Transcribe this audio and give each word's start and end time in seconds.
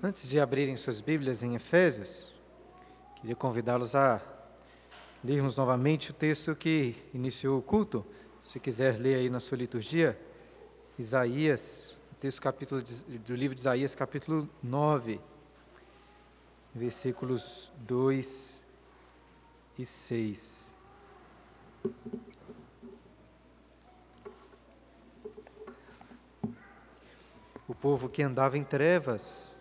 Antes 0.00 0.28
de 0.28 0.38
abrirem 0.38 0.76
suas 0.76 1.00
Bíblias 1.00 1.42
em 1.42 1.56
Efésios, 1.56 2.32
queria 3.16 3.34
convidá-los 3.34 3.96
a 3.96 4.22
lermos 5.24 5.56
novamente 5.56 6.12
o 6.12 6.14
texto 6.14 6.54
que 6.54 6.94
iniciou 7.12 7.58
o 7.58 7.62
culto. 7.62 8.06
Se 8.44 8.60
quiser 8.60 8.96
ler 8.96 9.16
aí 9.16 9.28
na 9.28 9.40
sua 9.40 9.58
liturgia, 9.58 10.16
Isaías, 10.96 11.96
texto 12.20 12.40
capítulo 12.40 12.80
do 12.80 13.34
livro 13.34 13.56
de 13.56 13.60
Isaías, 13.60 13.96
capítulo 13.96 14.48
9, 14.62 15.20
versículos 16.72 17.72
2 17.78 18.62
e 19.80 19.84
6. 19.84 20.74
O 27.66 27.74
povo 27.74 28.08
que 28.08 28.22
andava 28.22 28.56
em 28.56 28.62
trevas 28.62 29.57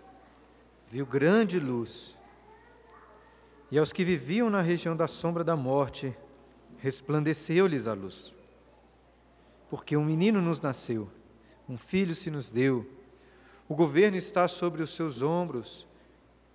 viu 0.89 1.05
grande 1.05 1.59
luz. 1.59 2.15
E 3.69 3.77
aos 3.77 3.91
que 3.91 4.03
viviam 4.03 4.49
na 4.49 4.61
região 4.61 4.95
da 4.95 5.07
sombra 5.07 5.43
da 5.43 5.55
morte, 5.55 6.15
resplandeceu-lhes 6.79 7.87
a 7.87 7.93
luz. 7.93 8.33
Porque 9.69 9.97
um 9.97 10.05
menino 10.05 10.41
nos 10.41 10.61
nasceu, 10.61 11.09
um 11.67 11.77
filho 11.77 12.15
se 12.15 12.31
nos 12.31 12.49
deu, 12.49 12.89
o 13.67 13.75
governo 13.75 14.15
está 14.15 14.47
sobre 14.47 14.81
os 14.81 14.91
seus 14.91 15.21
ombros, 15.21 15.85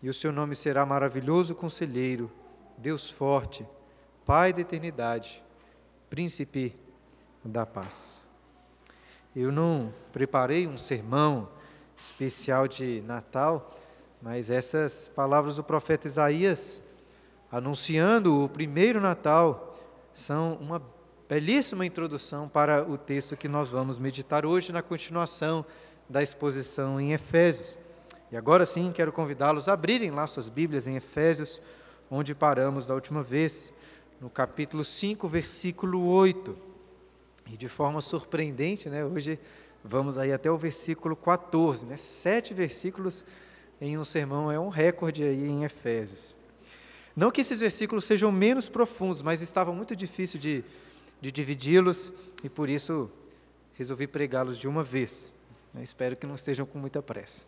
e 0.02 0.08
o 0.08 0.14
seu 0.14 0.32
nome 0.32 0.54
será 0.54 0.86
maravilhoso 0.86 1.54
conselheiro, 1.54 2.30
Deus 2.78 3.10
forte, 3.10 3.66
Pai 4.24 4.52
da 4.52 4.60
eternidade, 4.60 5.42
príncipe 6.08 6.76
da 7.44 7.66
paz. 7.66 8.22
Eu 9.34 9.50
não 9.50 9.92
preparei 10.12 10.66
um 10.66 10.76
sermão 10.76 11.48
especial 11.96 12.68
de 12.68 13.02
Natal, 13.02 13.74
mas 14.22 14.52
essas 14.52 15.08
palavras 15.08 15.56
do 15.56 15.64
profeta 15.64 16.06
Isaías, 16.06 16.80
anunciando 17.50 18.44
o 18.44 18.48
primeiro 18.48 19.00
Natal, 19.00 19.74
são 20.12 20.54
uma 20.60 20.80
belíssima 21.28 21.84
introdução 21.84 22.48
para 22.48 22.88
o 22.88 22.96
texto 22.96 23.36
que 23.36 23.48
nós 23.48 23.70
vamos 23.70 23.98
meditar 23.98 24.46
hoje 24.46 24.70
na 24.70 24.80
continuação 24.80 25.66
da 26.08 26.22
exposição 26.22 27.00
em 27.00 27.12
Efésios. 27.12 27.76
E 28.30 28.36
agora 28.36 28.64
sim, 28.64 28.92
quero 28.94 29.10
convidá-los 29.10 29.68
a 29.68 29.72
abrirem 29.72 30.12
lá 30.12 30.24
suas 30.28 30.48
Bíblias 30.48 30.86
em 30.86 30.94
Efésios, 30.94 31.60
onde 32.08 32.32
paramos 32.32 32.86
da 32.86 32.94
última 32.94 33.22
vez, 33.22 33.72
no 34.20 34.30
capítulo 34.30 34.84
5, 34.84 35.26
versículo 35.26 36.06
8. 36.06 36.56
E 37.48 37.56
de 37.56 37.68
forma 37.68 38.00
surpreendente, 38.00 38.88
né, 38.88 39.04
hoje 39.04 39.36
vamos 39.82 40.16
aí 40.16 40.32
até 40.32 40.48
o 40.48 40.56
versículo 40.56 41.16
14, 41.16 41.86
né, 41.86 41.96
sete 41.96 42.54
versículos 42.54 43.24
em 43.84 43.98
um 43.98 44.04
sermão 44.04 44.48
é 44.48 44.60
um 44.60 44.68
recorde 44.68 45.24
aí 45.24 45.44
em 45.44 45.64
Efésios. 45.64 46.36
Não 47.16 47.32
que 47.32 47.40
esses 47.40 47.58
versículos 47.58 48.04
sejam 48.04 48.30
menos 48.30 48.68
profundos, 48.68 49.22
mas 49.22 49.42
estava 49.42 49.72
muito 49.72 49.96
difícil 49.96 50.38
de, 50.38 50.64
de 51.20 51.32
dividi-los 51.32 52.12
e 52.44 52.48
por 52.48 52.68
isso 52.68 53.10
resolvi 53.74 54.06
pregá-los 54.06 54.56
de 54.56 54.68
uma 54.68 54.84
vez. 54.84 55.32
Eu 55.74 55.82
espero 55.82 56.14
que 56.14 56.28
não 56.28 56.36
estejam 56.36 56.64
com 56.64 56.78
muita 56.78 57.02
pressa. 57.02 57.44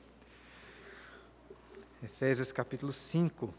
Efésios 2.03 2.51
capítulo 2.51 2.91
5. 2.91 3.55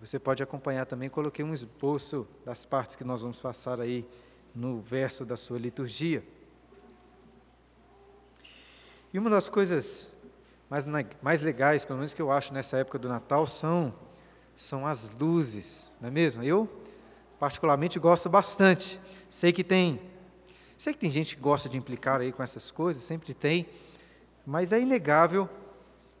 Você 0.00 0.18
pode 0.18 0.42
acompanhar 0.42 0.86
também, 0.86 1.10
coloquei 1.10 1.44
um 1.44 1.52
esboço 1.52 2.26
das 2.46 2.64
partes 2.64 2.96
que 2.96 3.04
nós 3.04 3.20
vamos 3.20 3.38
passar 3.40 3.78
aí 3.78 4.06
no 4.54 4.80
verso 4.80 5.22
da 5.26 5.36
sua 5.36 5.58
liturgia. 5.58 6.24
E 9.12 9.18
uma 9.18 9.28
das 9.28 9.50
coisas 9.50 10.13
mais, 10.68 10.86
mais 11.22 11.40
legais, 11.40 11.84
pelo 11.84 11.98
menos 11.98 12.14
que 12.14 12.22
eu 12.22 12.30
acho 12.30 12.52
nessa 12.52 12.78
época 12.78 12.98
do 12.98 13.08
Natal, 13.08 13.46
são, 13.46 13.94
são 14.56 14.86
as 14.86 15.14
luzes, 15.14 15.90
não 16.00 16.08
é 16.08 16.10
mesmo? 16.10 16.42
Eu, 16.42 16.68
particularmente, 17.38 17.98
gosto 17.98 18.28
bastante. 18.28 19.00
Sei 19.28 19.52
que 19.52 19.62
tem, 19.62 20.00
sei 20.78 20.92
que 20.92 20.98
tem 20.98 21.10
gente 21.10 21.36
que 21.36 21.42
gosta 21.42 21.68
de 21.68 21.76
implicar 21.76 22.20
aí 22.20 22.32
com 22.32 22.42
essas 22.42 22.70
coisas, 22.70 23.02
sempre 23.02 23.34
tem, 23.34 23.66
mas 24.46 24.72
é 24.72 24.80
inegável 24.80 25.48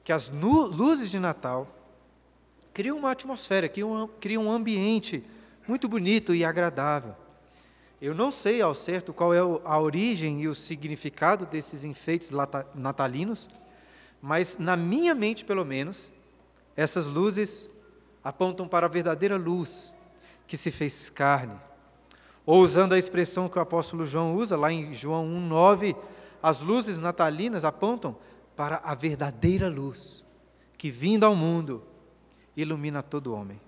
que 0.02 0.12
as 0.12 0.28
luzes 0.28 1.10
de 1.10 1.18
Natal 1.18 1.66
criam 2.74 2.98
uma 2.98 3.12
atmosfera, 3.12 3.68
criam, 3.68 4.10
um 4.46 4.50
ambiente 4.50 5.24
muito 5.66 5.88
bonito 5.88 6.34
e 6.34 6.44
agradável. 6.44 7.14
Eu 8.02 8.14
não 8.14 8.30
sei 8.30 8.60
ao 8.60 8.74
certo 8.74 9.14
qual 9.14 9.32
é 9.32 9.38
a 9.38 9.78
origem 9.78 10.42
e 10.42 10.48
o 10.48 10.54
significado 10.54 11.46
desses 11.46 11.84
enfeites 11.84 12.30
natalinos, 12.74 13.48
mas 14.26 14.56
na 14.56 14.74
minha 14.74 15.14
mente, 15.14 15.44
pelo 15.44 15.66
menos, 15.66 16.10
essas 16.74 17.04
luzes 17.04 17.68
apontam 18.24 18.66
para 18.66 18.86
a 18.86 18.88
verdadeira 18.88 19.36
luz 19.36 19.94
que 20.46 20.56
se 20.56 20.70
fez 20.70 21.10
carne. 21.10 21.60
Ou 22.46 22.62
usando 22.62 22.94
a 22.94 22.98
expressão 22.98 23.50
que 23.50 23.58
o 23.58 23.60
apóstolo 23.60 24.06
João 24.06 24.34
usa 24.34 24.56
lá 24.56 24.72
em 24.72 24.94
João 24.94 25.26
1:9, 25.26 25.94
as 26.42 26.62
luzes 26.62 26.98
natalinas 26.98 27.66
apontam 27.66 28.16
para 28.56 28.76
a 28.76 28.94
verdadeira 28.94 29.68
luz 29.68 30.24
que 30.78 30.90
vindo 30.90 31.24
ao 31.24 31.36
mundo 31.36 31.82
ilumina 32.56 33.02
todo 33.02 33.34
homem. 33.34 33.60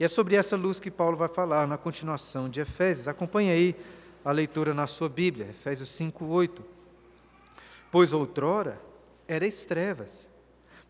E 0.00 0.04
é 0.04 0.08
sobre 0.08 0.36
essa 0.36 0.56
luz 0.56 0.80
que 0.80 0.90
Paulo 0.90 1.18
vai 1.18 1.28
falar 1.28 1.66
na 1.66 1.76
continuação 1.76 2.48
de 2.48 2.62
Efésios. 2.62 3.08
Acompanhe 3.08 3.50
aí 3.50 3.76
a 4.24 4.32
leitura 4.32 4.72
na 4.72 4.86
sua 4.86 5.10
Bíblia, 5.10 5.48
Efésios 5.50 5.90
5:8. 5.90 6.64
Pois 7.90 8.14
outrora 8.14 8.80
erais 9.28 9.64
trevas. 9.64 10.28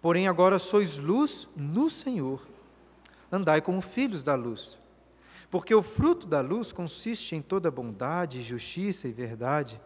Porém, 0.01 0.29
agora 0.29 0.59
sois 0.59 0.99
luz 0.99 1.49
no 1.57 1.91
Senhor. 1.91 2.47
Andai 3.31 3.61
como 3.61 3.81
filhos 3.81 4.23
da 4.23 4.35
luz. 4.35 4.79
Porque 5.51 5.75
o 5.75 5.83
fruto 5.83 6.27
da 6.27 6.41
luz 6.41 6.73
consiste 6.73 7.35
em 7.35 7.43
toda 7.43 7.71
bondade, 7.71 8.43
justiça 8.43 9.09
e 9.09 9.13
verdade, 9.13 9.81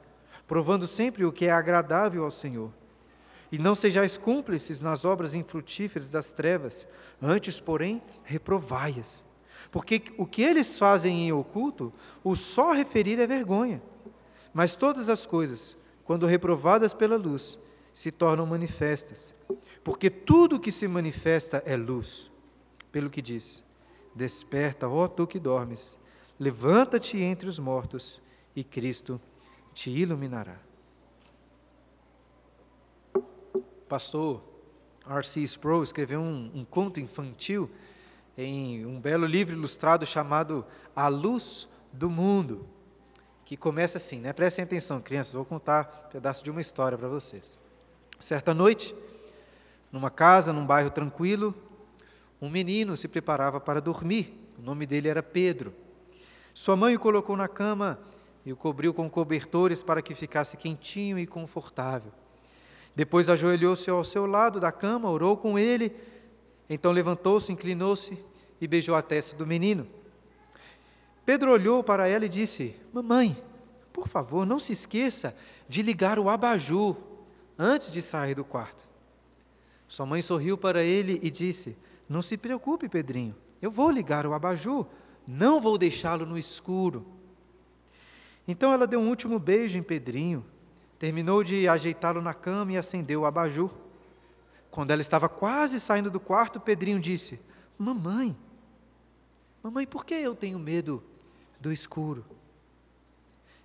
provando 0.46 0.86
sempre 0.86 1.24
o 1.24 1.32
que 1.32 1.46
é 1.46 1.50
agradável 1.50 2.24
ao 2.24 2.30
Senhor. 2.30 2.72
E 3.52 3.58
não 3.58 3.74
sejais 3.74 4.16
cúmplices 4.16 4.80
nas 4.80 5.04
obras 5.04 5.34
infrutíferas 5.34 6.10
das 6.10 6.32
trevas, 6.32 6.86
antes, 7.20 7.60
porém, 7.60 8.02
reprovai-as. 8.22 9.24
Porque 9.70 10.02
o 10.16 10.26
que 10.26 10.42
eles 10.42 10.78
fazem 10.78 11.28
em 11.28 11.32
oculto, 11.32 11.92
o 12.24 12.34
só 12.34 12.72
referir 12.72 13.18
é 13.18 13.26
vergonha. 13.26 13.82
Mas 14.52 14.76
todas 14.76 15.08
as 15.08 15.26
coisas, 15.26 15.76
quando 16.04 16.26
reprovadas 16.26 16.94
pela 16.94 17.16
luz, 17.16 17.58
se 17.92 18.10
tornam 18.10 18.46
manifestas, 18.46 19.34
porque 19.82 20.10
tudo 20.10 20.60
que 20.60 20.70
se 20.70 20.86
manifesta 20.86 21.62
é 21.66 21.76
luz. 21.76 22.30
Pelo 22.92 23.10
que 23.10 23.22
diz: 23.22 23.62
Desperta, 24.14 24.88
ó 24.88 25.06
tu 25.08 25.26
que 25.26 25.38
dormes, 25.38 25.96
levanta-te 26.38 27.18
entre 27.18 27.48
os 27.48 27.58
mortos, 27.58 28.20
e 28.54 28.64
Cristo 28.64 29.20
te 29.72 29.90
iluminará. 29.90 30.58
Pastor 33.88 34.42
R.C. 35.06 35.40
Sproul 35.42 35.82
escreveu 35.82 36.20
um, 36.20 36.50
um 36.54 36.64
conto 36.64 37.00
infantil 37.00 37.70
em 38.36 38.86
um 38.86 39.00
belo 39.00 39.26
livro 39.26 39.54
ilustrado 39.54 40.06
chamado 40.06 40.64
A 40.94 41.08
Luz 41.08 41.68
do 41.92 42.08
Mundo, 42.08 42.66
que 43.44 43.56
começa 43.56 43.98
assim, 43.98 44.20
né? 44.20 44.32
Prestem 44.32 44.62
atenção, 44.62 45.00
crianças, 45.00 45.34
vou 45.34 45.44
contar 45.44 46.06
um 46.06 46.12
pedaço 46.12 46.44
de 46.44 46.50
uma 46.50 46.60
história 46.60 46.96
para 46.96 47.08
vocês. 47.08 47.59
Certa 48.20 48.52
noite, 48.52 48.94
numa 49.90 50.10
casa, 50.10 50.52
num 50.52 50.66
bairro 50.66 50.90
tranquilo, 50.90 51.54
um 52.40 52.50
menino 52.50 52.94
se 52.94 53.08
preparava 53.08 53.58
para 53.58 53.80
dormir. 53.80 54.38
O 54.58 54.62
nome 54.62 54.84
dele 54.84 55.08
era 55.08 55.22
Pedro. 55.22 55.72
Sua 56.52 56.76
mãe 56.76 56.94
o 56.94 57.00
colocou 57.00 57.34
na 57.34 57.48
cama 57.48 57.98
e 58.44 58.52
o 58.52 58.56
cobriu 58.56 58.92
com 58.92 59.08
cobertores 59.08 59.82
para 59.82 60.02
que 60.02 60.14
ficasse 60.14 60.58
quentinho 60.58 61.18
e 61.18 61.26
confortável. 61.26 62.12
Depois 62.94 63.30
ajoelhou-se 63.30 63.88
ao 63.88 64.04
seu 64.04 64.26
lado 64.26 64.60
da 64.60 64.70
cama, 64.70 65.10
orou 65.10 65.34
com 65.34 65.58
ele, 65.58 65.96
então 66.68 66.92
levantou-se, 66.92 67.50
inclinou-se 67.50 68.22
e 68.60 68.68
beijou 68.68 68.94
a 68.94 69.00
testa 69.00 69.34
do 69.34 69.46
menino. 69.46 69.86
Pedro 71.24 71.52
olhou 71.52 71.82
para 71.82 72.06
ela 72.06 72.26
e 72.26 72.28
disse: 72.28 72.76
Mamãe, 72.92 73.34
por 73.94 74.08
favor, 74.08 74.44
não 74.44 74.58
se 74.58 74.72
esqueça 74.72 75.34
de 75.66 75.80
ligar 75.80 76.18
o 76.18 76.28
abajur 76.28 77.09
antes 77.62 77.92
de 77.92 78.00
sair 78.00 78.34
do 78.34 78.42
quarto. 78.42 78.88
Sua 79.86 80.06
mãe 80.06 80.22
sorriu 80.22 80.56
para 80.56 80.82
ele 80.82 81.20
e 81.22 81.30
disse: 81.30 81.76
Não 82.08 82.22
se 82.22 82.38
preocupe, 82.38 82.88
Pedrinho, 82.88 83.36
eu 83.60 83.70
vou 83.70 83.90
ligar 83.90 84.26
o 84.26 84.32
abajur, 84.32 84.86
não 85.26 85.60
vou 85.60 85.76
deixá-lo 85.76 86.24
no 86.24 86.38
escuro. 86.38 87.06
Então 88.48 88.72
ela 88.72 88.86
deu 88.86 88.98
um 88.98 89.08
último 89.08 89.38
beijo 89.38 89.76
em 89.76 89.82
Pedrinho, 89.82 90.44
terminou 90.98 91.44
de 91.44 91.68
ajeitá-lo 91.68 92.22
na 92.22 92.32
cama 92.32 92.72
e 92.72 92.78
acendeu 92.78 93.20
o 93.20 93.26
abajur. 93.26 93.70
Quando 94.70 94.92
ela 94.92 95.02
estava 95.02 95.28
quase 95.28 95.78
saindo 95.78 96.10
do 96.10 96.18
quarto, 96.18 96.58
Pedrinho 96.58 96.98
disse: 96.98 97.38
Mamãe, 97.76 98.34
mamãe, 99.62 99.86
por 99.86 100.06
que 100.06 100.14
eu 100.14 100.34
tenho 100.34 100.58
medo 100.58 101.02
do 101.60 101.70
escuro? 101.70 102.24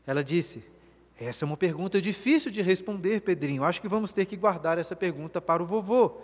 Ela 0.06 0.24
disse: 0.24 0.75
essa 1.20 1.46
é 1.46 1.48
uma 1.48 1.56
pergunta 1.56 2.02
difícil 2.02 2.52
de 2.52 2.62
responder, 2.62 3.22
Pedrinho. 3.22 3.64
Acho 3.64 3.82
que 3.82 3.88
vamos 3.88 4.12
ter 4.12 4.26
que 4.26 4.36
guardar 4.36 4.78
essa 4.78 4.96
pergunta 4.96 5.40
para 5.40 5.64
o 5.64 5.66
vovô. 5.66 6.18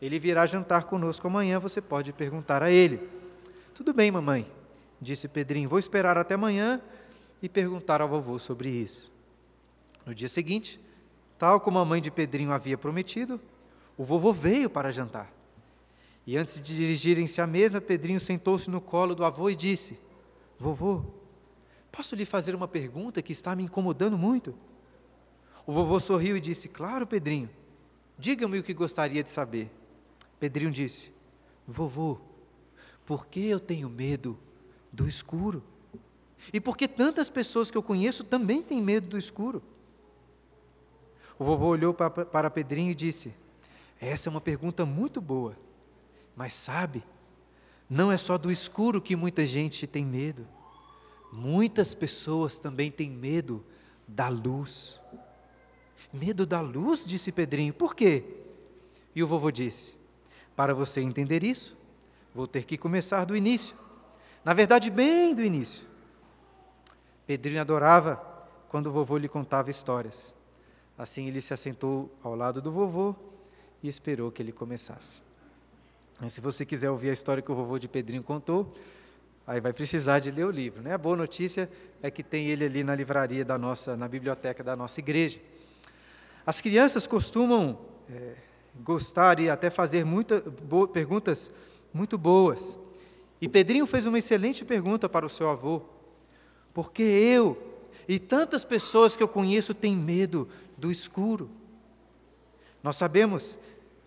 Ele 0.00 0.18
virá 0.18 0.46
jantar 0.46 0.84
conosco 0.84 1.26
amanhã, 1.26 1.58
você 1.58 1.80
pode 1.80 2.12
perguntar 2.12 2.62
a 2.62 2.70
ele. 2.70 3.06
Tudo 3.74 3.92
bem, 3.92 4.10
mamãe, 4.10 4.50
disse 5.00 5.28
Pedrinho, 5.28 5.68
vou 5.68 5.78
esperar 5.78 6.16
até 6.16 6.34
amanhã 6.34 6.80
e 7.42 7.48
perguntar 7.48 8.00
ao 8.00 8.08
vovô 8.08 8.38
sobre 8.38 8.70
isso. 8.70 9.10
No 10.06 10.14
dia 10.14 10.28
seguinte, 10.28 10.80
tal 11.38 11.60
como 11.60 11.78
a 11.78 11.84
mãe 11.84 12.00
de 12.00 12.10
Pedrinho 12.10 12.50
havia 12.50 12.78
prometido, 12.78 13.38
o 13.96 14.04
vovô 14.04 14.32
veio 14.32 14.70
para 14.70 14.90
jantar. 14.90 15.30
E 16.26 16.36
antes 16.36 16.60
de 16.60 16.76
dirigirem-se 16.76 17.40
à 17.40 17.46
mesa, 17.46 17.80
Pedrinho 17.80 18.20
sentou-se 18.20 18.70
no 18.70 18.80
colo 18.80 19.14
do 19.14 19.24
avô 19.24 19.50
e 19.50 19.54
disse: 19.54 20.00
Vovô, 20.58 21.04
posso 21.90 22.14
lhe 22.14 22.24
fazer 22.24 22.54
uma 22.54 22.68
pergunta 22.68 23.22
que 23.22 23.32
está 23.32 23.54
me 23.54 23.64
incomodando 23.64 24.16
muito? 24.16 24.54
O 25.66 25.72
vovô 25.72 26.00
sorriu 26.00 26.36
e 26.36 26.40
disse: 26.40 26.68
Claro, 26.68 27.06
Pedrinho, 27.06 27.50
diga-me 28.18 28.58
o 28.58 28.62
que 28.62 28.74
gostaria 28.74 29.22
de 29.22 29.30
saber. 29.30 29.70
Pedrinho 30.38 30.70
disse: 30.70 31.12
Vovô, 31.66 32.18
por 33.04 33.26
que 33.26 33.46
eu 33.46 33.60
tenho 33.60 33.88
medo 33.88 34.38
do 34.92 35.06
escuro? 35.06 35.62
E 36.52 36.60
por 36.60 36.76
que 36.76 36.88
tantas 36.88 37.28
pessoas 37.28 37.70
que 37.70 37.76
eu 37.76 37.82
conheço 37.82 38.24
também 38.24 38.62
têm 38.62 38.80
medo 38.80 39.08
do 39.08 39.18
escuro? 39.18 39.62
O 41.38 41.44
vovô 41.44 41.66
olhou 41.68 41.94
para 41.94 42.50
Pedrinho 42.50 42.90
e 42.90 42.94
disse: 42.94 43.34
Essa 44.00 44.28
é 44.28 44.30
uma 44.30 44.40
pergunta 44.40 44.84
muito 44.86 45.20
boa. 45.20 45.56
Mas 46.34 46.54
sabe, 46.54 47.04
não 47.88 48.10
é 48.10 48.16
só 48.16 48.38
do 48.38 48.50
escuro 48.50 49.00
que 49.00 49.16
muita 49.16 49.46
gente 49.46 49.86
tem 49.86 50.04
medo. 50.04 50.46
Muitas 51.32 51.94
pessoas 51.94 52.58
também 52.58 52.90
têm 52.90 53.10
medo 53.10 53.64
da 54.06 54.28
luz. 54.28 54.98
Medo 56.12 56.44
da 56.44 56.60
luz, 56.60 57.04
disse 57.06 57.30
Pedrinho. 57.30 57.72
Por 57.72 57.94
quê? 57.94 58.24
E 59.14 59.22
o 59.22 59.26
vovô 59.26 59.50
disse: 59.50 59.94
Para 60.56 60.74
você 60.74 61.00
entender 61.00 61.44
isso, 61.44 61.76
vou 62.34 62.46
ter 62.46 62.64
que 62.64 62.76
começar 62.76 63.24
do 63.24 63.36
início. 63.36 63.76
Na 64.44 64.54
verdade, 64.54 64.90
bem 64.90 65.34
do 65.34 65.42
início. 65.42 65.86
Pedrinho 67.26 67.60
adorava 67.60 68.16
quando 68.68 68.88
o 68.88 68.92
vovô 68.92 69.16
lhe 69.16 69.28
contava 69.28 69.70
histórias. 69.70 70.34
Assim 70.98 71.28
ele 71.28 71.40
se 71.40 71.54
assentou 71.54 72.12
ao 72.22 72.34
lado 72.34 72.60
do 72.60 72.72
vovô 72.72 73.14
e 73.82 73.88
esperou 73.88 74.30
que 74.30 74.42
ele 74.42 74.52
começasse. 74.52 75.22
Se 76.28 76.40
você 76.40 76.66
quiser 76.66 76.90
ouvir 76.90 77.10
a 77.10 77.12
história 77.12 77.42
que 77.42 77.50
o 77.50 77.54
vovô 77.54 77.78
de 77.78 77.88
Pedrinho 77.88 78.22
contou, 78.22 78.74
aí 79.50 79.60
vai 79.60 79.72
precisar 79.72 80.20
de 80.20 80.30
ler 80.30 80.46
o 80.46 80.50
livro. 80.50 80.80
Né? 80.80 80.94
A 80.94 80.98
boa 80.98 81.16
notícia 81.16 81.68
é 82.00 82.08
que 82.08 82.22
tem 82.22 82.46
ele 82.46 82.64
ali 82.64 82.84
na 82.84 82.94
livraria 82.94 83.44
da 83.44 83.58
nossa, 83.58 83.96
na 83.96 84.06
biblioteca 84.06 84.62
da 84.62 84.76
nossa 84.76 85.00
igreja. 85.00 85.40
As 86.46 86.60
crianças 86.60 87.04
costumam 87.04 87.76
é, 88.08 88.34
gostar 88.76 89.40
e 89.40 89.50
até 89.50 89.68
fazer 89.68 90.04
muita, 90.04 90.40
bo, 90.40 90.86
perguntas 90.86 91.50
muito 91.92 92.16
boas. 92.16 92.78
E 93.40 93.48
Pedrinho 93.48 93.86
fez 93.86 94.06
uma 94.06 94.18
excelente 94.18 94.64
pergunta 94.64 95.08
para 95.08 95.26
o 95.26 95.28
seu 95.28 95.50
avô: 95.50 95.82
por 96.72 96.92
que 96.92 97.02
eu 97.02 97.60
e 98.06 98.20
tantas 98.20 98.64
pessoas 98.64 99.16
que 99.16 99.22
eu 99.22 99.28
conheço 99.28 99.74
têm 99.74 99.96
medo 99.96 100.48
do 100.78 100.92
escuro? 100.92 101.50
Nós 102.84 102.94
sabemos 102.94 103.58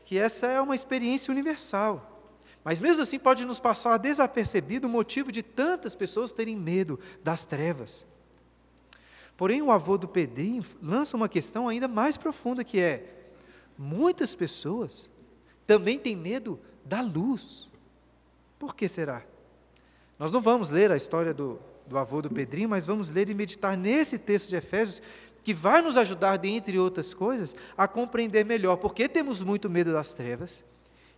que 0.05 0.17
essa 0.17 0.47
é 0.47 0.61
uma 0.61 0.73
experiência 0.73 1.33
universal. 1.33 2.12
Mas 2.63 2.79
mesmo 2.79 3.03
assim 3.03 3.19
pode 3.19 3.43
nos 3.43 3.59
passar 3.59 3.97
desapercebido 3.97 4.87
o 4.87 4.89
motivo 4.89 5.31
de 5.31 5.43
tantas 5.43 5.95
pessoas 5.95 6.31
terem 6.31 6.55
medo 6.55 6.99
das 7.21 7.45
trevas. 7.45 8.05
Porém, 9.35 9.61
o 9.61 9.71
avô 9.71 9.97
do 9.97 10.07
Pedrinho 10.07 10.63
lança 10.81 11.17
uma 11.17 11.27
questão 11.27 11.67
ainda 11.67 11.87
mais 11.87 12.15
profunda 12.15 12.63
que 12.63 12.79
é: 12.79 13.31
muitas 13.77 14.33
pessoas 14.33 15.09
também 15.67 15.99
têm 15.99 16.15
medo 16.15 16.59
da 16.85 17.01
luz. 17.01 17.67
Por 18.57 18.75
que 18.75 18.87
será? 18.87 19.23
Nós 20.17 20.31
não 20.31 20.41
vamos 20.41 20.69
ler 20.69 20.91
a 20.91 20.95
história 20.95 21.33
do, 21.33 21.59
do 21.85 21.97
avô 21.97 22.21
do 22.21 22.29
Pedrinho, 22.29 22.69
mas 22.69 22.85
vamos 22.85 23.09
ler 23.09 23.27
e 23.27 23.33
meditar 23.33 23.75
nesse 23.75 24.17
texto 24.17 24.47
de 24.47 24.55
Efésios 24.55 25.01
que 25.43 25.53
vai 25.53 25.81
nos 25.81 25.97
ajudar, 25.97 26.37
dentre 26.37 26.79
outras 26.79 27.13
coisas, 27.13 27.53
a 27.75 27.85
compreender 27.85 28.45
melhor 28.45 28.77
porque 28.77 29.09
temos 29.09 29.43
muito 29.43 29.69
medo 29.69 29.91
das 29.91 30.13
trevas 30.13 30.63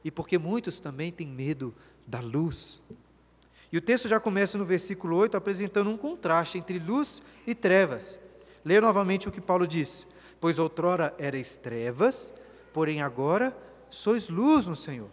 e 0.06 0.12
porque 0.12 0.38
muitos 0.38 0.80
também 0.80 1.12
têm 1.12 1.26
medo 1.26 1.74
da 2.06 2.20
luz. 2.20 2.80
E 3.72 3.78
o 3.78 3.82
texto 3.82 4.08
já 4.08 4.20
começa 4.20 4.56
no 4.56 4.64
versículo 4.64 5.18
8 5.18 5.36
apresentando 5.36 5.90
um 5.90 5.98
contraste 5.98 6.60
entre 6.60 6.78
luz 6.78 7.24
e 7.48 7.56
trevas. 7.56 8.20
Leia 8.64 8.80
novamente 8.80 9.28
o 9.28 9.32
que 9.32 9.42
Paulo 9.42 9.66
diz: 9.66 10.06
Pois 10.40 10.60
outrora 10.60 11.16
erais 11.18 11.58
trevas, 11.58 12.32
porém 12.72 13.02
agora 13.02 13.58
sois 13.90 14.30
luz 14.30 14.68
no 14.68 14.76
Senhor. 14.76 15.10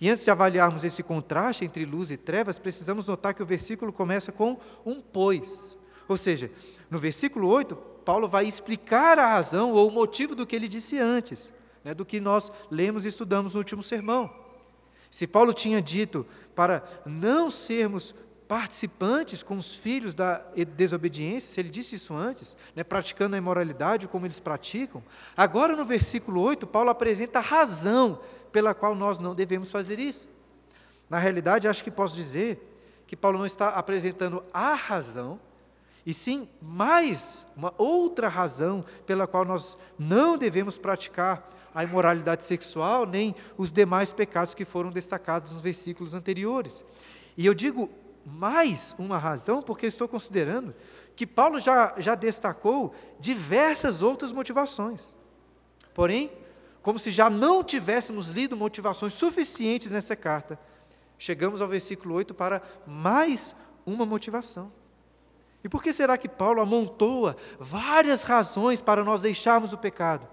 E 0.00 0.08
antes 0.08 0.24
de 0.24 0.30
avaliarmos 0.30 0.82
esse 0.82 1.02
contraste 1.02 1.64
entre 1.64 1.84
luz 1.84 2.10
e 2.10 2.16
trevas, 2.16 2.58
precisamos 2.58 3.06
notar 3.06 3.34
que 3.34 3.42
o 3.42 3.46
versículo 3.46 3.92
começa 3.92 4.32
com 4.32 4.58
um 4.84 4.98
pois. 4.98 5.76
Ou 6.08 6.16
seja, 6.16 6.50
no 6.90 6.98
versículo 6.98 7.48
8, 7.48 7.76
Paulo 7.76 8.26
vai 8.26 8.46
explicar 8.46 9.18
a 9.18 9.28
razão 9.34 9.72
ou 9.72 9.88
o 9.88 9.92
motivo 9.92 10.34
do 10.34 10.46
que 10.46 10.56
ele 10.56 10.66
disse 10.66 10.98
antes, 10.98 11.52
né, 11.84 11.94
do 11.94 12.04
que 12.04 12.20
nós 12.20 12.50
lemos 12.70 13.04
e 13.04 13.08
estudamos 13.08 13.54
no 13.54 13.60
último 13.60 13.82
sermão. 13.82 14.30
Se 15.10 15.26
Paulo 15.26 15.52
tinha 15.52 15.82
dito 15.82 16.26
para 16.54 16.82
não 17.04 17.50
sermos 17.50 18.14
participantes 18.48 19.42
com 19.42 19.56
os 19.56 19.74
filhos 19.74 20.14
da 20.14 20.38
desobediência, 20.76 21.50
se 21.50 21.60
ele 21.60 21.70
disse 21.70 21.94
isso 21.94 22.14
antes, 22.14 22.56
né, 22.76 22.84
praticando 22.84 23.34
a 23.34 23.38
imoralidade 23.38 24.08
como 24.08 24.26
eles 24.26 24.40
praticam, 24.40 25.02
agora 25.36 25.74
no 25.74 25.84
versículo 25.84 26.40
8, 26.40 26.66
Paulo 26.66 26.90
apresenta 26.90 27.38
a 27.38 27.42
razão 27.42 28.20
pela 28.50 28.74
qual 28.74 28.94
nós 28.94 29.18
não 29.18 29.34
devemos 29.34 29.70
fazer 29.70 29.98
isso. 29.98 30.28
Na 31.08 31.18
realidade, 31.18 31.68
acho 31.68 31.84
que 31.84 31.90
posso 31.90 32.16
dizer 32.16 32.68
que 33.06 33.16
Paulo 33.16 33.38
não 33.38 33.46
está 33.46 33.68
apresentando 33.68 34.42
a 34.52 34.74
razão, 34.74 35.38
e 36.04 36.12
sim 36.12 36.48
mais 36.60 37.46
uma 37.56 37.72
outra 37.78 38.28
razão 38.28 38.84
pela 39.06 39.26
qual 39.26 39.44
nós 39.44 39.78
não 39.98 40.36
devemos 40.36 40.76
praticar 40.76 41.51
a 41.74 41.84
imoralidade 41.84 42.44
sexual, 42.44 43.06
nem 43.06 43.34
os 43.56 43.72
demais 43.72 44.12
pecados 44.12 44.54
que 44.54 44.64
foram 44.64 44.90
destacados 44.90 45.52
nos 45.52 45.60
versículos 45.60 46.14
anteriores. 46.14 46.84
E 47.36 47.46
eu 47.46 47.54
digo 47.54 47.90
mais 48.24 48.94
uma 48.98 49.18
razão 49.18 49.62
porque 49.62 49.86
estou 49.86 50.06
considerando 50.06 50.74
que 51.16 51.26
Paulo 51.26 51.60
já, 51.60 51.94
já 51.98 52.14
destacou 52.14 52.94
diversas 53.18 54.02
outras 54.02 54.32
motivações. 54.32 55.14
Porém, 55.94 56.30
como 56.82 56.98
se 56.98 57.10
já 57.10 57.28
não 57.28 57.62
tivéssemos 57.62 58.26
lido 58.26 58.56
motivações 58.56 59.12
suficientes 59.12 59.90
nessa 59.90 60.16
carta, 60.16 60.58
chegamos 61.18 61.60
ao 61.60 61.68
versículo 61.68 62.14
8 62.14 62.34
para 62.34 62.62
mais 62.86 63.54
uma 63.86 64.04
motivação. 64.04 64.72
E 65.64 65.68
por 65.68 65.82
que 65.82 65.92
será 65.92 66.18
que 66.18 66.28
Paulo 66.28 66.60
amontoa 66.60 67.36
várias 67.58 68.24
razões 68.24 68.80
para 68.80 69.04
nós 69.04 69.20
deixarmos 69.20 69.72
o 69.72 69.78
pecado? 69.78 70.26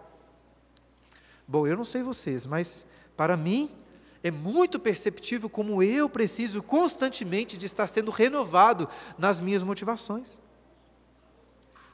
Bom, 1.49 1.65
eu 1.65 1.75
não 1.75 1.83
sei 1.83 2.03
vocês, 2.03 2.45
mas 2.45 2.85
para 3.17 3.35
mim 3.35 3.75
é 4.21 4.29
muito 4.29 4.79
perceptível 4.79 5.49
como 5.49 5.81
eu 5.81 6.07
preciso 6.07 6.61
constantemente 6.61 7.57
de 7.57 7.65
estar 7.65 7.87
sendo 7.87 8.11
renovado 8.11 8.87
nas 9.17 9.39
minhas 9.39 9.63
motivações. 9.63 10.37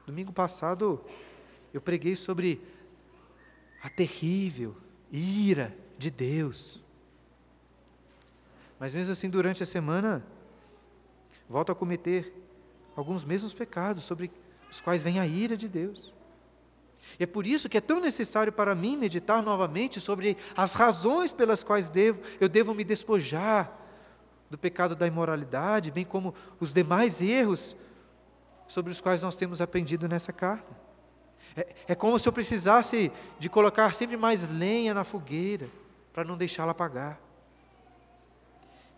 Domingo 0.05 0.33
passado 0.33 0.99
eu 1.73 1.79
preguei 1.79 2.17
sobre 2.17 2.61
a 3.81 3.89
terrível 3.89 4.75
ira 5.09 5.73
de 5.97 6.11
Deus. 6.11 6.83
Mas 8.77 8.93
mesmo 8.93 9.13
assim, 9.13 9.29
durante 9.29 9.63
a 9.63 9.65
semana, 9.65 10.21
volto 11.47 11.71
a 11.71 11.75
cometer 11.75 12.33
alguns 12.93 13.23
mesmos 13.23 13.53
pecados 13.53 14.03
sobre 14.03 14.29
os 14.69 14.81
quais 14.81 15.01
vem 15.01 15.17
a 15.17 15.25
ira 15.25 15.55
de 15.55 15.69
Deus. 15.69 16.13
É 17.19 17.25
por 17.25 17.45
isso 17.45 17.69
que 17.69 17.77
é 17.77 17.81
tão 17.81 17.99
necessário 17.99 18.51
para 18.51 18.75
mim 18.75 18.97
meditar 18.97 19.41
novamente 19.41 20.01
sobre 20.01 20.35
as 20.55 20.73
razões 20.73 21.31
pelas 21.31 21.63
quais 21.63 21.89
devo, 21.89 22.19
eu 22.39 22.49
devo 22.49 22.73
me 22.73 22.83
despojar 22.83 23.81
do 24.49 24.57
pecado 24.57 24.95
da 24.95 25.07
imoralidade, 25.07 25.91
bem 25.91 26.05
como 26.05 26.33
os 26.59 26.73
demais 26.73 27.21
erros 27.21 27.75
sobre 28.67 28.91
os 28.91 28.99
quais 28.99 29.23
nós 29.23 29.35
temos 29.35 29.61
aprendido 29.61 30.07
nessa 30.07 30.33
carta. 30.33 30.75
É, 31.55 31.75
é 31.89 31.95
como 31.95 32.19
se 32.19 32.27
eu 32.27 32.33
precisasse 32.33 33.11
de 33.39 33.49
colocar 33.49 33.93
sempre 33.93 34.17
mais 34.17 34.47
lenha 34.49 34.93
na 34.93 35.03
fogueira 35.03 35.69
para 36.11 36.23
não 36.23 36.37
deixá-la 36.37 36.71
apagar. 36.71 37.19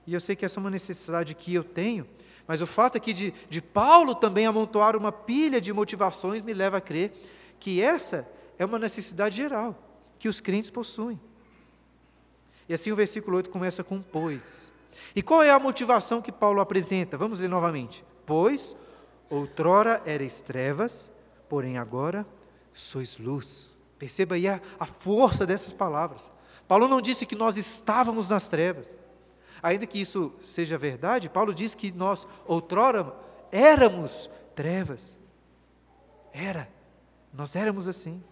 E 0.06 0.14
eu 0.14 0.20
sei 0.20 0.36
que 0.36 0.46
essa 0.46 0.60
é 0.60 0.62
uma 0.62 0.70
necessidade 0.70 1.36
que 1.36 1.54
eu 1.54 1.64
tenho, 1.64 2.08
mas 2.48 2.62
o 2.62 2.68
fato 2.68 2.98
aqui 2.98 3.12
de, 3.12 3.34
de 3.50 3.62
Paulo 3.62 4.16
também 4.16 4.46
amontoar 4.46 4.96
uma 4.96 5.12
pilha 5.12 5.60
de 5.60 5.74
motivações 5.74 6.42
me 6.42 6.54
leva 6.54 6.78
a 6.78 6.82
crer 6.82 7.12
que 7.60 7.82
essa 7.82 8.28
é 8.58 8.66
uma 8.66 8.80
necessidade 8.80 9.36
geral 9.36 9.76
que 10.20 10.28
os 10.28 10.42
crentes 10.42 10.70
possuem. 10.70 11.20
E 12.68 12.74
assim 12.74 12.92
o 12.92 12.96
versículo 12.96 13.38
8 13.38 13.50
começa 13.50 13.84
com 13.84 14.02
pois. 14.02 14.72
E 15.16 15.22
qual 15.22 15.44
é 15.44 15.52
a 15.52 15.60
motivação 15.60 16.22
que 16.22 16.32
Paulo 16.32 16.60
apresenta? 16.60 17.18
Vamos 17.18 17.40
ler 17.40 17.48
novamente. 17.48 18.04
Pois, 18.26 18.76
outrora 19.30 20.02
erais 20.06 20.42
trevas, 20.42 21.10
porém 21.48 21.78
agora 21.78 22.26
sois 22.74 23.18
luz. 23.18 23.72
Perceba 23.98 24.36
aí 24.36 24.48
a, 24.48 24.62
a 24.80 24.86
força 24.86 25.46
dessas 25.46 25.74
palavras. 25.74 26.32
Paulo 26.68 26.88
não 26.88 27.02
disse 27.02 27.26
que 27.26 27.36
nós 27.36 27.58
estávamos 27.58 28.30
nas 28.30 28.48
trevas. 28.48 29.00
Ainda 29.64 29.88
que 29.88 30.00
isso 30.00 30.34
seja 30.46 30.78
verdade, 30.78 31.30
Paulo 31.30 31.54
diz 31.54 31.74
que 31.74 31.92
nós 31.92 32.28
outrora 32.46 33.14
éramos 33.52 34.30
trevas. 34.54 35.18
Era. 36.32 36.70
Nós 37.38 37.56
éramos 37.56 37.88
assim. 37.88 38.24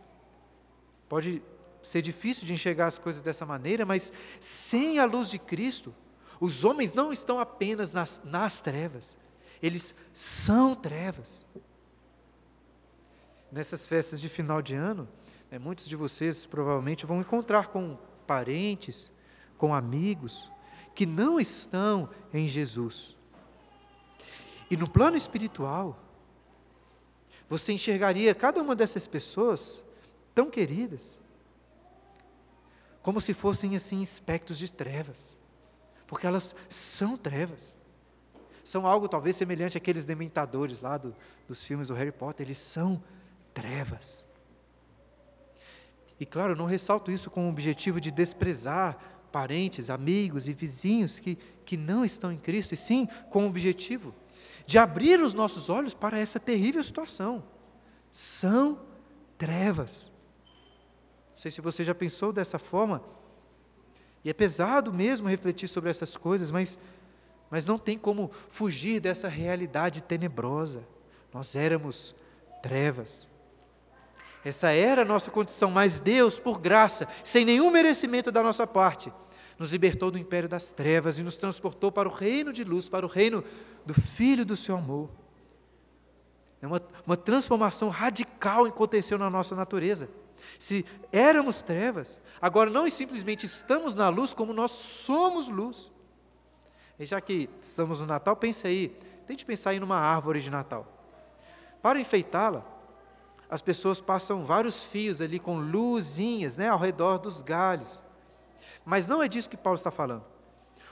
Pode 1.07 1.41
ser 1.79 2.01
difícil 2.01 2.43
de 2.47 2.53
enxergar 2.53 2.87
as 2.87 2.97
coisas 2.97 3.21
dessa 3.21 3.45
maneira, 3.45 3.85
mas 3.85 4.11
sem 4.39 4.97
a 4.97 5.05
luz 5.05 5.29
de 5.29 5.37
Cristo, 5.37 5.93
os 6.39 6.65
homens 6.65 6.91
não 6.95 7.13
estão 7.13 7.39
apenas 7.39 7.93
nas, 7.93 8.19
nas 8.25 8.61
trevas, 8.61 9.15
eles 9.61 9.93
são 10.11 10.73
trevas. 10.73 11.45
Nessas 13.51 13.87
festas 13.87 14.19
de 14.19 14.27
final 14.27 14.59
de 14.59 14.73
ano, 14.73 15.07
né, 15.51 15.59
muitos 15.59 15.85
de 15.85 15.95
vocês 15.95 16.47
provavelmente 16.47 17.05
vão 17.05 17.21
encontrar 17.21 17.67
com 17.67 17.99
parentes, 18.25 19.11
com 19.55 19.71
amigos, 19.71 20.51
que 20.95 21.05
não 21.05 21.39
estão 21.39 22.09
em 22.33 22.47
Jesus. 22.47 23.15
E 24.69 24.75
no 24.75 24.89
plano 24.89 25.15
espiritual, 25.15 26.04
você 27.47 27.73
enxergaria 27.73 28.33
cada 28.33 28.61
uma 28.61 28.75
dessas 28.75 29.07
pessoas 29.07 29.83
tão 30.33 30.49
queridas, 30.49 31.17
como 33.01 33.21
se 33.21 33.33
fossem 33.33 33.75
assim 33.75 34.01
espectros 34.01 34.57
de 34.57 34.71
trevas, 34.71 35.37
porque 36.07 36.25
elas 36.25 36.55
são 36.67 37.15
trevas. 37.15 37.75
São 38.63 38.87
algo 38.87 39.07
talvez 39.07 39.35
semelhante 39.35 39.77
àqueles 39.77 40.05
dementadores 40.05 40.81
lá 40.81 40.97
do, 40.97 41.15
dos 41.47 41.63
filmes 41.63 41.89
do 41.89 41.93
Harry 41.93 42.11
Potter, 42.11 42.47
eles 42.47 42.57
são 42.57 43.01
trevas. 43.53 44.23
E 46.19 46.25
claro, 46.25 46.53
eu 46.53 46.57
não 46.57 46.65
ressalto 46.65 47.11
isso 47.11 47.29
com 47.29 47.45
o 47.45 47.49
objetivo 47.49 48.01
de 48.01 48.09
desprezar 48.09 48.97
parentes, 49.31 49.89
amigos 49.89 50.47
e 50.47 50.53
vizinhos 50.53 51.19
que, 51.19 51.37
que 51.63 51.77
não 51.77 52.03
estão 52.03 52.31
em 52.31 52.37
Cristo, 52.37 52.73
e 52.73 52.77
sim 52.77 53.07
com 53.29 53.43
o 53.45 53.49
objetivo 53.49 54.15
de 54.65 54.77
abrir 54.77 55.19
os 55.21 55.33
nossos 55.33 55.69
olhos 55.69 55.93
para 55.93 56.19
essa 56.19 56.39
terrível 56.39 56.83
situação. 56.83 57.43
São 58.11 58.79
trevas. 59.37 60.11
Não 61.31 61.37
sei 61.37 61.51
se 61.51 61.61
você 61.61 61.83
já 61.83 61.93
pensou 61.93 62.31
dessa 62.31 62.57
forma. 62.57 63.03
E 64.23 64.29
é 64.29 64.33
pesado 64.33 64.91
mesmo 64.91 65.27
refletir 65.27 65.67
sobre 65.67 65.89
essas 65.89 66.17
coisas, 66.17 66.49
mas, 66.49 66.79
mas 67.49 67.65
não 67.65 67.77
tem 67.77 67.97
como 67.97 68.31
fugir 68.49 68.99
dessa 68.99 69.27
realidade 69.27 70.01
tenebrosa. 70.01 70.83
Nós 71.31 71.55
éramos 71.55 72.15
trevas. 72.63 73.27
Essa 74.43 74.71
era 74.71 75.01
a 75.01 75.05
nossa 75.05 75.29
condição, 75.29 75.69
mas 75.69 75.99
Deus, 75.99 76.39
por 76.39 76.59
graça, 76.59 77.07
sem 77.23 77.43
nenhum 77.43 77.69
merecimento 77.69 78.31
da 78.31 78.41
nossa 78.41 78.65
parte, 78.65 79.11
nos 79.57 79.71
libertou 79.71 80.11
do 80.11 80.17
império 80.17 80.49
das 80.49 80.71
trevas 80.71 81.17
e 81.17 81.23
nos 81.23 81.37
transportou 81.37 81.91
para 81.91 82.09
o 82.09 82.11
reino 82.11 82.51
de 82.51 82.63
luz, 82.63 82.89
para 82.89 83.05
o 83.05 83.09
reino 83.09 83.43
do 83.85 83.93
Filho 83.93 84.45
do 84.45 84.55
seu 84.55 84.77
amor. 84.77 85.09
É 86.61 86.67
uma, 86.67 86.81
uma 87.05 87.17
transformação 87.17 87.89
radical 87.89 88.65
aconteceu 88.65 89.17
na 89.17 89.29
nossa 89.29 89.55
natureza. 89.55 90.09
Se 90.59 90.85
éramos 91.11 91.61
trevas, 91.61 92.19
agora 92.41 92.69
não 92.69 92.89
simplesmente 92.89 93.45
estamos 93.45 93.95
na 93.95 94.09
luz, 94.09 94.33
como 94.33 94.53
nós 94.53 94.71
somos 94.71 95.47
luz. 95.47 95.91
E 96.99 97.05
já 97.05 97.19
que 97.19 97.49
estamos 97.61 98.01
no 98.01 98.07
Natal, 98.07 98.35
pense 98.35 98.65
aí, 98.65 98.89
tente 99.27 99.45
pensar 99.45 99.73
em 99.73 99.81
uma 99.81 99.97
árvore 99.97 100.39
de 100.39 100.49
Natal. 100.49 100.87
Para 101.81 101.99
enfeitá-la, 101.99 102.65
as 103.49 103.61
pessoas 103.61 104.01
passam 104.01 104.43
vários 104.43 104.83
fios 104.83 105.21
ali 105.21 105.39
com 105.39 105.59
luzinhas 105.59 106.57
né, 106.57 106.69
ao 106.69 106.79
redor 106.79 107.17
dos 107.19 107.41
galhos. 107.41 108.01
Mas 108.85 109.07
não 109.07 109.21
é 109.21 109.27
disso 109.27 109.49
que 109.49 109.57
Paulo 109.57 109.77
está 109.77 109.89
falando. 109.89 110.23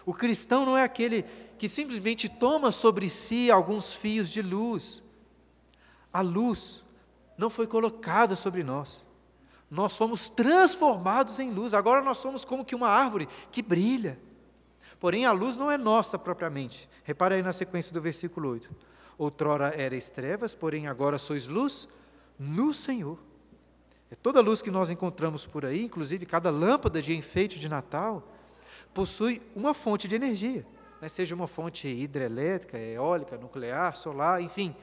O 0.06 0.14
cristão 0.14 0.66
não 0.66 0.78
é 0.78 0.84
aquele 0.84 1.24
que 1.58 1.70
simplesmente 1.70 2.28
toma 2.28 2.72
sobre 2.72 3.10
si 3.10 3.50
alguns 3.50 3.94
fios 3.94 4.30
de 4.30 4.42
luz. 4.42 5.02
A 6.12 6.22
luz 6.22 6.84
não 7.38 7.50
foi 7.50 7.68
colocada 7.68 8.36
sobre 8.36 8.64
nós. 8.64 9.06
Nós 9.70 9.96
fomos 9.96 10.30
transformados 10.30 11.40
em 11.40 11.52
luz. 11.52 11.74
Agora 11.74 12.02
nós 12.04 12.18
somos 12.18 12.44
como 12.44 12.66
que 12.66 12.76
uma 12.76 12.90
árvore 12.90 13.30
que 13.52 13.62
brilha. 13.62 14.20
Porém, 15.00 15.26
a 15.26 15.32
luz 15.32 15.58
não 15.58 15.70
é 15.70 15.78
nossa 15.78 16.18
propriamente. 16.18 16.90
Repare 17.04 17.36
aí 17.36 17.42
na 17.42 17.52
sequência 17.52 17.94
do 17.94 18.02
versículo 18.02 18.50
8. 18.50 18.70
Outrora 19.18 19.80
erais 19.80 20.10
trevas, 20.10 20.56
porém 20.56 20.88
agora 20.88 21.18
sois 21.18 21.48
luz 21.48 21.88
no 22.38 22.74
Senhor. 22.74 23.20
É 24.14 24.16
toda 24.16 24.42
luz 24.42 24.62
que 24.62 24.70
nós 24.70 24.92
encontramos 24.92 25.48
por 25.48 25.66
aí, 25.66 25.86
inclusive 25.86 26.24
cada 26.24 26.52
lâmpada 26.52 27.02
de 27.02 27.18
enfeite 27.18 27.60
de 27.60 27.68
Natal, 27.68 28.22
possui 28.94 29.42
uma 29.56 29.74
fonte 29.74 30.08
de 30.08 30.14
energia, 30.14 30.64
né? 31.02 31.10
seja 31.10 31.34
uma 31.34 31.48
fonte 31.48 31.88
hidrelétrica, 31.88 32.78
eólica, 32.78 33.40
nuclear, 33.40 33.96
solar, 33.96 34.40
enfim. 34.40 34.76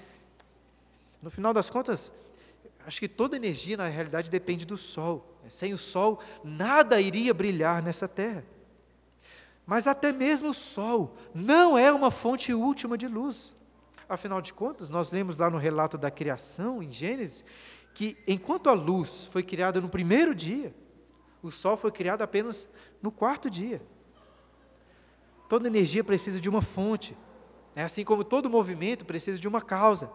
No 1.23 1.31
final 1.31 1.55
das 1.55 1.71
contas, 1.71 2.11
acho 2.85 2.99
que 2.99 3.07
toda 3.07 3.37
energia, 3.37 3.77
na 3.77 3.87
realidade, 3.87 4.29
depende 4.29 4.67
do 4.67 4.77
Sol. 4.77 5.25
Sem 5.47 5.73
o 5.73 5.79
Sol, 5.79 6.19
nada 6.43 7.01
iria 7.01 7.33
brilhar 7.33 7.85
nessa 7.85 8.09
terra. 8.09 8.45
Mas 9.65 9.87
até 9.87 10.13
mesmo 10.13 10.49
o 10.49 10.55
Sol 10.55 11.17
não 11.33 11.79
é 11.79 11.93
uma 11.93 12.11
fonte 12.11 12.53
última 12.53 12.99
de 12.99 13.07
luz. 13.07 13.55
Afinal 14.09 14.41
de 14.41 14.53
contas, 14.53 14.89
nós 14.89 15.13
lemos 15.13 15.39
lá 15.39 15.49
no 15.49 15.57
relato 15.57 15.97
da 15.97 16.11
criação, 16.11 16.83
em 16.83 16.91
Gênesis, 16.91 17.45
que 17.95 18.17
enquanto 18.27 18.69
a 18.69 18.73
luz 18.73 19.27
foi 19.27 19.43
criada 19.43 19.81
no 19.81 19.89
primeiro 19.89 20.35
dia, 20.35 20.75
o 21.43 21.51
sol 21.51 21.77
foi 21.77 21.91
criado 21.91 22.23
apenas 22.23 22.69
no 23.03 23.11
quarto 23.11 23.49
dia. 23.49 23.83
Toda 25.49 25.67
energia 25.67 26.05
precisa 26.05 26.41
de 26.41 26.49
uma 26.49 26.63
fonte, 26.63 27.17
é 27.75 27.83
assim 27.83 28.05
como 28.05 28.23
todo 28.25 28.51
movimento 28.51 29.05
precisa 29.05 29.39
de 29.39 29.49
uma 29.49 29.61
causa. 29.61 30.11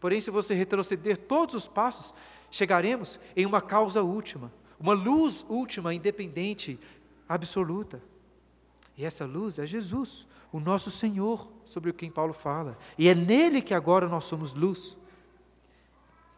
Porém, 0.00 0.20
se 0.20 0.30
você 0.30 0.54
retroceder 0.54 1.16
todos 1.16 1.54
os 1.54 1.68
passos, 1.68 2.14
chegaremos 2.50 3.20
em 3.36 3.44
uma 3.44 3.60
causa 3.60 4.02
última, 4.02 4.52
uma 4.78 4.94
luz 4.94 5.44
última, 5.48 5.94
independente, 5.94 6.80
absoluta. 7.28 8.02
E 8.96 9.04
essa 9.04 9.24
luz 9.24 9.58
é 9.58 9.66
Jesus, 9.66 10.26
o 10.50 10.58
nosso 10.58 10.90
Senhor, 10.90 11.48
sobre 11.64 11.90
o 11.90 11.94
quem 11.94 12.10
Paulo 12.10 12.32
fala. 12.32 12.76
E 12.98 13.08
é 13.08 13.14
nele 13.14 13.62
que 13.62 13.74
agora 13.74 14.08
nós 14.08 14.24
somos 14.24 14.52
luz. 14.52 14.96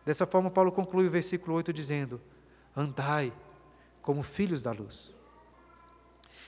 Dessa 0.04 0.26
forma, 0.26 0.50
Paulo 0.50 0.73
conclui 0.73 1.06
o 1.06 1.11
versículo 1.11 1.56
8 1.56 1.73
dizendo: 1.73 2.21
Andai 2.76 3.32
como 4.00 4.23
filhos 4.23 4.62
da 4.62 4.73
luz. 4.73 5.14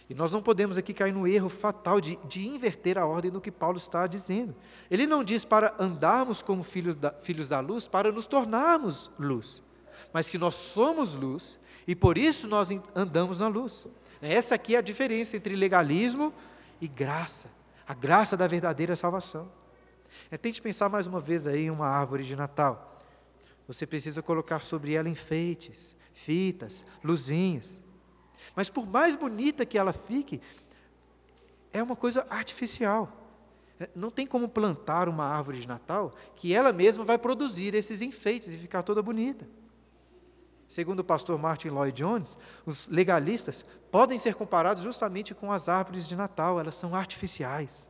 E 0.08 0.14
nós 0.14 0.32
não 0.32 0.42
podemos 0.42 0.76
aqui 0.76 0.92
cair 0.92 1.12
no 1.12 1.26
erro 1.26 1.48
fatal 1.48 2.00
de, 2.00 2.16
de 2.26 2.46
inverter 2.46 2.98
a 2.98 3.06
ordem 3.06 3.30
do 3.30 3.40
que 3.40 3.50
Paulo 3.50 3.78
está 3.78 4.06
dizendo. 4.06 4.54
Ele 4.90 5.06
não 5.06 5.24
diz 5.24 5.44
para 5.44 5.74
andarmos 5.78 6.42
como 6.42 6.62
filhos 6.62 6.94
da, 6.94 7.10
filhos 7.10 7.48
da 7.48 7.60
luz, 7.60 7.88
para 7.88 8.12
nos 8.12 8.26
tornarmos 8.26 9.10
luz, 9.18 9.62
mas 10.12 10.28
que 10.28 10.36
nós 10.36 10.56
somos 10.56 11.14
luz 11.14 11.58
e 11.86 11.96
por 11.96 12.18
isso 12.18 12.46
nós 12.46 12.68
andamos 12.94 13.40
na 13.40 13.48
luz. 13.48 13.86
Essa 14.20 14.56
aqui 14.56 14.74
é 14.74 14.78
a 14.78 14.82
diferença 14.82 15.36
entre 15.36 15.56
legalismo 15.56 16.34
e 16.80 16.88
graça, 16.88 17.48
a 17.86 17.94
graça 17.94 18.36
da 18.36 18.46
verdadeira 18.46 18.94
salvação. 18.94 19.50
É, 20.30 20.36
tente 20.36 20.60
pensar 20.60 20.88
mais 20.90 21.06
uma 21.06 21.18
vez 21.18 21.46
aí 21.46 21.64
em 21.64 21.70
uma 21.70 21.86
árvore 21.86 22.24
de 22.24 22.36
Natal. 22.36 22.93
Você 23.66 23.86
precisa 23.86 24.22
colocar 24.22 24.60
sobre 24.60 24.94
ela 24.94 25.08
enfeites, 25.08 25.96
fitas, 26.12 26.84
luzinhas. 27.02 27.80
Mas 28.54 28.68
por 28.68 28.86
mais 28.86 29.16
bonita 29.16 29.64
que 29.64 29.78
ela 29.78 29.92
fique, 29.92 30.40
é 31.72 31.82
uma 31.82 31.96
coisa 31.96 32.26
artificial. 32.28 33.10
Não 33.94 34.10
tem 34.10 34.26
como 34.26 34.48
plantar 34.48 35.08
uma 35.08 35.24
árvore 35.24 35.60
de 35.60 35.66
Natal 35.66 36.14
que 36.36 36.54
ela 36.54 36.72
mesma 36.72 37.04
vai 37.04 37.18
produzir 37.18 37.74
esses 37.74 38.00
enfeites 38.00 38.52
e 38.52 38.58
ficar 38.58 38.82
toda 38.82 39.02
bonita. 39.02 39.48
Segundo 40.66 41.00
o 41.00 41.04
pastor 41.04 41.38
Martin 41.38 41.68
Lloyd 41.68 41.96
Jones, 41.96 42.38
os 42.64 42.88
legalistas 42.88 43.64
podem 43.90 44.18
ser 44.18 44.34
comparados 44.34 44.82
justamente 44.82 45.34
com 45.34 45.52
as 45.52 45.68
árvores 45.68 46.06
de 46.06 46.16
Natal, 46.16 46.58
elas 46.58 46.74
são 46.74 46.94
artificiais. 46.94 47.88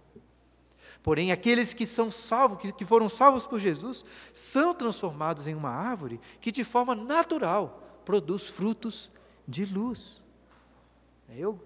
Porém, 1.04 1.30
aqueles 1.30 1.74
que 1.74 1.84
são 1.84 2.10
salvos, 2.10 2.58
que, 2.72 2.84
foram 2.86 3.10
salvos 3.10 3.46
por 3.46 3.60
Jesus, 3.60 4.02
são 4.32 4.74
transformados 4.74 5.46
em 5.46 5.54
uma 5.54 5.68
árvore 5.68 6.18
que, 6.40 6.50
de 6.50 6.64
forma 6.64 6.94
natural, 6.94 8.00
produz 8.06 8.48
frutos 8.48 9.12
de 9.46 9.66
luz. 9.66 10.22
Eu 11.28 11.60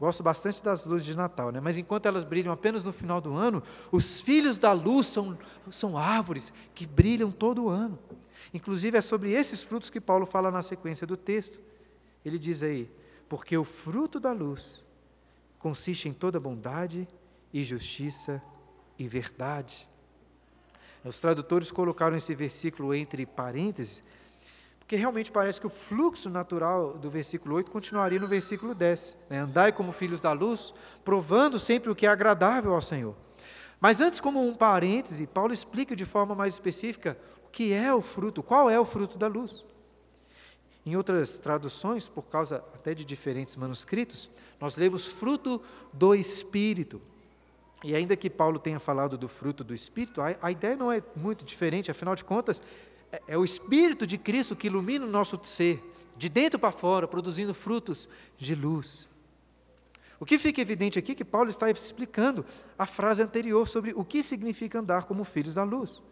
gosto 0.00 0.24
bastante 0.24 0.60
das 0.60 0.84
luzes 0.84 1.06
de 1.06 1.16
Natal, 1.16 1.52
né? 1.52 1.60
mas 1.60 1.78
enquanto 1.78 2.06
elas 2.06 2.24
brilham 2.24 2.52
apenas 2.52 2.82
no 2.82 2.92
final 2.92 3.20
do 3.20 3.32
ano, 3.32 3.62
os 3.92 4.20
filhos 4.20 4.58
da 4.58 4.72
luz 4.72 5.06
são, 5.06 5.38
são 5.70 5.96
árvores 5.96 6.52
que 6.74 6.84
brilham 6.84 7.30
todo 7.30 7.66
o 7.66 7.68
ano. 7.68 7.96
Inclusive, 8.52 8.98
é 8.98 9.00
sobre 9.00 9.30
esses 9.30 9.62
frutos 9.62 9.88
que 9.88 10.00
Paulo 10.00 10.26
fala 10.26 10.50
na 10.50 10.62
sequência 10.62 11.06
do 11.06 11.16
texto. 11.16 11.60
Ele 12.24 12.40
diz 12.40 12.64
aí: 12.64 12.90
Porque 13.28 13.56
o 13.56 13.62
fruto 13.62 14.18
da 14.18 14.32
luz 14.32 14.82
consiste 15.60 16.08
em 16.08 16.12
toda 16.12 16.40
bondade 16.40 17.06
e 17.52 17.62
justiça 17.62 18.42
e 19.00 19.08
verdade. 19.08 19.88
Os 21.02 21.18
tradutores 21.18 21.72
colocaram 21.72 22.14
esse 22.14 22.34
versículo 22.34 22.94
entre 22.94 23.24
parênteses, 23.24 24.02
Porque 24.78 24.96
realmente 24.96 25.30
parece 25.30 25.60
que 25.60 25.66
o 25.68 25.70
fluxo 25.70 26.28
natural 26.28 26.98
do 26.98 27.08
versículo 27.08 27.54
8 27.54 27.70
continuaria 27.70 28.18
no 28.18 28.26
versículo 28.26 28.74
10. 28.74 29.16
Né? 29.30 29.38
Andai 29.38 29.70
como 29.70 29.92
filhos 29.92 30.20
da 30.20 30.32
luz, 30.32 30.74
provando 31.04 31.60
sempre 31.60 31.90
o 31.90 31.94
que 31.94 32.06
é 32.06 32.08
agradável 32.08 32.74
ao 32.74 32.82
Senhor. 32.82 33.14
Mas 33.80 34.00
antes, 34.00 34.20
como 34.20 34.44
um 34.44 34.52
parêntese, 34.52 35.28
Paulo 35.28 35.52
explica 35.52 35.94
de 35.94 36.04
forma 36.04 36.34
mais 36.34 36.54
específica 36.54 37.16
o 37.46 37.48
que 37.50 37.72
é 37.72 37.94
o 37.94 38.02
fruto, 38.02 38.42
qual 38.42 38.68
é 38.68 38.80
o 38.80 38.84
fruto 38.84 39.16
da 39.16 39.28
luz. 39.28 39.64
Em 40.84 40.96
outras 40.96 41.38
traduções, 41.38 42.08
por 42.08 42.24
causa 42.24 42.56
até 42.74 42.92
de 42.92 43.04
diferentes 43.04 43.54
manuscritos, 43.54 44.28
nós 44.60 44.76
lemos 44.76 45.06
fruto 45.06 45.62
do 45.92 46.16
Espírito. 46.16 47.00
E 47.82 47.94
ainda 47.94 48.16
que 48.16 48.28
Paulo 48.28 48.58
tenha 48.58 48.78
falado 48.78 49.16
do 49.16 49.28
fruto 49.28 49.64
do 49.64 49.74
Espírito, 49.74 50.20
a, 50.20 50.36
a 50.42 50.50
ideia 50.50 50.76
não 50.76 50.92
é 50.92 51.02
muito 51.16 51.44
diferente, 51.44 51.90
afinal 51.90 52.14
de 52.14 52.24
contas, 52.24 52.60
é, 53.10 53.22
é 53.28 53.38
o 53.38 53.44
Espírito 53.44 54.06
de 54.06 54.18
Cristo 54.18 54.54
que 54.54 54.66
ilumina 54.66 55.06
o 55.06 55.10
nosso 55.10 55.38
ser, 55.44 55.82
de 56.16 56.28
dentro 56.28 56.58
para 56.58 56.72
fora, 56.72 57.08
produzindo 57.08 57.54
frutos 57.54 58.08
de 58.36 58.54
luz. 58.54 59.08
O 60.18 60.26
que 60.26 60.38
fica 60.38 60.60
evidente 60.60 60.98
aqui 60.98 61.12
é 61.12 61.14
que 61.14 61.24
Paulo 61.24 61.48
está 61.48 61.70
explicando 61.70 62.44
a 62.78 62.84
frase 62.84 63.22
anterior 63.22 63.66
sobre 63.66 63.92
o 63.96 64.04
que 64.04 64.22
significa 64.22 64.78
andar 64.78 65.04
como 65.04 65.24
filhos 65.24 65.54
da 65.54 65.62
luz. 65.62 66.02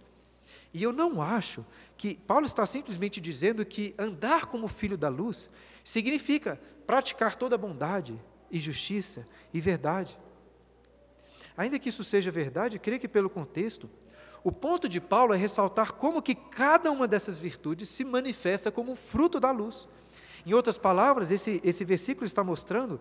E 0.72 0.82
eu 0.82 0.92
não 0.92 1.20
acho 1.20 1.64
que 1.94 2.16
Paulo 2.16 2.46
está 2.46 2.64
simplesmente 2.64 3.20
dizendo 3.20 3.64
que 3.66 3.94
andar 3.98 4.46
como 4.46 4.66
filho 4.66 4.96
da 4.96 5.10
luz 5.10 5.50
significa 5.84 6.58
praticar 6.86 7.36
toda 7.36 7.58
bondade 7.58 8.18
e 8.50 8.58
justiça 8.58 9.26
e 9.52 9.60
verdade. 9.60 10.18
Ainda 11.58 11.76
que 11.76 11.88
isso 11.88 12.04
seja 12.04 12.30
verdade, 12.30 12.78
creio 12.78 13.00
que 13.00 13.08
pelo 13.08 13.28
contexto, 13.28 13.90
o 14.44 14.52
ponto 14.52 14.88
de 14.88 15.00
Paulo 15.00 15.34
é 15.34 15.36
ressaltar 15.36 15.92
como 15.92 16.22
que 16.22 16.36
cada 16.36 16.88
uma 16.92 17.08
dessas 17.08 17.36
virtudes 17.36 17.88
se 17.88 18.04
manifesta 18.04 18.70
como 18.70 18.94
fruto 18.94 19.40
da 19.40 19.50
luz. 19.50 19.88
Em 20.46 20.54
outras 20.54 20.78
palavras, 20.78 21.32
esse, 21.32 21.60
esse 21.64 21.84
versículo 21.84 22.24
está 22.24 22.44
mostrando 22.44 23.00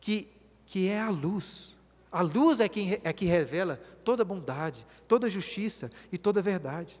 que, 0.00 0.26
que 0.64 0.88
é 0.88 0.98
a 0.98 1.10
luz. 1.10 1.76
A 2.10 2.22
luz 2.22 2.60
é 2.60 2.68
quem 2.68 2.98
é 3.04 3.12
que 3.12 3.26
revela 3.26 3.78
toda 4.02 4.24
bondade, 4.24 4.86
toda 5.06 5.28
justiça 5.28 5.90
e 6.10 6.16
toda 6.16 6.40
verdade. 6.40 6.98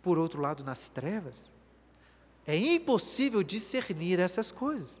Por 0.00 0.16
outro 0.16 0.40
lado, 0.40 0.64
nas 0.64 0.88
trevas, 0.88 1.50
é 2.46 2.56
impossível 2.56 3.42
discernir 3.42 4.18
essas 4.18 4.50
coisas. 4.50 4.98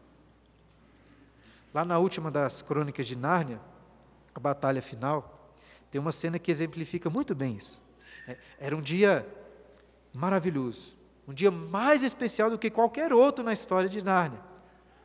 Lá 1.72 1.86
na 1.86 1.98
última 1.98 2.30
das 2.30 2.60
crônicas 2.60 3.06
de 3.06 3.16
Nárnia, 3.16 3.60
a 4.34 4.40
batalha 4.40 4.80
final, 4.80 5.52
tem 5.90 6.00
uma 6.00 6.12
cena 6.12 6.38
que 6.38 6.50
exemplifica 6.50 7.10
muito 7.10 7.34
bem 7.34 7.56
isso. 7.56 7.80
É, 8.26 8.36
era 8.58 8.76
um 8.76 8.80
dia 8.80 9.26
maravilhoso, 10.12 10.92
um 11.26 11.32
dia 11.32 11.50
mais 11.50 12.02
especial 12.02 12.50
do 12.50 12.58
que 12.58 12.70
qualquer 12.70 13.12
outro 13.12 13.44
na 13.44 13.52
história 13.52 13.88
de 13.88 14.02
Nárnia. 14.02 14.40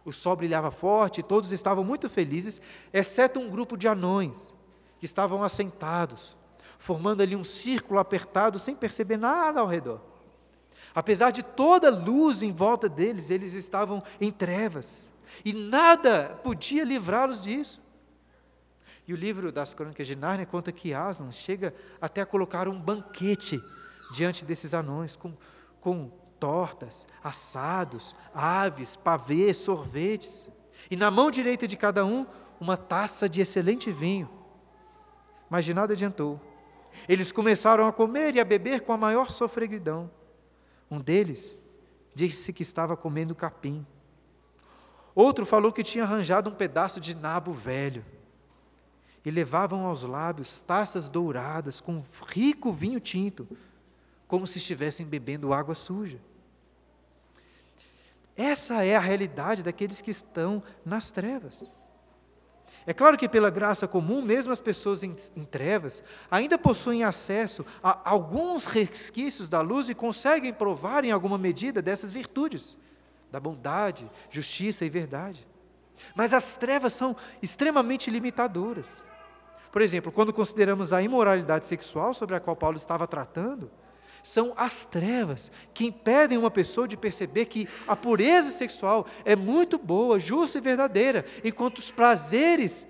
O 0.04 0.12
sol 0.12 0.36
brilhava 0.36 0.70
forte, 0.70 1.24
todos 1.24 1.52
estavam 1.52 1.84
muito 1.84 2.10
felizes, 2.10 2.62
exceto 2.94 3.40
um 3.40 3.50
grupo 3.50 3.76
de 3.76 3.88
anões 3.88 4.54
que 5.00 5.06
estavam 5.06 5.44
assentados, 5.44 6.38
formando 6.78 7.22
ali 7.22 7.36
um 7.36 7.44
círculo 7.44 8.00
apertado 8.00 8.60
sem 8.60 8.76
perceber 8.76 9.18
nada 9.18 9.60
ao 9.60 9.68
redor. 9.68 10.02
Apesar 10.94 11.32
de 11.32 11.44
toda 11.44 11.90
luz 11.90 12.44
em 12.44 12.52
volta 12.52 12.88
deles, 12.88 13.30
eles 13.30 13.54
estavam 13.54 14.02
em 14.22 14.32
trevas 14.32 15.12
e 15.44 15.52
nada 15.52 16.40
podia 16.44 16.84
livrá-los 16.84 17.42
disso. 17.42 17.82
E 19.08 19.14
o 19.14 19.16
livro 19.16 19.52
das 19.52 19.74
Crônicas 19.74 20.08
de 20.08 20.16
Nárnia 20.16 20.46
conta 20.46 20.72
que 20.72 20.94
Aslan 20.94 21.32
chega 21.32 21.74
até 22.02 22.22
a 22.22 22.26
colocar 22.26 22.68
um 22.68 22.80
banquete 22.80 23.62
diante 24.12 24.44
desses 24.44 24.74
anões, 24.74 25.16
com, 25.16 25.34
com 25.80 26.12
tortas, 26.40 27.08
assados, 27.24 28.16
aves, 28.34 28.96
pavês, 28.96 29.58
sorvetes. 29.58 30.48
E 30.90 30.96
na 30.96 31.12
mão 31.12 31.30
direita 31.30 31.68
de 31.68 31.78
cada 31.78 32.04
um, 32.04 32.26
uma 32.60 32.76
taça 32.76 33.30
de 33.30 33.42
excelente 33.42 33.92
vinho. 33.92 34.30
Mas 35.50 35.66
de 35.66 35.74
nada 35.74 35.94
adiantou. 35.94 36.42
Eles 37.08 37.32
começaram 37.32 37.88
a 37.88 37.94
comer 37.94 38.36
e 38.36 38.40
a 38.40 38.46
beber 38.46 38.82
com 38.82 38.92
a 38.92 38.98
maior 38.98 39.30
sofreguidão. 39.30 40.10
Um 40.90 41.00
deles 41.00 41.56
disse 42.16 42.52
que 42.52 42.64
estava 42.64 42.98
comendo 42.98 43.36
capim. 43.36 43.86
Outro 45.14 45.46
falou 45.46 45.72
que 45.72 45.84
tinha 45.84 46.04
arranjado 46.06 46.50
um 46.50 46.56
pedaço 46.56 47.00
de 47.00 47.16
nabo 47.16 47.54
velho 47.54 48.04
e 49.26 49.32
levavam 49.32 49.86
aos 49.86 50.04
lábios 50.04 50.62
taças 50.62 51.10
douradas 51.10 51.82
com 51.82 52.02
rico 52.28 52.72
vinho 52.72 53.00
tinto, 53.00 53.48
como 54.28 54.46
se 54.46 54.60
estivessem 54.60 55.06
bebendo 55.06 55.52
água 55.52 55.74
suja. 55.74 56.20
Essa 58.38 58.84
é 58.84 58.96
a 58.96 59.00
realidade 59.00 59.64
daqueles 59.64 60.02
que 60.02 60.12
estão 60.12 60.62
nas 60.86 61.10
trevas. 61.10 61.70
É 62.86 62.94
claro 62.94 63.18
que, 63.18 63.28
pela 63.28 63.50
graça 63.50 63.88
comum, 63.88 64.22
mesmo 64.22 64.54
as 64.54 64.62
pessoas 64.62 65.02
em, 65.02 65.16
em, 65.36 65.44
trevas 65.44 66.04
ainda 66.30 66.58
possuem 66.58 67.04
acesso 67.04 67.66
a 67.82 68.08
alguns 68.08 68.68
resquícios 68.68 69.50
da 69.50 69.62
luz 69.62 69.90
e 69.90 69.96
conseguem 69.96 70.54
provar, 70.54 71.04
em 71.04 71.12
alguma 71.12 71.38
medida, 71.38 71.82
dessas 71.82 72.12
virtudes, 72.12 72.78
da 73.32 73.40
bondade, 73.40 74.10
justiça 74.30 74.86
e 74.86 74.90
verdade. 74.90 75.48
Mas 76.14 76.32
as 76.32 76.56
trevas 76.58 76.94
são 76.94 77.16
extremamente 77.42 78.12
limitadoras. 78.12 79.02
Por 79.76 79.82
exemplo, 79.82 80.10
quando 80.10 80.32
consideramos 80.32 80.94
a 80.94 81.02
imoralidade 81.02 81.68
sexual 81.68 82.14
sobre 82.14 82.34
a 82.34 82.40
qual 82.40 82.56
Paulo 82.56 82.78
estava 82.78 83.06
tratando, 83.06 83.70
são 84.24 84.54
as 84.56 84.86
trevas 84.86 85.52
que 85.74 85.86
impedem 85.86 86.38
uma 86.38 86.50
pessoa 86.50 86.88
de 86.88 86.96
perceber 86.96 87.48
que 87.48 87.68
a 87.86 87.94
pureza 87.94 88.52
sexual 88.52 89.06
é 89.26 89.36
muito 89.36 89.78
boa, 89.78 90.18
justa 90.18 90.60
e 90.60 90.62
verdadeira, 90.62 91.26
enquanto 91.44 91.80
os 91.80 91.92
prazeres 91.92 92.88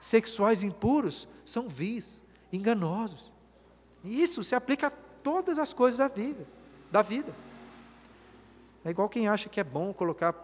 sexuais 0.00 0.64
impuros 0.64 1.28
são 1.44 1.68
vis, 1.68 2.20
enganosos. 2.52 3.32
E 4.02 4.20
isso 4.20 4.42
se 4.42 4.56
aplica 4.56 4.88
a 4.88 4.92
todas 5.22 5.56
as 5.56 5.72
coisas 5.72 5.98
da 5.98 6.08
vida, 6.08 6.44
da 6.90 7.00
vida. 7.00 7.32
É 8.84 8.90
igual 8.90 9.08
quem 9.08 9.28
acha 9.28 9.48
que 9.48 9.60
é 9.60 9.64
bom 9.64 9.94
colocar 9.94 10.34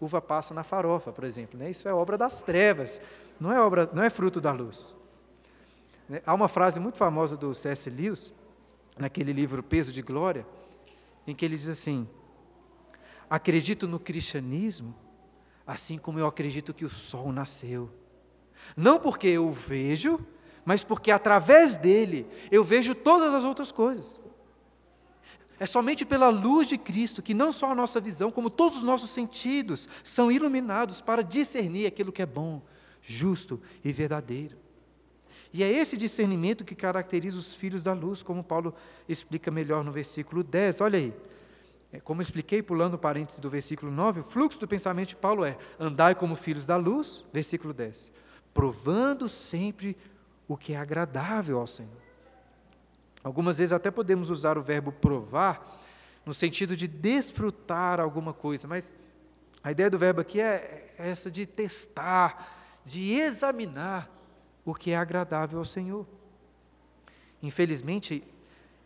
uva 0.00 0.20
passa 0.20 0.52
na 0.52 0.64
farofa, 0.64 1.12
por 1.12 1.22
exemplo, 1.22 1.56
né? 1.56 1.70
Isso 1.70 1.88
é 1.88 1.94
obra 1.94 2.18
das 2.18 2.42
trevas, 2.42 3.00
não 3.38 3.52
é 3.52 3.60
obra, 3.60 3.88
não 3.92 4.02
é 4.02 4.10
fruto 4.10 4.40
da 4.40 4.50
luz. 4.50 4.92
Né? 6.12 6.20
Há 6.26 6.34
uma 6.34 6.46
frase 6.46 6.78
muito 6.78 6.98
famosa 6.98 7.38
do 7.38 7.54
C.S. 7.54 7.88
Lewis, 7.88 8.34
naquele 8.98 9.32
livro 9.32 9.62
Peso 9.62 9.94
de 9.94 10.02
Glória, 10.02 10.46
em 11.26 11.34
que 11.34 11.42
ele 11.42 11.56
diz 11.56 11.68
assim: 11.68 12.06
Acredito 13.30 13.88
no 13.88 13.98
cristianismo, 13.98 14.94
assim 15.66 15.96
como 15.96 16.18
eu 16.18 16.26
acredito 16.26 16.74
que 16.74 16.84
o 16.84 16.90
sol 16.90 17.32
nasceu. 17.32 17.88
Não 18.76 19.00
porque 19.00 19.26
eu 19.26 19.48
o 19.48 19.52
vejo, 19.54 20.20
mas 20.66 20.84
porque 20.84 21.10
através 21.10 21.76
dele 21.76 22.26
eu 22.50 22.62
vejo 22.62 22.94
todas 22.94 23.32
as 23.32 23.42
outras 23.42 23.72
coisas. 23.72 24.20
É 25.58 25.64
somente 25.64 26.04
pela 26.04 26.28
luz 26.28 26.68
de 26.68 26.76
Cristo 26.76 27.22
que 27.22 27.32
não 27.32 27.50
só 27.50 27.72
a 27.72 27.74
nossa 27.74 28.02
visão, 28.02 28.30
como 28.30 28.50
todos 28.50 28.76
os 28.76 28.84
nossos 28.84 29.08
sentidos 29.08 29.88
são 30.04 30.30
iluminados 30.30 31.00
para 31.00 31.22
discernir 31.22 31.86
aquilo 31.86 32.12
que 32.12 32.20
é 32.20 32.26
bom, 32.26 32.60
justo 33.00 33.58
e 33.82 33.90
verdadeiro. 33.92 34.61
E 35.52 35.62
é 35.62 35.70
esse 35.70 35.96
discernimento 35.96 36.64
que 36.64 36.74
caracteriza 36.74 37.38
os 37.38 37.54
filhos 37.54 37.84
da 37.84 37.92
luz, 37.92 38.22
como 38.22 38.42
Paulo 38.42 38.74
explica 39.08 39.50
melhor 39.50 39.84
no 39.84 39.92
versículo 39.92 40.42
10. 40.42 40.80
Olha 40.80 40.98
aí. 40.98 41.14
É, 41.92 42.00
como 42.00 42.22
expliquei, 42.22 42.62
pulando 42.62 42.94
o 42.94 42.98
parênteses 42.98 43.38
do 43.38 43.50
versículo 43.50 43.92
9, 43.92 44.20
o 44.20 44.24
fluxo 44.24 44.58
do 44.58 44.66
pensamento 44.66 45.08
de 45.08 45.16
Paulo 45.16 45.44
é: 45.44 45.58
andai 45.78 46.14
como 46.14 46.34
filhos 46.34 46.64
da 46.64 46.76
luz, 46.76 47.22
versículo 47.30 47.74
10, 47.74 48.10
provando 48.54 49.28
sempre 49.28 49.94
o 50.48 50.56
que 50.56 50.72
é 50.72 50.76
agradável 50.76 51.58
ao 51.58 51.66
Senhor. 51.66 52.00
Algumas 53.22 53.58
vezes 53.58 53.72
até 53.72 53.90
podemos 53.90 54.30
usar 54.30 54.56
o 54.56 54.62
verbo 54.62 54.90
provar 54.90 55.80
no 56.24 56.32
sentido 56.32 56.74
de 56.76 56.88
desfrutar 56.88 58.00
alguma 58.00 58.32
coisa, 58.32 58.66
mas 58.66 58.94
a 59.62 59.70
ideia 59.70 59.90
do 59.90 59.98
verbo 59.98 60.20
aqui 60.22 60.40
é, 60.40 60.94
é 60.98 61.10
essa 61.10 61.30
de 61.30 61.44
testar, 61.44 62.80
de 62.84 63.12
examinar 63.12 64.10
o 64.64 64.74
que 64.74 64.90
é 64.92 64.96
agradável 64.96 65.58
ao 65.58 65.64
Senhor. 65.64 66.06
Infelizmente, 67.42 68.22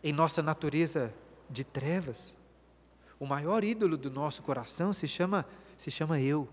em 0.03 0.11
nossa 0.11 0.41
natureza 0.41 1.13
de 1.49 1.63
trevas, 1.63 2.33
o 3.19 3.25
maior 3.25 3.63
ídolo 3.63 3.97
do 3.97 4.09
nosso 4.09 4.41
coração 4.43 4.91
se 4.93 5.07
chama 5.07 5.45
se 5.77 5.91
chama 5.91 6.19
eu. 6.19 6.47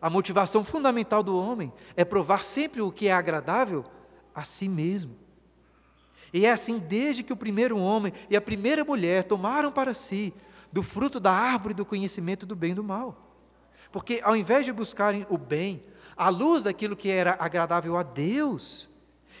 A 0.00 0.08
motivação 0.08 0.64
fundamental 0.64 1.22
do 1.22 1.38
homem 1.38 1.72
é 1.94 2.04
provar 2.04 2.44
sempre 2.44 2.80
o 2.80 2.90
que 2.90 3.08
é 3.08 3.12
agradável 3.12 3.84
a 4.34 4.42
si 4.42 4.68
mesmo. 4.68 5.14
E 6.32 6.44
é 6.44 6.52
assim 6.52 6.78
desde 6.78 7.22
que 7.22 7.32
o 7.32 7.36
primeiro 7.36 7.78
homem 7.78 8.12
e 8.28 8.36
a 8.36 8.40
primeira 8.40 8.84
mulher 8.84 9.24
tomaram 9.24 9.70
para 9.70 9.94
si 9.94 10.34
do 10.72 10.82
fruto 10.82 11.20
da 11.20 11.32
árvore 11.32 11.74
do 11.74 11.84
conhecimento 11.84 12.44
do 12.44 12.56
bem 12.56 12.72
e 12.72 12.74
do 12.74 12.84
mal. 12.84 13.22
Porque 13.92 14.20
ao 14.22 14.36
invés 14.36 14.64
de 14.64 14.72
buscarem 14.72 15.26
o 15.30 15.38
bem, 15.38 15.80
à 16.16 16.28
luz 16.28 16.62
daquilo 16.62 16.96
que 16.96 17.10
era 17.10 17.36
agradável 17.38 17.96
a 17.96 18.02
Deus, 18.02 18.88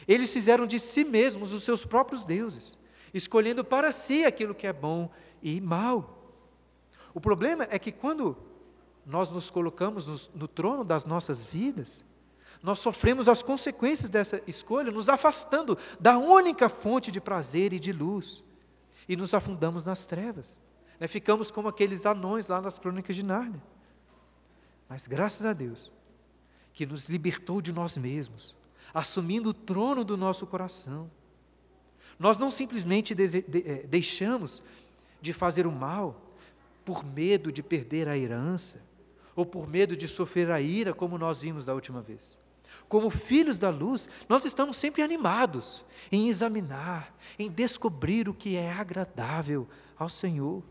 eles 0.06 0.32
fizeram 0.32 0.66
de 0.66 0.78
si 0.78 1.04
mesmos 1.04 1.52
os 1.52 1.62
seus 1.62 1.84
próprios 1.84 2.24
deuses, 2.24 2.78
escolhendo 3.14 3.64
para 3.64 3.90
si 3.92 4.24
aquilo 4.24 4.54
que 4.54 4.66
é 4.66 4.72
bom 4.72 5.10
e 5.42 5.60
mal. 5.60 6.34
O 7.14 7.20
problema 7.20 7.66
é 7.70 7.78
que 7.78 7.90
quando 7.90 8.36
nós 9.04 9.30
nos 9.30 9.50
colocamos 9.50 10.06
no, 10.06 10.40
no 10.40 10.48
trono 10.48 10.84
das 10.84 11.04
nossas 11.04 11.42
vidas, 11.42 12.04
nós 12.62 12.78
sofremos 12.78 13.28
as 13.28 13.42
consequências 13.42 14.10
dessa 14.10 14.42
escolha, 14.46 14.90
nos 14.90 15.08
afastando 15.08 15.78
da 16.00 16.18
única 16.18 16.68
fonte 16.68 17.10
de 17.10 17.20
prazer 17.20 17.72
e 17.72 17.78
de 17.78 17.92
luz, 17.92 18.42
e 19.08 19.16
nos 19.16 19.32
afundamos 19.34 19.84
nas 19.84 20.04
trevas. 20.04 20.58
Né? 20.98 21.06
Ficamos 21.06 21.50
como 21.50 21.68
aqueles 21.68 22.06
anões 22.06 22.48
lá 22.48 22.60
nas 22.60 22.78
crônicas 22.78 23.14
de 23.14 23.22
Nárnia. 23.22 23.62
Mas 24.88 25.06
graças 25.06 25.46
a 25.46 25.52
Deus, 25.52 25.92
que 26.76 26.84
nos 26.84 27.08
libertou 27.08 27.62
de 27.62 27.72
nós 27.72 27.96
mesmos, 27.96 28.54
assumindo 28.92 29.48
o 29.48 29.54
trono 29.54 30.04
do 30.04 30.14
nosso 30.14 30.46
coração. 30.46 31.10
Nós 32.18 32.36
não 32.36 32.50
simplesmente 32.50 33.14
eh, 33.14 33.86
deixamos 33.88 34.62
de 35.18 35.32
fazer 35.32 35.66
o 35.66 35.72
mal 35.72 36.20
por 36.84 37.02
medo 37.02 37.50
de 37.50 37.62
perder 37.62 38.08
a 38.08 38.16
herança, 38.16 38.82
ou 39.34 39.46
por 39.46 39.66
medo 39.66 39.96
de 39.96 40.06
sofrer 40.06 40.50
a 40.50 40.60
ira, 40.60 40.92
como 40.92 41.16
nós 41.16 41.40
vimos 41.40 41.64
da 41.64 41.74
última 41.74 42.02
vez. 42.02 42.36
Como 42.90 43.08
filhos 43.08 43.58
da 43.58 43.70
luz, 43.70 44.06
nós 44.28 44.44
estamos 44.44 44.76
sempre 44.76 45.00
animados 45.00 45.82
em 46.12 46.28
examinar, 46.28 47.16
em 47.38 47.50
descobrir 47.50 48.28
o 48.28 48.34
que 48.34 48.54
é 48.54 48.70
agradável 48.70 49.66
ao 49.98 50.10
Senhor. 50.10 50.62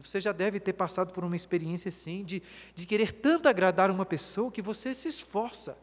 Você 0.00 0.20
já 0.20 0.32
deve 0.32 0.60
ter 0.60 0.72
passado 0.72 1.12
por 1.12 1.24
uma 1.24 1.36
experiência 1.36 1.88
assim, 1.88 2.24
de, 2.24 2.42
de 2.74 2.86
querer 2.86 3.12
tanto 3.12 3.48
agradar 3.48 3.90
uma 3.90 4.06
pessoa 4.06 4.50
que 4.50 4.62
você 4.62 4.94
se 4.94 5.08
esforça 5.08 5.76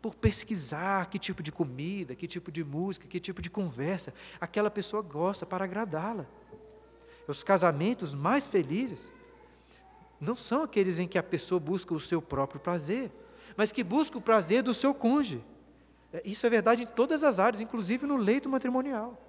por 0.00 0.14
pesquisar 0.14 1.06
que 1.06 1.18
tipo 1.18 1.42
de 1.42 1.50
comida, 1.50 2.14
que 2.14 2.28
tipo 2.28 2.52
de 2.52 2.62
música, 2.62 3.08
que 3.08 3.18
tipo 3.18 3.42
de 3.42 3.50
conversa 3.50 4.14
aquela 4.40 4.70
pessoa 4.70 5.02
gosta 5.02 5.44
para 5.44 5.64
agradá-la. 5.64 6.26
Os 7.26 7.42
casamentos 7.42 8.14
mais 8.14 8.46
felizes 8.46 9.10
não 10.20 10.36
são 10.36 10.62
aqueles 10.62 10.98
em 10.98 11.08
que 11.08 11.18
a 11.18 11.22
pessoa 11.22 11.58
busca 11.58 11.92
o 11.92 12.00
seu 12.00 12.22
próprio 12.22 12.60
prazer, 12.60 13.10
mas 13.56 13.72
que 13.72 13.82
busca 13.82 14.16
o 14.16 14.20
prazer 14.20 14.62
do 14.62 14.72
seu 14.72 14.94
cônjuge. 14.94 15.42
É, 16.12 16.22
isso 16.24 16.46
é 16.46 16.50
verdade 16.50 16.82
em 16.82 16.86
todas 16.86 17.24
as 17.24 17.38
áreas, 17.38 17.60
inclusive 17.60 18.06
no 18.06 18.16
leito 18.16 18.48
matrimonial. 18.48 19.20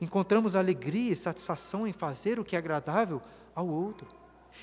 Encontramos 0.00 0.54
alegria 0.54 1.12
e 1.12 1.16
satisfação 1.16 1.86
em 1.86 1.92
fazer 1.92 2.38
o 2.38 2.44
que 2.44 2.54
é 2.54 2.58
agradável 2.58 3.22
ao 3.54 3.66
outro. 3.66 4.06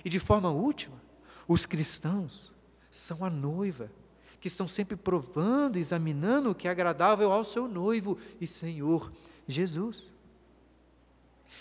E 0.03 0.09
de 0.09 0.19
forma 0.19 0.49
última, 0.49 1.01
os 1.47 1.65
cristãos 1.65 2.51
são 2.91 3.25
a 3.25 3.29
noiva, 3.29 3.91
que 4.39 4.47
estão 4.47 4.67
sempre 4.67 4.95
provando, 4.95 5.77
examinando 5.77 6.51
o 6.51 6.55
que 6.55 6.67
é 6.67 6.71
agradável 6.71 7.31
ao 7.31 7.43
seu 7.43 7.67
noivo 7.67 8.17
e 8.39 8.45
Senhor 8.45 9.11
Jesus. 9.47 10.03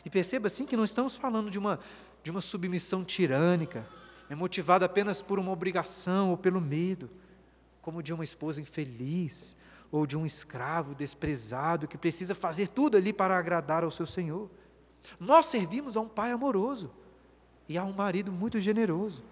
E 0.05 0.11
perceba 0.11 0.49
assim 0.49 0.67
que 0.67 0.77
não 0.77 0.85
estamos 0.85 1.17
falando 1.17 1.51
de 1.51 1.59
uma, 1.59 1.79
de 2.23 2.31
uma 2.31 2.41
submissão 2.41 3.05
tirânica, 3.05 3.87
é 4.29 4.35
motivada 4.35 4.85
apenas 4.85 5.23
por 5.23 5.39
uma 5.39 5.53
obrigação 5.53 6.31
ou 6.31 6.37
pelo 6.37 6.61
medo, 6.61 7.11
como 7.81 8.03
de 8.03 8.13
uma 8.13 8.25
esposa 8.25 8.61
infeliz 8.61 9.57
ou 9.93 10.07
de 10.07 10.17
um 10.17 10.25
escravo 10.25 10.95
desprezado 10.95 11.87
que 11.87 11.99
precisa 11.99 12.35
fazer 12.35 12.69
tudo 12.69 12.97
ali 12.97 13.13
para 13.13 13.39
agradar 13.39 13.85
ao 13.85 13.91
seu 13.91 14.07
senhor. 14.07 14.51
Nós 15.21 15.47
servimos 15.47 15.99
a 15.99 16.01
um 16.01 16.09
pai 16.09 16.33
amoroso 16.33 16.91
e 17.69 17.77
a 17.77 17.85
um 17.85 17.93
marido 17.93 18.33
muito 18.33 18.59
generoso. 18.59 19.23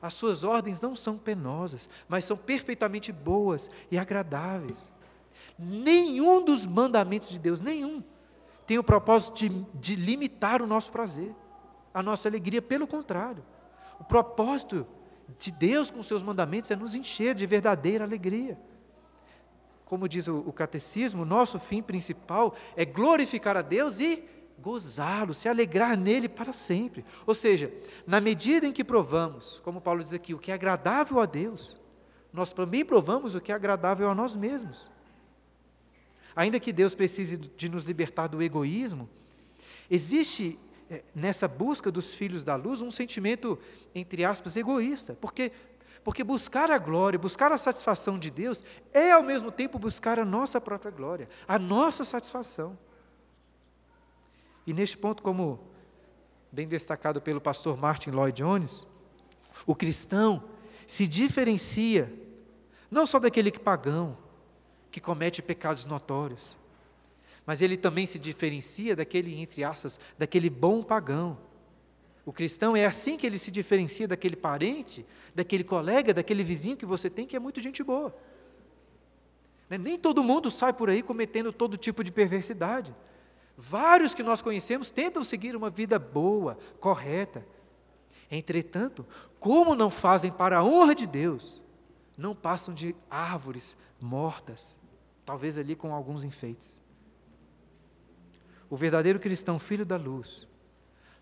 As 0.00 0.14
suas 0.14 0.44
ordens 0.44 0.80
não 0.80 0.94
são 0.94 1.18
penosas, 1.18 1.90
mas 2.08 2.24
são 2.24 2.36
perfeitamente 2.36 3.10
boas 3.10 3.68
e 3.90 3.98
agradáveis. 3.98 4.92
Nenhum 5.58 6.44
dos 6.44 6.64
mandamentos 6.64 7.30
de 7.30 7.38
Deus, 7.40 7.60
nenhum, 7.60 8.02
tem 8.64 8.78
o 8.78 8.84
propósito 8.84 9.34
de, 9.34 9.48
de 9.74 9.96
limitar 9.96 10.62
o 10.62 10.66
nosso 10.66 10.92
prazer, 10.92 11.34
a 11.92 12.00
nossa 12.00 12.28
alegria, 12.28 12.62
pelo 12.62 12.86
contrário. 12.86 13.42
O 13.98 14.04
propósito 14.04 14.86
de 15.36 15.50
Deus 15.50 15.90
com 15.90 16.00
seus 16.02 16.22
mandamentos 16.22 16.70
é 16.70 16.76
nos 16.76 16.94
encher 16.94 17.34
de 17.34 17.44
verdadeira 17.46 18.04
alegria. 18.04 18.56
Como 19.88 20.06
diz 20.06 20.28
o, 20.28 20.40
o 20.40 20.52
catecismo, 20.52 21.24
nosso 21.24 21.58
fim 21.58 21.80
principal 21.82 22.54
é 22.76 22.84
glorificar 22.84 23.56
a 23.56 23.62
Deus 23.62 24.00
e 24.00 24.22
gozá-lo, 24.58 25.32
se 25.32 25.48
alegrar 25.48 25.96
nele 25.96 26.28
para 26.28 26.52
sempre. 26.52 27.02
Ou 27.26 27.34
seja, 27.34 27.72
na 28.06 28.20
medida 28.20 28.66
em 28.66 28.72
que 28.72 28.84
provamos, 28.84 29.62
como 29.64 29.80
Paulo 29.80 30.04
diz 30.04 30.12
aqui, 30.12 30.34
o 30.34 30.38
que 30.38 30.50
é 30.50 30.54
agradável 30.54 31.18
a 31.18 31.24
Deus, 31.24 31.74
nós 32.30 32.52
também 32.52 32.84
provamos 32.84 33.34
o 33.34 33.40
que 33.40 33.50
é 33.50 33.54
agradável 33.54 34.10
a 34.10 34.14
nós 34.14 34.36
mesmos. 34.36 34.90
Ainda 36.36 36.60
que 36.60 36.70
Deus 36.70 36.94
precise 36.94 37.38
de 37.38 37.70
nos 37.70 37.86
libertar 37.86 38.26
do 38.26 38.42
egoísmo, 38.42 39.08
existe 39.90 40.58
é, 40.90 41.02
nessa 41.14 41.48
busca 41.48 41.90
dos 41.90 42.12
filhos 42.12 42.44
da 42.44 42.56
luz 42.56 42.82
um 42.82 42.90
sentimento, 42.90 43.58
entre 43.94 44.22
aspas, 44.22 44.54
egoísta, 44.54 45.16
porque, 45.18 45.50
porque 46.04 46.24
buscar 46.24 46.70
a 46.70 46.78
glória, 46.78 47.18
buscar 47.18 47.52
a 47.52 47.58
satisfação 47.58 48.18
de 48.18 48.30
Deus, 48.30 48.62
é 48.92 49.12
ao 49.12 49.22
mesmo 49.22 49.50
tempo 49.50 49.78
buscar 49.78 50.18
a 50.18 50.24
nossa 50.24 50.60
própria 50.60 50.90
glória, 50.90 51.28
a 51.46 51.58
nossa 51.58 52.04
satisfação. 52.04 52.78
E 54.66 54.72
neste 54.72 54.96
ponto, 54.96 55.22
como 55.22 55.60
bem 56.52 56.66
destacado 56.66 57.20
pelo 57.20 57.40
pastor 57.40 57.76
Martin 57.76 58.10
Lloyd 58.10 58.42
Jones, 58.42 58.86
o 59.66 59.74
cristão 59.74 60.44
se 60.86 61.06
diferencia 61.06 62.12
não 62.90 63.06
só 63.06 63.18
daquele 63.18 63.50
que 63.50 63.58
pagão, 63.58 64.16
que 64.90 65.00
comete 65.00 65.42
pecados 65.42 65.84
notórios, 65.84 66.56
mas 67.44 67.62
ele 67.62 67.76
também 67.76 68.06
se 68.06 68.18
diferencia 68.18 68.94
daquele, 68.94 69.40
entre 69.40 69.64
aspas, 69.64 69.98
daquele 70.18 70.50
bom 70.50 70.82
pagão. 70.82 71.38
O 72.28 72.32
cristão 72.32 72.76
é 72.76 72.84
assim 72.84 73.16
que 73.16 73.26
ele 73.26 73.38
se 73.38 73.50
diferencia 73.50 74.06
daquele 74.06 74.36
parente, 74.36 75.06
daquele 75.34 75.64
colega, 75.64 76.12
daquele 76.12 76.44
vizinho 76.44 76.76
que 76.76 76.84
você 76.84 77.08
tem 77.08 77.26
que 77.26 77.34
é 77.34 77.38
muito 77.38 77.58
gente 77.58 77.82
boa. 77.82 78.14
Né, 79.66 79.78
nem 79.78 79.98
todo 79.98 80.22
mundo 80.22 80.50
sai 80.50 80.74
por 80.74 80.90
aí 80.90 81.02
cometendo 81.02 81.50
todo 81.54 81.78
tipo 81.78 82.04
de 82.04 82.12
perversidade. 82.12 82.94
Vários 83.56 84.14
que 84.14 84.22
nós 84.22 84.42
conhecemos 84.42 84.90
tentam 84.90 85.24
seguir 85.24 85.56
uma 85.56 85.70
vida 85.70 85.98
boa, 85.98 86.58
correta. 86.78 87.46
Entretanto, 88.30 89.06
como 89.40 89.74
não 89.74 89.88
fazem 89.88 90.30
para 90.30 90.58
a 90.58 90.62
honra 90.62 90.94
de 90.94 91.06
Deus, 91.06 91.62
não 92.14 92.34
passam 92.34 92.74
de 92.74 92.94
árvores 93.08 93.74
mortas, 93.98 94.76
talvez 95.24 95.56
ali 95.56 95.74
com 95.74 95.94
alguns 95.94 96.24
enfeites. 96.24 96.78
O 98.68 98.76
verdadeiro 98.76 99.18
cristão, 99.18 99.58
filho 99.58 99.86
da 99.86 99.96
luz, 99.96 100.46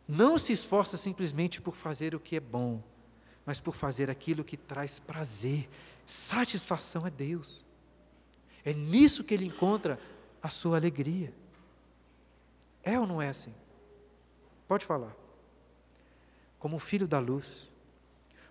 não 0.08 0.38
se 0.38 0.52
esforça 0.52 0.96
simplesmente 0.96 1.60
por 1.60 1.74
fazer 1.74 2.14
o 2.14 2.20
que 2.20 2.36
é 2.36 2.40
bom, 2.40 2.82
mas 3.44 3.60
por 3.60 3.74
fazer 3.74 4.10
aquilo 4.10 4.44
que 4.44 4.56
traz 4.56 4.98
prazer, 4.98 5.68
satisfação 6.04 7.04
a 7.04 7.08
Deus. 7.08 7.64
É 8.64 8.72
nisso 8.72 9.24
que 9.24 9.34
ele 9.34 9.44
encontra 9.44 9.98
a 10.42 10.48
sua 10.48 10.76
alegria. 10.76 11.32
É 12.82 12.98
ou 12.98 13.06
não 13.06 13.20
é 13.20 13.28
assim? 13.28 13.54
Pode 14.68 14.84
falar. 14.84 15.14
Como 16.58 16.78
filho 16.78 17.06
da 17.06 17.18
luz, 17.18 17.68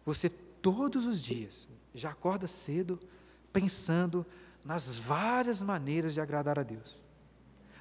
você 0.06 0.30
todos 0.30 1.06
os 1.06 1.22
dias 1.22 1.70
já 1.94 2.12
acorda 2.12 2.48
cedo 2.48 3.00
pensando 3.52 4.26
nas 4.64 4.98
várias 4.98 5.62
maneiras 5.62 6.14
de 6.14 6.20
agradar 6.20 6.60
a 6.60 6.64
Deus. 6.64 6.98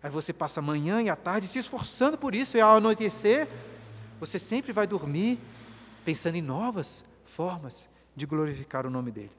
Aí 0.05 0.11
você 0.11 0.35
passa 0.35 0.61
a 0.61 0.63
manhã 0.63 1.01
e 1.01 1.09
a 1.09 1.17
tarde 1.17 1.47
se 1.47 1.59
esforçando 1.59 2.19
por 2.19 2.35
isso, 2.35 2.59
e 2.59 2.61
ao 2.61 2.77
anoitecer, 2.77 3.49
você 4.21 4.39
sempre 4.39 4.71
vai 4.71 4.87
dormir 4.87 5.41
pensando 6.05 6.35
em 6.35 6.43
novas 6.43 7.03
formas 7.25 7.89
de 8.15 8.27
glorificar 8.27 8.87
o 8.87 8.91
nome 8.91 9.11
dele. 9.11 9.33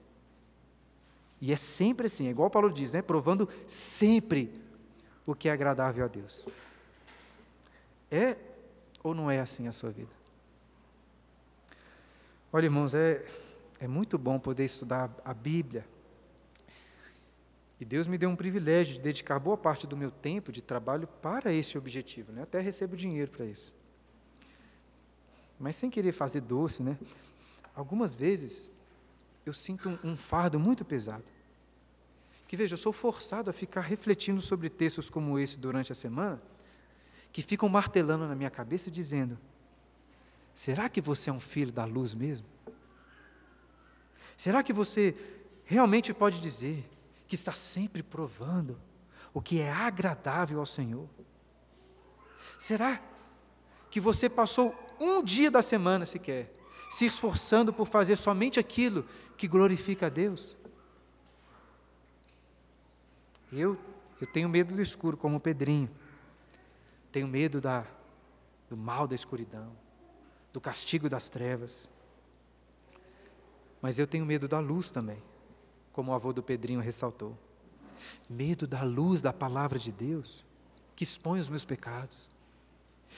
E 1.39 1.53
é 1.53 1.55
sempre 1.55 2.07
assim, 2.07 2.25
é 2.25 2.31
igual 2.31 2.49
Paulo 2.49 2.73
diz, 2.73 2.93
né? 2.93 3.03
provando 3.03 3.47
sempre 3.67 4.59
o 5.23 5.35
que 5.35 5.49
é 5.49 5.51
agradável 5.51 6.03
a 6.03 6.07
Deus. 6.07 6.43
É 8.09 8.35
ou 9.03 9.13
não 9.13 9.29
é 9.29 9.39
assim 9.39 9.67
a 9.67 9.71
sua 9.71 9.91
vida? 9.91 10.15
Olha, 12.51 12.65
irmãos, 12.65 12.95
é, 12.95 13.23
é 13.79 13.87
muito 13.87 14.17
bom 14.17 14.39
poder 14.39 14.65
estudar 14.65 15.11
a 15.23 15.31
Bíblia, 15.31 15.85
Deus 17.85 18.07
me 18.07 18.17
deu 18.17 18.31
um 18.31 18.35
privilégio 18.35 18.95
de 18.95 18.99
dedicar 18.99 19.37
boa 19.37 19.55
parte 19.55 19.85
do 19.85 19.95
meu 19.95 20.09
tempo 20.09 20.51
de 20.51 20.59
trabalho 20.59 21.07
para 21.07 21.53
esse 21.53 21.77
objetivo. 21.77 22.31
Né? 22.31 22.41
Até 22.41 22.59
recebo 22.59 22.97
dinheiro 22.97 23.29
para 23.29 23.45
isso. 23.45 23.71
Mas 25.59 25.75
sem 25.75 25.89
querer 25.89 26.11
fazer 26.11 26.41
doce, 26.41 26.81
né? 26.81 26.97
algumas 27.75 28.15
vezes 28.15 28.71
eu 29.45 29.53
sinto 29.53 29.89
um, 29.89 30.11
um 30.11 30.17
fardo 30.17 30.59
muito 30.59 30.83
pesado. 30.83 31.25
Que 32.47 32.57
veja, 32.57 32.73
eu 32.73 32.77
sou 32.77 32.91
forçado 32.91 33.51
a 33.51 33.53
ficar 33.53 33.81
refletindo 33.81 34.41
sobre 34.41 34.67
textos 34.67 35.07
como 35.07 35.37
esse 35.37 35.57
durante 35.57 35.91
a 35.91 35.95
semana, 35.95 36.41
que 37.31 37.43
ficam 37.43 37.69
martelando 37.69 38.27
na 38.27 38.35
minha 38.35 38.49
cabeça 38.49 38.89
dizendo: 38.89 39.37
será 40.55 40.89
que 40.89 41.01
você 41.01 41.29
é 41.29 41.33
um 41.33 41.39
filho 41.39 41.71
da 41.71 41.85
luz 41.85 42.15
mesmo? 42.15 42.47
Será 44.35 44.63
que 44.63 44.73
você 44.73 45.15
realmente 45.65 46.13
pode 46.13 46.41
dizer 46.41 46.83
que 47.27 47.35
está 47.35 47.51
sempre 47.51 48.03
provando 48.03 48.79
o 49.33 49.41
que 49.41 49.59
é 49.59 49.71
agradável 49.71 50.59
ao 50.59 50.65
Senhor? 50.65 51.09
Será 52.57 53.01
que 53.89 53.99
você 53.99 54.29
passou 54.29 54.75
um 54.99 55.23
dia 55.23 55.51
da 55.51 55.61
semana 55.61 56.05
sequer 56.05 56.53
se 56.89 57.05
esforçando 57.05 57.73
por 57.73 57.87
fazer 57.87 58.15
somente 58.15 58.59
aquilo 58.59 59.05
que 59.35 59.47
glorifica 59.47 60.05
a 60.05 60.09
Deus? 60.09 60.55
Eu, 63.51 63.77
eu 64.19 64.27
tenho 64.27 64.49
medo 64.49 64.75
do 64.75 64.81
escuro, 64.81 65.17
como 65.17 65.37
o 65.37 65.39
Pedrinho. 65.39 65.89
Tenho 67.11 67.27
medo 67.27 67.61
da, 67.61 67.85
do 68.69 68.75
mal 68.75 69.07
da 69.07 69.15
escuridão, 69.15 69.71
do 70.51 70.59
castigo 70.59 71.09
das 71.09 71.29
trevas. 71.29 71.89
Mas 73.81 73.99
eu 73.99 74.07
tenho 74.07 74.25
medo 74.25 74.47
da 74.47 74.59
luz 74.59 74.91
também, 74.91 75.21
como 75.95 76.11
o 76.11 76.13
avô 76.13 76.33
do 76.33 76.43
Pedrinho 76.43 76.81
ressaltou. 76.81 77.37
Medo 78.29 78.67
da 78.67 78.83
luz 78.83 79.21
da 79.21 79.31
palavra 79.31 79.79
de 79.79 79.93
Deus, 79.93 80.43
que 80.93 81.05
expõe 81.05 81.39
os 81.39 81.47
meus 81.47 81.63
pecados, 81.63 82.29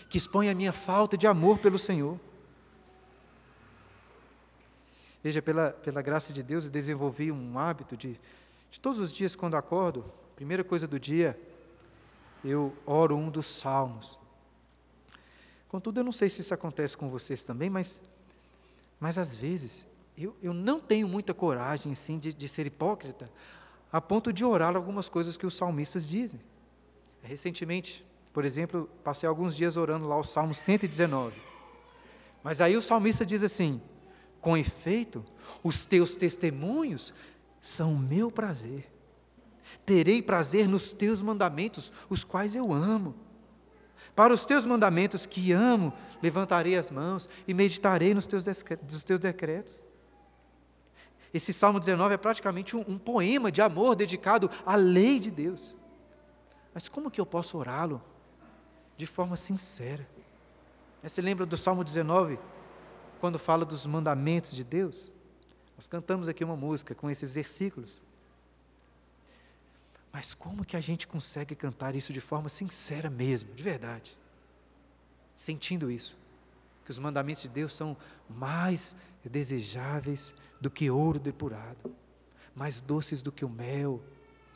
que 0.07 0.19
expõe 0.19 0.47
a 0.47 0.53
minha 0.53 0.71
falta 0.71 1.17
de 1.17 1.25
amor 1.25 1.57
pelo 1.57 1.79
Senhor. 1.79 2.19
Veja, 5.23 5.41
pela, 5.41 5.71
pela 5.71 6.03
graça 6.03 6.31
de 6.31 6.43
Deus, 6.43 6.65
eu 6.65 6.69
desenvolvi 6.69 7.31
um 7.31 7.57
hábito 7.57 7.97
de, 7.97 8.19
de 8.69 8.79
todos 8.79 8.99
os 8.99 9.11
dias, 9.11 9.35
quando 9.35 9.57
acordo, 9.57 10.05
primeira 10.35 10.63
coisa 10.63 10.87
do 10.87 10.99
dia, 10.99 11.35
eu 12.45 12.77
oro 12.85 13.17
um 13.17 13.31
dos 13.31 13.47
salmos. 13.47 14.19
Contudo, 15.67 16.01
eu 16.01 16.03
não 16.03 16.11
sei 16.11 16.29
se 16.29 16.41
isso 16.41 16.53
acontece 16.53 16.95
com 16.95 17.09
vocês 17.09 17.43
também, 17.43 17.71
mas, 17.71 17.99
mas 18.99 19.17
às 19.17 19.35
vezes 19.35 19.87
eu, 20.17 20.35
eu 20.41 20.53
não 20.53 20.79
tenho 20.79 21.07
muita 21.07 21.33
coragem 21.33 21.91
assim, 21.91 22.17
de, 22.17 22.33
de 22.33 22.47
ser 22.47 22.65
hipócrita, 22.65 23.29
a 23.91 24.01
ponto 24.01 24.33
de 24.33 24.43
orar 24.43 24.75
algumas 24.75 25.07
coisas 25.07 25.37
que 25.37 25.45
os 25.45 25.55
salmistas 25.55 26.05
dizem. 26.05 26.39
Recentemente, 27.21 28.05
por 28.33 28.43
exemplo, 28.43 28.89
passei 29.03 29.27
alguns 29.27 29.55
dias 29.55 29.77
orando 29.77 30.07
lá 30.07 30.17
o 30.17 30.23
Salmo 30.23 30.53
119. 30.53 31.39
Mas 32.43 32.61
aí 32.61 32.75
o 32.75 32.81
salmista 32.81 33.25
diz 33.25 33.43
assim: 33.43 33.81
Com 34.41 34.57
efeito, 34.57 35.23
os 35.63 35.85
teus 35.85 36.15
testemunhos 36.15 37.13
são 37.61 37.93
o 37.93 37.99
meu 37.99 38.31
prazer. 38.31 38.91
Terei 39.85 40.21
prazer 40.21 40.67
nos 40.67 40.91
teus 40.91 41.21
mandamentos, 41.21 41.91
os 42.09 42.23
quais 42.23 42.55
eu 42.55 42.71
amo. 42.71 43.15
Para 44.15 44.33
os 44.33 44.45
teus 44.45 44.65
mandamentos 44.65 45.25
que 45.25 45.51
amo, 45.51 45.93
levantarei 46.23 46.75
as 46.75 46.89
mãos 46.89 47.29
e 47.47 47.53
meditarei 47.53 48.13
nos 48.13 48.25
teus 48.25 49.19
decretos. 49.19 49.86
Esse 51.37 51.53
Salmo 51.53 51.79
19 51.79 52.15
é 52.15 52.17
praticamente 52.17 52.75
um, 52.75 52.83
um 52.87 52.97
poema 52.97 53.51
de 53.51 53.61
amor 53.61 53.95
dedicado 53.95 54.49
à 54.65 54.75
lei 54.75 55.19
de 55.19 55.29
Deus. 55.29 55.75
Mas 56.73 56.89
como 56.89 57.11
que 57.11 57.21
eu 57.21 57.27
posso 57.27 57.59
orá-lo 57.59 58.01
de 58.97 59.05
forma 59.05 59.37
sincera? 59.37 60.07
Você 61.03 61.21
lembra 61.21 61.45
do 61.45 61.55
Salmo 61.55 61.83
19, 61.83 62.39
quando 63.19 63.37
fala 63.37 63.63
dos 63.63 63.85
mandamentos 63.85 64.51
de 64.51 64.63
Deus? 64.63 65.11
Nós 65.75 65.87
cantamos 65.87 66.27
aqui 66.27 66.43
uma 66.43 66.55
música 66.55 66.95
com 66.95 67.07
esses 67.07 67.35
versículos. 67.35 68.01
Mas 70.11 70.33
como 70.33 70.65
que 70.65 70.75
a 70.75 70.81
gente 70.81 71.07
consegue 71.07 71.53
cantar 71.55 71.95
isso 71.95 72.11
de 72.11 72.19
forma 72.19 72.49
sincera 72.49 73.11
mesmo, 73.11 73.53
de 73.53 73.61
verdade? 73.61 74.17
Sentindo 75.35 75.91
isso, 75.91 76.17
que 76.87 76.91
os 76.91 76.99
mandamentos 76.99 77.43
de 77.43 77.49
Deus 77.49 77.73
são 77.73 77.97
mais 78.29 78.95
desejáveis 79.21 80.33
do 80.61 80.71
que 80.71 80.89
ouro 80.89 81.19
depurado, 81.19 81.93
mais 82.55 82.79
doces 82.79 83.21
do 83.21 83.29
que 83.29 83.43
o 83.43 83.49
mel 83.49 84.01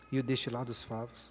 e 0.09 0.17
o 0.17 0.23
destilado 0.23 0.67
dos 0.67 0.81
favos. 0.81 1.29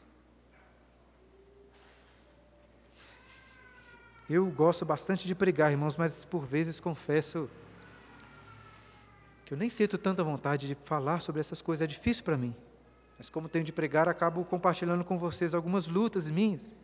Eu 4.29 4.45
gosto 4.51 4.85
bastante 4.85 5.27
de 5.27 5.35
pregar, 5.35 5.71
irmãos, 5.71 5.97
mas 5.97 6.23
por 6.27 6.45
vezes 6.45 6.79
confesso 6.79 7.49
que 9.47 9.55
eu 9.55 9.57
nem 9.57 9.71
sinto 9.71 9.97
tanta 9.97 10.23
vontade 10.23 10.67
de 10.67 10.75
falar 10.85 11.21
sobre 11.21 11.41
essas 11.41 11.63
coisas, 11.63 11.81
é 11.81 11.87
difícil 11.87 12.25
para 12.25 12.37
mim. 12.37 12.55
Mas 13.17 13.31
como 13.31 13.49
tenho 13.49 13.65
de 13.65 13.73
pregar, 13.73 14.07
acabo 14.07 14.45
compartilhando 14.45 15.03
com 15.03 15.19
vocês 15.19 15.55
algumas 15.55 15.87
lutas 15.87 16.29
minhas, 16.29 16.75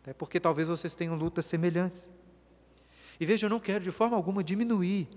até 0.00 0.14
porque 0.14 0.40
talvez 0.40 0.68
vocês 0.68 0.94
tenham 0.94 1.14
lutas 1.16 1.44
semelhantes. 1.44 2.08
E 3.22 3.24
veja, 3.24 3.46
eu 3.46 3.50
não 3.50 3.60
quero 3.60 3.84
de 3.84 3.92
forma 3.92 4.16
alguma 4.16 4.42
diminuir 4.42 5.08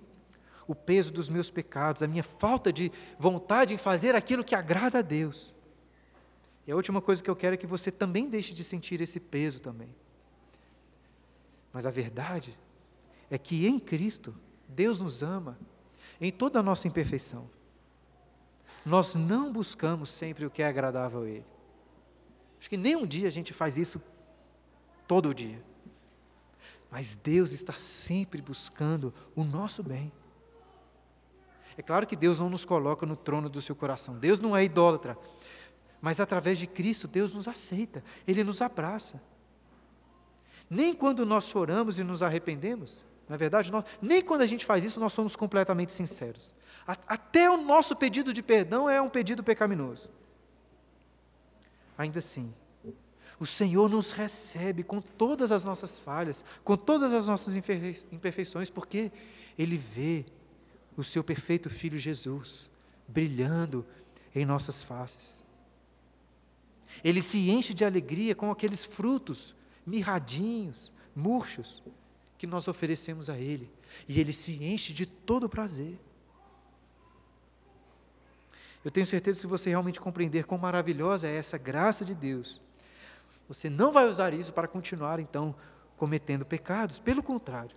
o 0.67 0.75
peso 0.75 1.11
dos 1.11 1.27
meus 1.27 1.49
pecados, 1.49 2.03
a 2.03 2.07
minha 2.07 2.21
falta 2.21 2.71
de 2.71 2.91
vontade 3.17 3.73
em 3.73 3.79
fazer 3.79 4.13
aquilo 4.13 4.43
que 4.43 4.53
agrada 4.53 4.99
a 4.99 5.01
Deus. 5.01 5.51
E 6.67 6.71
a 6.71 6.75
última 6.75 7.01
coisa 7.01 7.23
que 7.23 7.27
eu 7.31 7.35
quero 7.35 7.55
é 7.55 7.57
que 7.57 7.65
você 7.65 7.89
também 7.89 8.29
deixe 8.29 8.53
de 8.53 8.63
sentir 8.63 9.01
esse 9.01 9.19
peso 9.19 9.59
também. 9.59 9.89
Mas 11.73 11.87
a 11.87 11.89
verdade 11.89 12.55
é 13.27 13.39
que 13.39 13.65
em 13.65 13.79
Cristo, 13.79 14.35
Deus 14.69 14.99
nos 14.99 15.23
ama 15.23 15.57
em 16.21 16.31
toda 16.31 16.59
a 16.59 16.63
nossa 16.63 16.87
imperfeição. 16.87 17.49
Nós 18.85 19.15
não 19.15 19.51
buscamos 19.51 20.11
sempre 20.11 20.45
o 20.45 20.51
que 20.51 20.61
é 20.61 20.67
agradável 20.67 21.23
a 21.23 21.27
Ele. 21.27 21.45
Acho 22.59 22.69
que 22.69 22.77
nem 22.77 22.95
um 22.95 23.07
dia 23.07 23.27
a 23.27 23.31
gente 23.31 23.51
faz 23.51 23.79
isso 23.79 23.99
todo 25.07 25.33
dia. 25.33 25.59
Mas 26.95 27.13
Deus 27.13 27.51
está 27.51 27.73
sempre 27.73 28.41
buscando 28.41 29.13
o 29.35 29.43
nosso 29.43 29.83
bem. 29.83 30.09
É 31.77 31.81
claro 31.81 32.07
que 32.07 32.15
Deus 32.15 32.39
não 32.39 32.49
nos 32.49 32.63
coloca 32.63 33.05
no 33.05 33.17
trono 33.17 33.49
do 33.49 33.61
seu 33.61 33.75
coração. 33.75 34.17
Deus 34.17 34.39
não 34.39 34.55
é 34.55 34.63
idólatra. 34.63 35.17
Mas 35.99 36.21
através 36.21 36.57
de 36.57 36.65
Cristo, 36.65 37.05
Deus 37.05 37.33
nos 37.33 37.49
aceita, 37.49 38.01
Ele 38.25 38.45
nos 38.45 38.61
abraça. 38.61 39.21
Nem 40.69 40.93
quando 40.93 41.25
nós 41.25 41.49
choramos 41.49 41.99
e 41.99 42.03
nos 42.05 42.23
arrependemos, 42.23 43.03
na 43.27 43.35
é 43.35 43.37
verdade, 43.37 43.73
nós, 43.73 43.83
nem 44.01 44.23
quando 44.23 44.43
a 44.43 44.47
gente 44.47 44.65
faz 44.65 44.81
isso, 44.85 44.97
nós 44.97 45.11
somos 45.11 45.35
completamente 45.35 45.91
sinceros. 45.91 46.53
Até 46.87 47.49
o 47.49 47.57
nosso 47.57 47.93
pedido 47.93 48.31
de 48.31 48.41
perdão 48.41 48.89
é 48.89 49.01
um 49.01 49.09
pedido 49.09 49.43
pecaminoso. 49.43 50.09
Ainda 51.97 52.19
assim, 52.19 52.53
o 53.39 53.45
Senhor 53.45 53.89
nos 53.89 54.11
recebe 54.11 54.83
com 54.83 55.01
todas 55.01 55.51
as 55.51 55.63
nossas 55.63 55.99
falhas, 55.99 56.43
com 56.63 56.77
todas 56.77 57.11
as 57.13 57.27
nossas 57.27 57.55
imperfeições, 57.57 58.69
porque 58.69 59.11
Ele 59.57 59.77
vê 59.77 60.25
o 60.95 61.03
seu 61.03 61.23
perfeito 61.23 61.69
Filho 61.69 61.97
Jesus 61.97 62.69
brilhando 63.07 63.85
em 64.33 64.45
nossas 64.45 64.81
faces. 64.81 65.35
Ele 67.03 67.21
se 67.21 67.49
enche 67.49 67.73
de 67.73 67.83
alegria 67.83 68.33
com 68.33 68.51
aqueles 68.51 68.85
frutos 68.85 69.53
mirradinhos, 69.85 70.91
murchos, 71.15 71.83
que 72.37 72.47
nós 72.47 72.67
oferecemos 72.67 73.29
a 73.29 73.37
Ele. 73.37 73.69
E 74.07 74.19
Ele 74.19 74.33
se 74.33 74.63
enche 74.63 74.93
de 74.93 75.05
todo 75.05 75.49
prazer. 75.49 75.99
Eu 78.83 78.91
tenho 78.91 79.05
certeza 79.05 79.41
que 79.41 79.47
você 79.47 79.69
realmente 79.69 79.99
compreender 79.99 80.45
quão 80.45 80.59
maravilhosa 80.59 81.27
é 81.27 81.35
essa 81.35 81.57
graça 81.57 82.05
de 82.05 82.13
Deus, 82.13 82.61
você 83.47 83.69
não 83.69 83.91
vai 83.91 84.07
usar 84.07 84.33
isso 84.33 84.53
para 84.53 84.67
continuar, 84.67 85.19
então, 85.19 85.55
cometendo 85.97 86.45
pecados. 86.45 86.99
Pelo 86.99 87.21
contrário, 87.21 87.75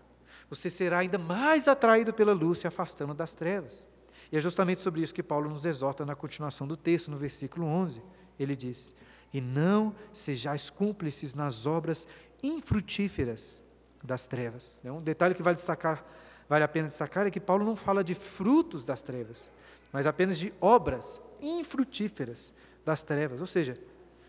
você 0.49 0.71
será 0.71 0.99
ainda 0.99 1.19
mais 1.19 1.69
atraído 1.69 2.13
pela 2.13 2.33
luz, 2.33 2.59
se 2.59 2.67
afastando 2.67 3.15
das 3.15 3.35
trevas. 3.35 3.87
E 4.31 4.37
é 4.37 4.41
justamente 4.41 4.81
sobre 4.81 5.01
isso 5.01 5.15
que 5.15 5.23
Paulo 5.23 5.49
nos 5.49 5.65
exorta 5.65 6.05
na 6.05 6.15
continuação 6.15 6.67
do 6.67 6.77
texto, 6.77 7.11
no 7.11 7.17
versículo 7.17 7.67
11. 7.67 8.03
Ele 8.39 8.55
diz: 8.55 8.95
E 9.33 9.41
não 9.41 9.95
sejais 10.13 10.71
cúmplices 10.71 11.35
nas 11.35 11.67
obras 11.67 12.07
infrutíferas 12.43 13.61
das 14.03 14.27
trevas. 14.27 14.81
É 14.85 14.93
um 14.93 15.03
detalhe 15.03 15.35
que 15.35 15.43
vale, 15.43 15.57
destacar, 15.57 16.05
vale 16.49 16.65
a 16.65 16.69
pena 16.69 16.89
destacar 16.89 17.27
é 17.27 17.31
que 17.31 17.41
Paulo 17.41 17.65
não 17.65 17.77
fala 17.77 18.05
de 18.05 18.15
frutos 18.15 18.85
das 18.85 19.03
trevas, 19.03 19.49
mas 19.93 20.07
apenas 20.07 20.39
de 20.39 20.53
obras 20.61 21.21
infrutíferas 21.41 22.53
das 22.85 23.03
trevas, 23.03 23.41
ou 23.41 23.47
seja, 23.47 23.79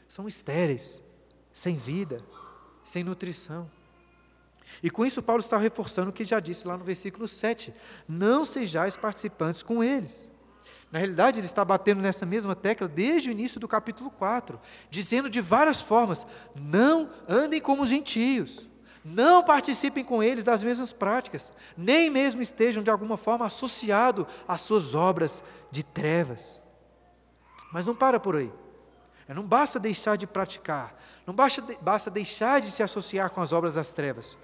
são 0.07 0.27
estéreis, 0.27 1.01
sem 1.51 1.75
vida, 1.75 2.23
sem 2.83 3.03
nutrição. 3.03 3.69
E 4.83 4.89
com 4.89 5.05
isso, 5.05 5.23
Paulo 5.23 5.41
está 5.41 5.57
reforçando 5.57 6.09
o 6.09 6.13
que 6.13 6.23
já 6.23 6.39
disse 6.39 6.67
lá 6.67 6.77
no 6.77 6.83
versículo 6.83 7.27
7: 7.27 7.73
Não 8.07 8.45
sejais 8.45 8.95
participantes 8.95 9.63
com 9.63 9.83
eles. 9.83 10.27
Na 10.91 10.97
realidade, 10.97 11.39
ele 11.39 11.45
está 11.45 11.63
batendo 11.63 12.01
nessa 12.01 12.25
mesma 12.25 12.55
tecla 12.55 12.87
desde 12.87 13.29
o 13.29 13.31
início 13.31 13.59
do 13.59 13.67
capítulo 13.67 14.09
4, 14.09 14.59
dizendo 14.89 15.29
de 15.29 15.41
várias 15.41 15.81
formas: 15.81 16.25
não 16.55 17.09
andem 17.27 17.61
como 17.61 17.83
os 17.83 17.89
gentios, 17.89 18.67
não 19.03 19.43
participem 19.43 20.03
com 20.03 20.23
eles 20.23 20.43
das 20.43 20.63
mesmas 20.63 20.91
práticas, 20.91 21.53
nem 21.77 22.09
mesmo 22.09 22.41
estejam 22.41 22.81
de 22.81 22.89
alguma 22.89 23.17
forma 23.17 23.45
associados 23.45 24.25
às 24.47 24.61
suas 24.61 24.95
obras 24.95 25.43
de 25.71 25.83
trevas. 25.83 26.59
Mas 27.71 27.85
não 27.85 27.95
para 27.95 28.19
por 28.19 28.35
aí. 28.35 28.51
Não 29.27 29.43
basta 29.43 29.79
deixar 29.79 30.15
de 30.15 30.25
praticar, 30.25 30.99
não 31.29 31.35
basta, 31.35 31.63
basta 31.79 32.09
deixar 32.09 32.59
de 32.59 32.71
se 32.71 32.81
associar 32.81 33.29
com 33.29 33.39
as 33.39 33.53
obras 33.53 33.75
das 33.75 33.93
trevas 33.93 34.35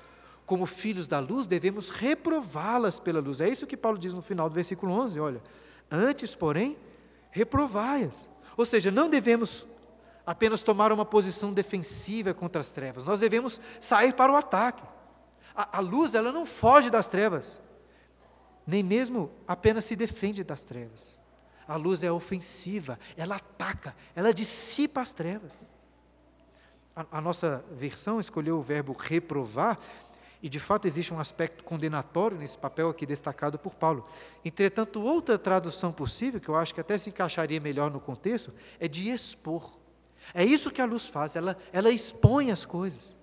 como 0.45 0.67
filhos 0.67 1.08
da 1.08 1.17
luz, 1.19 1.48
devemos 1.48 1.89
reprová-las 1.89 3.00
pela 3.00 3.19
luz. 3.19 3.41
É 3.41 3.50
isso 3.50 3.65
que 3.65 3.76
Paulo 3.76 3.98
diz 3.98 4.13
no 4.13 4.21
final 4.21 4.48
do 4.48 4.54
versículo 4.54 4.93
11, 4.93 5.19
olha. 5.19 5.41
Antes, 5.89 6.36
porém, 6.36 6.78
reprovai-as. 7.32 8.30
Ou 8.56 8.65
seja, 8.65 8.91
não 8.91 9.10
devemos 9.10 9.65
apenas 10.26 10.62
tomar 10.62 10.91
uma 10.91 11.06
posição 11.06 11.52
defensiva 11.52 12.34
contra 12.34 12.62
as 12.62 12.71
trevas, 12.71 13.04
nós 13.04 13.19
devemos 13.19 13.60
sair 13.82 14.13
para 14.13 14.32
o 14.32 14.36
ataque. 14.36 14.84
A, 15.56 15.78
a 15.78 15.80
luz, 15.80 16.13
ela 16.13 16.32
não 16.32 16.45
foge 16.45 16.91
das 16.91 17.08
trevas, 17.08 17.60
nem 18.67 18.84
mesmo 18.84 19.32
apenas 19.48 19.86
se 19.86 19.95
defende 19.95 20.43
das 20.43 20.63
trevas. 20.63 21.15
A 21.67 21.76
luz 21.76 22.04
é 22.04 22.12
ofensiva, 22.12 23.00
ela 23.17 23.38
ataca, 23.38 23.95
ela 24.15 24.32
dissipa 24.32 25.02
as 25.02 25.12
trevas. 25.12 25.67
A, 26.96 27.20
nossa 27.20 27.64
versão 27.72 28.20
escolheu 28.20 28.58
o 28.58 28.62
verbo 28.62 28.96
reprovar, 28.98 29.78
e 30.42 30.48
de 30.48 30.60
fato 30.60 30.88
existe 30.88 31.14
um 31.14 31.20
aspecto 31.20 31.64
condenatório 31.64 32.38
nesse 32.38 32.58
papel 32.58 32.90
aqui 32.90 33.06
destacado 33.06 33.60
por 33.60 33.76
Paulo. 33.76 34.06
Entretanto, 34.46 35.02
outra 35.02 35.38
tradução 35.38 35.92
possível, 35.92 36.40
que 36.40 36.48
eu 36.48 36.56
acho 36.56 36.74
que 36.74 36.80
até 36.80 36.98
se 36.98 37.10
encaixaria 37.10 37.60
melhor 37.60 37.92
no 37.92 38.00
contexto, 38.00 38.54
é 38.80 38.88
de 38.88 39.10
expor. 39.10 39.78
É 40.34 40.46
isso 40.46 40.72
que 40.72 40.82
a 40.82 40.86
luz 40.86 41.08
faz, 41.08 41.36
ela, 41.36 41.58
ela 41.74 41.90
expõe 41.92 42.52
as 42.52 42.66
coisas. 42.66 43.16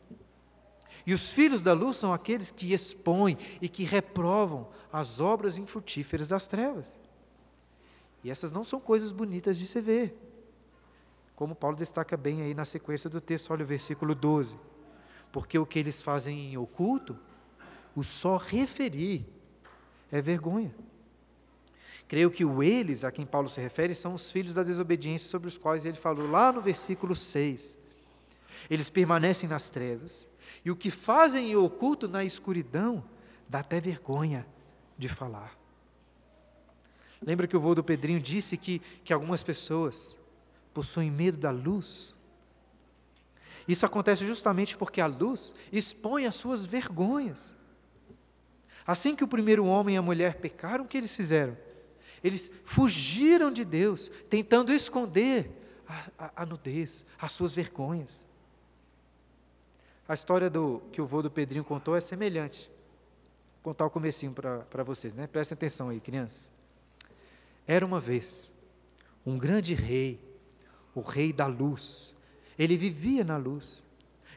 E 1.06 1.14
os 1.14 1.30
filhos 1.32 1.62
da 1.62 1.72
luz 1.72 1.96
são 1.96 2.12
aqueles 2.12 2.50
que 2.50 2.72
expõem 2.72 3.36
e 3.60 3.68
que 3.68 3.84
reprovam 3.84 4.68
as 4.92 5.20
obras 5.20 5.56
infrutíferas 5.56 6.28
das 6.28 6.46
trevas. 6.46 6.96
E 8.22 8.30
essas 8.30 8.52
não 8.52 8.64
são 8.64 8.78
coisas 8.78 9.10
bonitas 9.10 9.58
de 9.58 9.66
se 9.66 9.80
ver. 9.80 10.16
Como 11.42 11.56
Paulo 11.56 11.76
destaca 11.76 12.16
bem 12.16 12.40
aí 12.40 12.54
na 12.54 12.64
sequência 12.64 13.10
do 13.10 13.20
texto, 13.20 13.50
olha 13.50 13.64
o 13.64 13.66
versículo 13.66 14.14
12. 14.14 14.56
Porque 15.32 15.58
o 15.58 15.66
que 15.66 15.76
eles 15.76 16.00
fazem 16.00 16.52
em 16.52 16.56
oculto, 16.56 17.18
o 17.96 18.04
só 18.04 18.36
referir 18.36 19.26
é 20.12 20.22
vergonha. 20.22 20.72
Creio 22.06 22.30
que 22.30 22.44
o 22.44 22.62
eles 22.62 23.02
a 23.02 23.10
quem 23.10 23.26
Paulo 23.26 23.48
se 23.48 23.60
refere 23.60 23.92
são 23.92 24.14
os 24.14 24.30
filhos 24.30 24.54
da 24.54 24.62
desobediência 24.62 25.28
sobre 25.28 25.48
os 25.48 25.58
quais 25.58 25.84
ele 25.84 25.96
falou 25.96 26.30
lá 26.30 26.52
no 26.52 26.62
versículo 26.62 27.12
6. 27.12 27.76
Eles 28.70 28.88
permanecem 28.88 29.48
nas 29.48 29.68
trevas, 29.68 30.28
e 30.64 30.70
o 30.70 30.76
que 30.76 30.92
fazem 30.92 31.50
em 31.50 31.56
oculto 31.56 32.06
na 32.06 32.24
escuridão 32.24 33.02
dá 33.48 33.58
até 33.58 33.80
vergonha 33.80 34.46
de 34.96 35.08
falar. 35.08 35.58
Lembra 37.20 37.48
que 37.48 37.56
o 37.56 37.60
vô 37.60 37.74
do 37.74 37.82
Pedrinho 37.82 38.20
disse 38.20 38.56
que, 38.56 38.78
que 39.02 39.12
algumas 39.12 39.42
pessoas 39.42 40.14
possuem 40.72 41.10
medo 41.10 41.38
da 41.38 41.50
luz? 41.50 42.14
Isso 43.66 43.86
acontece 43.86 44.26
justamente 44.26 44.76
porque 44.76 45.00
a 45.00 45.06
luz 45.06 45.54
expõe 45.70 46.26
as 46.26 46.34
suas 46.34 46.66
vergonhas. 46.66 47.52
Assim 48.86 49.14
que 49.14 49.22
o 49.22 49.28
primeiro 49.28 49.64
homem 49.64 49.94
e 49.94 49.98
a 49.98 50.02
mulher 50.02 50.36
pecaram, 50.36 50.84
o 50.84 50.88
que 50.88 50.98
eles 50.98 51.14
fizeram? 51.14 51.56
Eles 52.22 52.50
fugiram 52.64 53.50
de 53.52 53.64
Deus, 53.64 54.10
tentando 54.28 54.72
esconder 54.72 55.50
a, 55.88 56.26
a, 56.26 56.42
a 56.42 56.46
nudez, 56.46 57.04
as 57.18 57.32
suas 57.32 57.54
vergonhas. 57.54 58.26
A 60.08 60.14
história 60.14 60.50
do, 60.50 60.82
que 60.92 61.00
o 61.00 61.06
vô 61.06 61.22
do 61.22 61.30
Pedrinho 61.30 61.64
contou 61.64 61.96
é 61.96 62.00
semelhante. 62.00 62.70
Vou 63.62 63.72
contar 63.72 63.86
o 63.86 63.90
comecinho 63.90 64.32
para 64.32 64.82
vocês, 64.82 65.14
né? 65.14 65.26
Prestem 65.26 65.54
atenção 65.54 65.88
aí, 65.88 66.00
crianças. 66.00 66.50
Era 67.66 67.86
uma 67.86 68.00
vez 68.00 68.50
um 69.24 69.38
grande 69.38 69.74
rei, 69.74 70.20
o 70.94 71.00
rei 71.00 71.32
da 71.32 71.46
luz. 71.46 72.14
Ele 72.58 72.76
vivia 72.76 73.24
na 73.24 73.36
luz. 73.36 73.82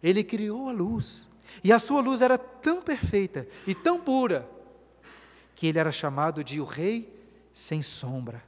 Ele 0.02 0.24
criou 0.24 0.70
a 0.70 0.72
luz. 0.72 1.28
E 1.64 1.72
a 1.72 1.80
sua 1.80 2.02
luz 2.02 2.22
era 2.22 2.38
tão 2.38 2.82
perfeita 2.82 3.48
e 3.68 3.76
tão 3.76 4.00
pura 4.00 4.50
que 5.54 5.68
ele 5.68 5.80
era 5.80 5.92
chamado 5.92 6.44
de 6.44 6.60
o 6.60 6.66
rei 6.66 7.14
sem 7.54 7.82
sombra. 7.82 8.44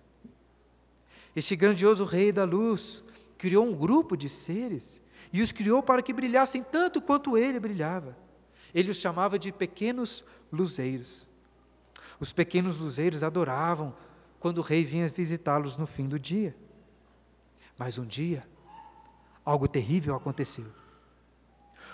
Este 1.35 1.55
grandioso 1.55 2.03
rei 2.03 2.31
da 2.31 2.43
luz 2.43 3.03
criou 3.37 3.65
um 3.65 3.73
grupo 3.73 4.17
de 4.17 4.27
seres 4.27 4.99
e 5.31 5.41
os 5.41 5.51
criou 5.51 5.83
para 5.83 6.01
que 6.01 6.11
brilhassem 6.11 6.63
tanto 6.63 7.01
quanto 7.01 7.37
ele 7.37 7.59
brilhava. 7.59 8.17
Ele 8.73 8.91
os 8.91 8.97
chamava 8.97 9.37
de 9.37 9.51
pequenos 9.51 10.23
luzeiros. 10.51 11.27
Os 12.19 12.33
pequenos 12.33 12.77
luzeiros 12.77 13.23
adoravam 13.23 13.95
quando 14.39 14.59
o 14.59 14.61
rei 14.61 14.83
vinha 14.83 15.07
visitá-los 15.07 15.77
no 15.77 15.85
fim 15.85 16.07
do 16.07 16.19
dia. 16.19 16.55
Mas 17.77 17.97
um 17.97 18.05
dia, 18.05 18.47
algo 19.45 19.67
terrível 19.67 20.15
aconteceu. 20.15 20.65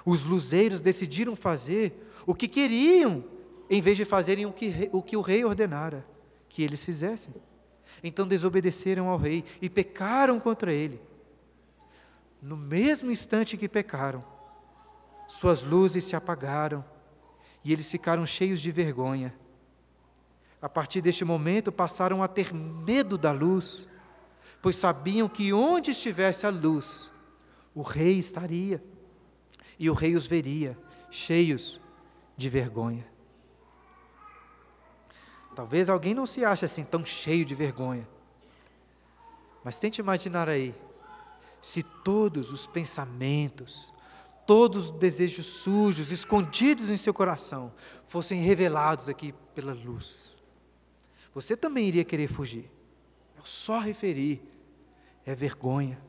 Os 0.06 0.24
luzeiros 0.24 0.82
decidiram 0.82 1.36
fazer 1.36 2.10
o 2.26 2.34
que 2.34 2.48
queriam, 2.48 3.24
em 3.70 3.82
vez 3.82 3.98
de 3.98 4.06
fazerem 4.06 4.46
o 4.46 4.52
que, 4.52 4.90
o 4.92 5.02
que 5.02 5.18
o 5.18 5.22
rei 5.22 5.44
ordenara 5.44 6.06
que 6.48 6.64
eles 6.64 6.84
fizessem. 6.84 7.34
Então 8.04 8.28
desobedeceram 8.28 9.08
ao 9.08 9.18
rei 9.18 9.44
e 9.62 9.70
pecaram 9.70 10.40
contra 10.40 10.72
ele. 10.72 11.02
No 12.42 12.58
mesmo 12.58 13.12
instante 13.12 13.58
que 13.58 13.70
pecaram, 13.70 14.24
suas 15.28 15.64
luzes 15.64 16.04
se 16.04 16.16
apagaram 16.16 16.84
e 17.64 17.72
eles 17.72 17.90
ficaram 17.90 18.26
cheios 18.26 18.62
de 18.62 18.72
vergonha 18.72 19.34
a 20.64 20.70
partir 20.70 21.02
deste 21.02 21.26
momento, 21.26 21.74
passaram 21.74 22.24
a 22.24 22.28
ter 22.30 22.54
medo 22.54 23.18
da 23.18 23.32
luz, 23.32 23.86
pois 24.64 24.76
sabiam 24.76 25.30
que 25.30 25.54
onde 25.54 25.92
estivesse 25.92 26.48
a 26.48 26.50
luz, 26.50 27.14
o 27.76 27.84
rei 27.84 28.18
estaria, 28.18 28.84
e 29.78 29.92
o 29.92 29.94
rei 29.94 30.16
os 30.16 30.26
veria, 30.26 30.76
cheios 31.12 31.80
de 32.36 32.50
vergonha. 32.50 33.06
Talvez 35.56 35.88
alguém 35.88 36.16
não 36.16 36.26
se 36.26 36.44
ache 36.44 36.66
assim 36.66 36.84
tão 36.84 37.06
cheio 37.06 37.46
de 37.46 37.54
vergonha, 37.54 38.10
mas 39.64 39.78
tente 39.78 40.02
imaginar 40.02 40.50
aí, 40.50 40.74
se 41.62 41.84
todos 41.84 42.52
os 42.52 42.66
pensamentos, 42.66 43.94
todos 44.48 44.86
os 44.86 44.92
desejos 44.92 45.46
sujos, 45.46 46.12
escondidos 46.12 46.90
em 46.90 46.98
seu 46.98 47.14
coração, 47.14 47.72
fossem 48.08 48.42
revelados 48.42 49.08
aqui 49.08 49.32
pela 49.54 49.74
luz 49.74 50.34
você 51.34 51.58
também 51.58 51.88
iria 51.88 52.04
querer 52.04 52.28
fugir. 52.28 52.70
Eu 53.36 53.46
só 53.46 53.80
referi, 53.80 54.42
é 55.26 55.36
vergonha. 55.36 56.00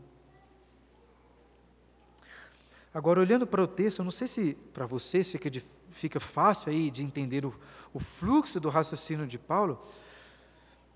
Agora, 2.93 3.19
olhando 3.19 3.47
para 3.47 3.63
o 3.63 3.67
texto, 3.67 3.99
eu 3.99 4.05
não 4.05 4.13
sei 4.13 4.29
se 4.29 4.55
para 4.73 4.87
vocês 4.87 5.29
fica, 5.29 5.51
de, 5.51 5.61
fica 5.91 6.21
fácil 6.21 6.71
aí 6.71 6.91
de 6.91 7.03
entender 7.03 7.45
o, 7.45 7.53
o 7.93 7.99
fluxo 7.99 8.61
do 8.61 8.69
raciocínio 8.69 9.27
de 9.27 9.39
Paulo, 9.39 9.83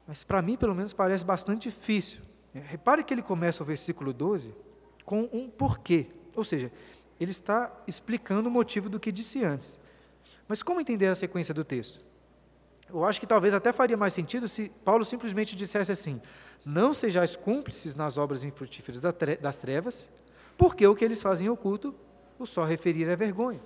mas 0.07 0.23
para 0.23 0.41
mim, 0.41 0.57
pelo 0.57 0.75
menos, 0.75 0.93
parece 0.93 1.25
bastante 1.25 1.69
difícil. 1.69 2.21
É, 2.55 2.61
repare 2.61 3.03
que 3.03 3.13
ele 3.13 3.23
começa 3.23 3.63
o 3.63 3.67
versículo 3.67 4.13
12 4.13 4.55
com 5.05 5.29
um 5.33 5.51
porquê, 5.51 6.07
ou 6.35 6.45
seja, 6.45 6.73
ele 7.19 7.33
está 7.33 7.73
explicando 7.87 8.49
o 8.49 8.53
motivo 8.53 8.89
do 8.89 9.01
que 9.01 9.11
disse 9.11 9.45
antes. 9.45 9.79
Mas 10.47 10.63
como 10.63 10.81
entender 10.81 11.09
a 11.09 11.15
sequência 11.15 11.53
do 11.53 11.65
texto? 11.65 12.01
Eu 12.91 13.05
acho 13.05 13.21
que 13.21 13.27
talvez 13.27 13.53
até 13.53 13.73
faria 13.73 13.97
mais 13.97 14.15
sentido 14.15 14.49
se 14.49 14.71
Paulo 14.85 15.05
simplesmente 15.05 15.55
dissesse 15.55 15.93
assim: 15.93 16.21
Não 16.65 16.95
sejais 16.95 17.37
cúmplices 17.37 17.95
nas 17.95 18.17
obras 18.17 18.45
infrutíferas 18.45 19.03
das 19.41 19.57
trevas, 19.57 20.11
porque 20.57 20.87
o 20.87 20.95
que 20.95 21.05
eles 21.05 21.21
fazem 21.21 21.49
oculto, 21.49 21.95
o 22.39 22.47
só 22.47 22.65
referir 22.65 23.09
é 23.09 23.17
vergonha. 23.17 23.61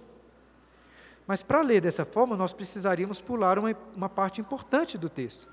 Mas 1.27 1.43
para 1.43 1.63
ler 1.63 1.81
dessa 1.81 2.05
forma, 2.05 2.37
nós 2.37 2.53
precisaríamos 2.53 3.21
pular 3.21 3.59
uma, 3.59 3.77
uma 3.95 4.09
parte 4.09 4.41
importante 4.41 4.99
do 4.99 5.09
texto. 5.09 5.49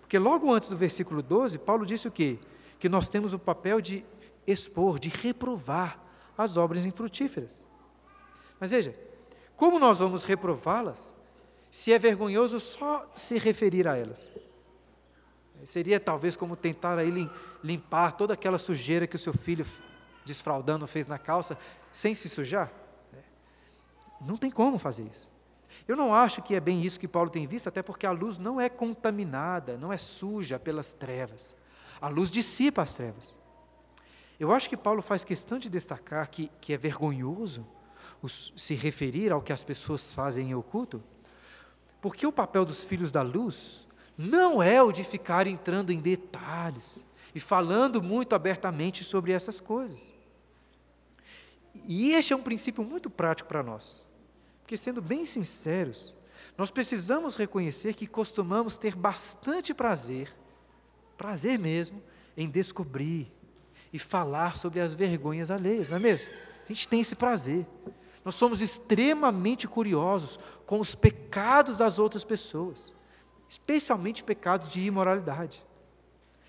Porque 0.00 0.18
logo 0.18 0.50
antes 0.52 0.70
do 0.70 0.76
versículo 0.76 1.22
12, 1.22 1.58
Paulo 1.58 1.84
disse 1.84 2.08
o 2.08 2.10
quê? 2.10 2.38
Que 2.78 2.88
nós 2.88 3.08
temos 3.08 3.34
o 3.34 3.38
papel 3.38 3.80
de 3.80 4.04
expor, 4.46 4.98
de 4.98 5.10
reprovar 5.10 6.00
as 6.36 6.56
obras 6.56 6.86
infrutíferas. 6.86 7.62
Mas 8.58 8.70
veja, 8.70 8.98
como 9.54 9.78
nós 9.78 9.98
vamos 9.98 10.24
reprová-las 10.24 11.12
se 11.70 11.92
é 11.92 11.98
vergonhoso 11.98 12.58
só 12.58 13.10
se 13.14 13.38
referir 13.38 13.86
a 13.86 13.96
elas. 13.96 14.30
Seria 15.64 15.98
talvez 15.98 16.36
como 16.36 16.56
tentar 16.56 16.98
aí 16.98 17.30
limpar 17.62 18.12
toda 18.12 18.34
aquela 18.34 18.58
sujeira 18.58 19.06
que 19.06 19.16
o 19.16 19.18
seu 19.18 19.32
filho 19.32 19.66
desfraudando 20.24 20.86
fez 20.86 21.06
na 21.06 21.18
calça 21.18 21.58
sem 21.90 22.14
se 22.14 22.28
sujar. 22.28 22.70
É. 23.12 23.18
Não 24.20 24.36
tem 24.36 24.50
como 24.50 24.78
fazer 24.78 25.04
isso. 25.04 25.28
Eu 25.86 25.96
não 25.96 26.14
acho 26.14 26.42
que 26.42 26.54
é 26.54 26.60
bem 26.60 26.82
isso 26.82 27.00
que 27.00 27.08
Paulo 27.08 27.30
tem 27.30 27.46
visto, 27.46 27.68
até 27.68 27.82
porque 27.82 28.06
a 28.06 28.10
luz 28.10 28.38
não 28.38 28.60
é 28.60 28.68
contaminada, 28.68 29.76
não 29.76 29.92
é 29.92 29.98
suja 29.98 30.58
pelas 30.58 30.92
trevas. 30.92 31.54
A 32.00 32.08
luz 32.08 32.30
dissipa 32.30 32.82
as 32.82 32.92
trevas. 32.92 33.34
Eu 34.38 34.52
acho 34.52 34.68
que 34.68 34.76
Paulo 34.76 35.02
faz 35.02 35.24
questão 35.24 35.58
de 35.58 35.68
destacar 35.68 36.28
que, 36.30 36.50
que 36.60 36.72
é 36.72 36.76
vergonhoso 36.76 37.66
se 38.26 38.74
referir 38.74 39.32
ao 39.32 39.42
que 39.42 39.52
as 39.52 39.64
pessoas 39.64 40.12
fazem 40.12 40.50
em 40.50 40.54
oculto, 40.54 41.02
porque 42.00 42.26
o 42.26 42.32
papel 42.32 42.64
dos 42.64 42.84
filhos 42.84 43.10
da 43.10 43.22
luz 43.22 43.86
não 44.16 44.62
é 44.62 44.82
o 44.82 44.92
de 44.92 45.04
ficar 45.04 45.46
entrando 45.46 45.92
em 45.92 46.00
detalhes 46.00 47.04
e 47.34 47.40
falando 47.40 48.02
muito 48.02 48.34
abertamente 48.34 49.04
sobre 49.04 49.32
essas 49.32 49.60
coisas. 49.60 50.12
E 51.86 52.12
este 52.12 52.32
é 52.32 52.36
um 52.36 52.42
princípio 52.42 52.82
muito 52.82 53.08
prático 53.08 53.48
para 53.48 53.62
nós. 53.62 54.04
Porque, 54.60 54.76
sendo 54.76 55.00
bem 55.00 55.24
sinceros, 55.24 56.14
nós 56.56 56.70
precisamos 56.70 57.36
reconhecer 57.36 57.94
que 57.94 58.06
costumamos 58.06 58.76
ter 58.76 58.94
bastante 58.96 59.72
prazer, 59.72 60.34
prazer 61.16 61.58
mesmo, 61.58 62.02
em 62.36 62.48
descobrir 62.48 63.32
e 63.92 63.98
falar 63.98 64.56
sobre 64.56 64.80
as 64.80 64.94
vergonhas 64.94 65.50
alheias, 65.50 65.88
não 65.88 65.96
é 65.96 66.00
mesmo? 66.00 66.30
A 66.64 66.68
gente 66.68 66.88
tem 66.88 67.00
esse 67.00 67.14
prazer. 67.14 67.66
Nós 68.24 68.34
somos 68.34 68.60
extremamente 68.60 69.66
curiosos 69.66 70.38
com 70.66 70.78
os 70.78 70.94
pecados 70.94 71.78
das 71.78 71.98
outras 71.98 72.24
pessoas, 72.24 72.92
especialmente 73.48 74.24
pecados 74.24 74.68
de 74.68 74.80
imoralidade. 74.82 75.64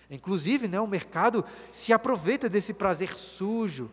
Inclusive, 0.10 0.68
né, 0.68 0.80
o 0.80 0.88
mercado 0.88 1.46
se 1.72 1.94
aproveita 1.94 2.50
desse 2.50 2.74
prazer 2.74 3.16
sujo 3.16 3.92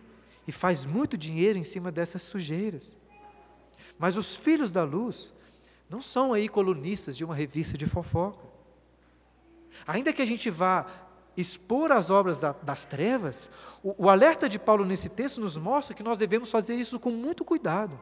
e 0.48 0.52
faz 0.52 0.86
muito 0.86 1.16
dinheiro 1.16 1.58
em 1.58 1.64
cima 1.64 1.92
dessas 1.92 2.22
sujeiras. 2.22 2.96
Mas 3.98 4.16
os 4.16 4.36
filhos 4.36 4.72
da 4.72 4.82
luz 4.82 5.32
não 5.88 6.00
são 6.00 6.32
aí 6.32 6.48
colunistas 6.48 7.16
de 7.16 7.24
uma 7.24 7.34
revista 7.34 7.76
de 7.76 7.86
fofoca. 7.86 8.44
Ainda 9.86 10.12
que 10.12 10.22
a 10.22 10.26
gente 10.26 10.50
vá 10.50 10.86
expor 11.36 11.92
as 11.92 12.10
obras 12.10 12.38
da, 12.38 12.52
das 12.52 12.84
trevas, 12.84 13.50
o, 13.82 14.04
o 14.04 14.10
alerta 14.10 14.48
de 14.48 14.58
Paulo 14.58 14.84
nesse 14.84 15.08
texto 15.08 15.40
nos 15.40 15.56
mostra 15.56 15.94
que 15.94 16.02
nós 16.02 16.18
devemos 16.18 16.50
fazer 16.50 16.74
isso 16.74 16.98
com 16.98 17.10
muito 17.10 17.44
cuidado. 17.44 17.98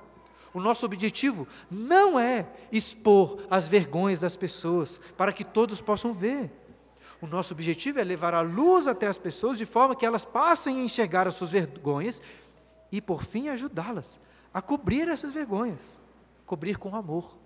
O 0.53 0.61
nosso 0.61 0.87
objetivo 0.87 1.49
não 1.69 2.19
é 2.19 2.47
expor 2.71 3.45
as 3.51 3.67
vergonhas 3.67 4.21
das 4.21 4.37
pessoas 4.37 5.01
para 5.17 5.33
que 5.33 5.43
todos 5.43 5.81
possam 5.81 6.13
ver. 6.13 6.51
O 7.21 7.27
nosso 7.27 7.55
objetivo 7.55 7.99
é 7.99 8.05
levar 8.05 8.35
a 8.35 8.41
luz 8.41 8.87
até 8.87 9.07
as 9.07 9.19
pessoas 9.19 9.59
de 9.59 9.67
forma 9.67 9.97
que 9.97 10.07
elas 10.07 10.25
passem 10.25 10.79
a 10.79 10.85
enxergar 10.85 11.27
as 11.27 11.35
suas 11.35 11.51
vergonhas 11.51 12.23
e, 12.93 13.01
por 13.01 13.25
fim, 13.25 13.49
ajudá-las 13.49 14.21
a 14.53 14.63
cobrir 14.63 15.09
essas 15.09 15.33
vergonhas. 15.33 15.99
Cobrir 16.47 16.79
com 16.79 16.95
amor, 16.95 17.37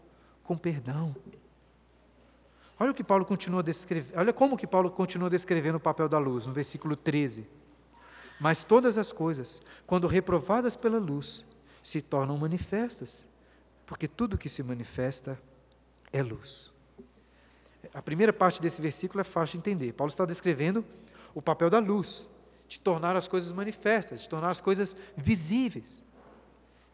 com 0.43 0.57
perdão. 0.59 1.17
Olha 2.81 2.93
o 2.93 2.95
que 2.95 3.03
Paulo 3.03 3.25
continua 3.25 3.63
descrevendo, 3.63 4.19
olha 4.19 4.33
como 4.33 4.57
que 4.57 4.67
Paulo 4.67 4.91
continua 4.91 5.29
descrevendo 5.29 5.77
o 5.77 5.81
papel 5.81 6.09
da 6.09 6.19
luz, 6.19 6.47
no 6.47 6.53
versículo 6.53 6.95
13. 6.95 7.47
Mas 8.41 8.63
todas 8.63 8.97
as 8.99 9.13
coisas, 9.13 9.61
quando 9.87 10.07
reprovadas 10.07 10.77
pela 10.77 10.99
luz, 10.99 11.45
se 11.83 12.01
tornam 12.01 12.39
manifestas, 12.39 13.27
porque 13.85 14.07
tudo 14.07 14.39
que 14.39 14.49
se 14.49 14.63
manifesta 14.63 15.41
é 16.13 16.23
luz. 16.23 16.71
A 17.93 18.03
primeira 18.03 18.33
parte 18.33 18.61
desse 18.61 18.81
versículo 18.81 19.21
é 19.21 19.25
fácil 19.25 19.55
de 19.55 19.71
entender. 19.71 19.93
Paulo 19.93 20.11
está 20.11 20.25
descrevendo 20.25 20.85
o 21.35 21.43
papel 21.43 21.71
da 21.71 21.79
luz, 21.79 22.29
de 22.69 22.79
tornar 22.79 23.17
as 23.17 23.27
coisas 23.27 23.53
manifestas, 23.53 24.23
de 24.23 24.29
tornar 24.29 24.51
as 24.51 24.61
coisas 24.61 24.95
visíveis. 25.17 26.03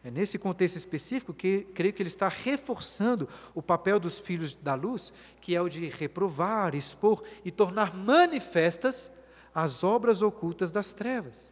É 0.05 0.11
nesse 0.11 0.37
contexto 0.37 0.75
específico 0.75 1.33
que 1.33 1.63
creio 1.73 1.91
que 1.91 1.99
ele 1.99 2.09
está 2.09 2.29
reforçando 2.29 3.27
o 3.55 3.61
papel 3.61 3.99
dos 3.99 4.19
filhos 4.19 4.55
da 4.55 4.75
luz, 4.75 5.11
que 5.41 5.55
é 5.55 5.59
o 5.59 5.67
de 5.67 5.89
reprovar, 5.89 6.75
expor 6.75 7.23
e 7.43 7.49
tornar 7.49 7.95
manifestas 7.95 9.11
as 9.51 9.83
obras 9.83 10.21
ocultas 10.21 10.71
das 10.71 10.93
trevas. 10.93 11.51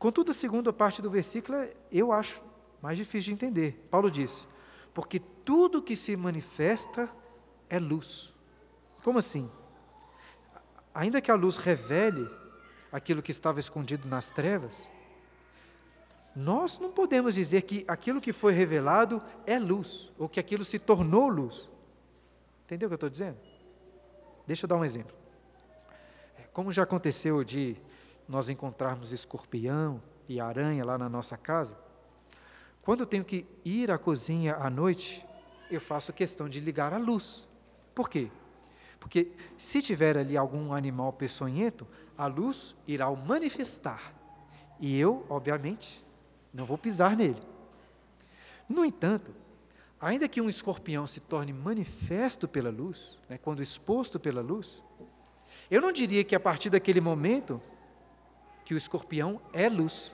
Contudo, 0.00 0.32
a 0.32 0.34
segunda 0.34 0.72
parte 0.72 1.00
do 1.00 1.08
versículo 1.08 1.58
eu 1.92 2.10
acho 2.10 2.42
mais 2.82 2.96
difícil 2.96 3.26
de 3.26 3.34
entender. 3.34 3.86
Paulo 3.88 4.10
diz: 4.10 4.48
Porque 4.92 5.20
tudo 5.20 5.80
que 5.80 5.94
se 5.94 6.16
manifesta 6.16 7.08
é 7.70 7.78
luz. 7.78 8.34
Como 9.04 9.20
assim? 9.20 9.48
Ainda 10.92 11.20
que 11.20 11.30
a 11.30 11.36
luz 11.36 11.56
revele 11.56 12.28
aquilo 12.90 13.22
que 13.22 13.30
estava 13.30 13.60
escondido 13.60 14.08
nas 14.08 14.28
trevas, 14.28 14.88
nós 16.34 16.78
não 16.78 16.90
podemos 16.90 17.34
dizer 17.34 17.62
que 17.62 17.84
aquilo 17.86 18.20
que 18.20 18.32
foi 18.32 18.52
revelado 18.52 19.22
é 19.46 19.58
luz, 19.58 20.10
ou 20.18 20.28
que 20.28 20.40
aquilo 20.40 20.64
se 20.64 20.78
tornou 20.78 21.28
luz. 21.28 21.68
Entendeu 22.64 22.86
o 22.86 22.90
que 22.90 22.94
eu 22.94 22.96
estou 22.96 23.10
dizendo? 23.10 23.38
Deixa 24.46 24.64
eu 24.64 24.68
dar 24.68 24.76
um 24.76 24.84
exemplo. 24.84 25.14
É, 26.38 26.42
como 26.52 26.72
já 26.72 26.84
aconteceu 26.84 27.44
de 27.44 27.76
nós 28.26 28.48
encontrarmos 28.48 29.12
escorpião 29.12 30.02
e 30.28 30.40
aranha 30.40 30.84
lá 30.84 30.96
na 30.96 31.08
nossa 31.08 31.36
casa, 31.36 31.76
quando 32.80 33.00
eu 33.00 33.06
tenho 33.06 33.24
que 33.24 33.46
ir 33.64 33.90
à 33.90 33.98
cozinha 33.98 34.56
à 34.56 34.70
noite, 34.70 35.24
eu 35.70 35.80
faço 35.80 36.12
questão 36.12 36.48
de 36.48 36.60
ligar 36.60 36.92
a 36.92 36.98
luz. 36.98 37.46
Por 37.94 38.08
quê? 38.08 38.30
Porque 38.98 39.32
se 39.58 39.82
tiver 39.82 40.16
ali 40.16 40.36
algum 40.36 40.72
animal 40.72 41.12
peçonhento, 41.12 41.86
a 42.16 42.26
luz 42.26 42.74
irá 42.86 43.08
o 43.08 43.16
manifestar. 43.16 44.14
E 44.80 44.98
eu, 44.98 45.26
obviamente, 45.28 46.04
não 46.52 46.64
vou 46.64 46.76
pisar 46.76 47.16
nele. 47.16 47.40
No 48.68 48.84
entanto, 48.84 49.34
ainda 50.00 50.28
que 50.28 50.40
um 50.40 50.48
escorpião 50.48 51.06
se 51.06 51.20
torne 51.20 51.52
manifesto 51.52 52.46
pela 52.46 52.70
luz, 52.70 53.18
né, 53.28 53.38
quando 53.38 53.62
exposto 53.62 54.18
pela 54.18 54.40
luz, 54.40 54.82
eu 55.70 55.80
não 55.80 55.92
diria 55.92 56.24
que 56.24 56.34
a 56.34 56.40
partir 56.40 56.70
daquele 56.70 57.00
momento 57.00 57.60
que 58.64 58.74
o 58.74 58.76
escorpião 58.76 59.40
é 59.52 59.68
luz. 59.68 60.12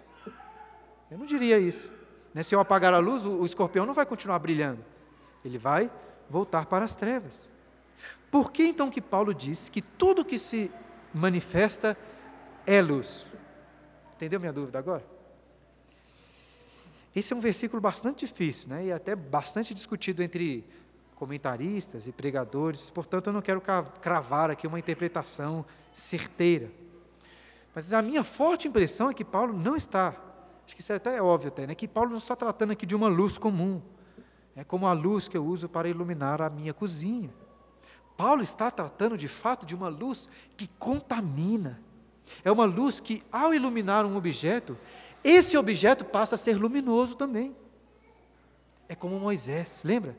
Eu 1.10 1.18
não 1.18 1.26
diria 1.26 1.58
isso. 1.58 1.90
Né, 2.34 2.42
se 2.42 2.54
eu 2.54 2.60
apagar 2.60 2.92
a 2.92 2.98
luz, 2.98 3.24
o, 3.24 3.44
escorpião 3.44 3.86
não 3.86 3.94
vai 3.94 4.06
continuar 4.06 4.38
brilhando. 4.38 4.84
Ele 5.44 5.58
vai 5.58 5.90
voltar 6.28 6.66
para 6.66 6.84
as 6.84 6.94
trevas. 6.94 7.48
Por 8.30 8.52
que 8.52 8.64
então 8.64 8.90
que 8.90 9.00
Paulo 9.00 9.32
diz 9.32 9.68
que 9.68 9.80
tudo 9.80 10.24
que 10.24 10.38
se 10.38 10.70
manifesta 11.14 11.96
é 12.66 12.82
luz? 12.82 13.26
Entendeu 14.16 14.38
minha 14.38 14.52
dúvida 14.52 14.78
agora? 14.78 15.17
Esse 17.18 17.32
é 17.32 17.36
um 17.36 17.40
versículo 17.40 17.82
bastante 17.82 18.24
difícil, 18.24 18.68
né? 18.68 18.86
e 18.86 18.92
até 18.92 19.16
bastante 19.16 19.74
discutido 19.74 20.22
entre 20.22 20.64
comentaristas 21.16 22.06
e 22.06 22.12
pregadores, 22.12 22.90
portanto, 22.90 23.26
eu 23.26 23.32
não 23.32 23.42
quero 23.42 23.60
cravar 24.00 24.52
aqui 24.52 24.68
uma 24.68 24.78
interpretação 24.78 25.66
certeira. 25.92 26.70
Mas 27.74 27.92
a 27.92 28.00
minha 28.00 28.22
forte 28.22 28.68
impressão 28.68 29.10
é 29.10 29.14
que 29.14 29.24
Paulo 29.24 29.52
não 29.52 29.74
está, 29.74 30.14
acho 30.64 30.76
que 30.76 30.80
isso 30.80 30.92
é 30.92 30.94
até 30.96 31.16
é 31.16 31.20
óbvio, 31.20 31.48
até, 31.48 31.66
né? 31.66 31.74
que 31.74 31.88
Paulo 31.88 32.10
não 32.10 32.18
está 32.18 32.36
tratando 32.36 32.70
aqui 32.70 32.86
de 32.86 32.94
uma 32.94 33.08
luz 33.08 33.36
comum, 33.36 33.82
é 34.54 34.62
como 34.62 34.86
a 34.86 34.92
luz 34.92 35.26
que 35.26 35.36
eu 35.36 35.44
uso 35.44 35.68
para 35.68 35.88
iluminar 35.88 36.40
a 36.40 36.48
minha 36.48 36.72
cozinha. 36.72 37.30
Paulo 38.16 38.42
está 38.42 38.70
tratando 38.70 39.18
de 39.18 39.26
fato 39.26 39.66
de 39.66 39.74
uma 39.74 39.88
luz 39.88 40.28
que 40.56 40.68
contamina. 40.78 41.80
É 42.44 42.52
uma 42.52 42.64
luz 42.64 43.00
que, 43.00 43.22
ao 43.32 43.54
iluminar 43.54 44.04
um 44.04 44.16
objeto, 44.16 44.76
esse 45.30 45.56
objeto 45.56 46.04
passa 46.04 46.34
a 46.34 46.38
ser 46.38 46.56
luminoso 46.56 47.16
também. 47.16 47.54
É 48.88 48.94
como 48.94 49.18
Moisés, 49.18 49.82
lembra? 49.84 50.16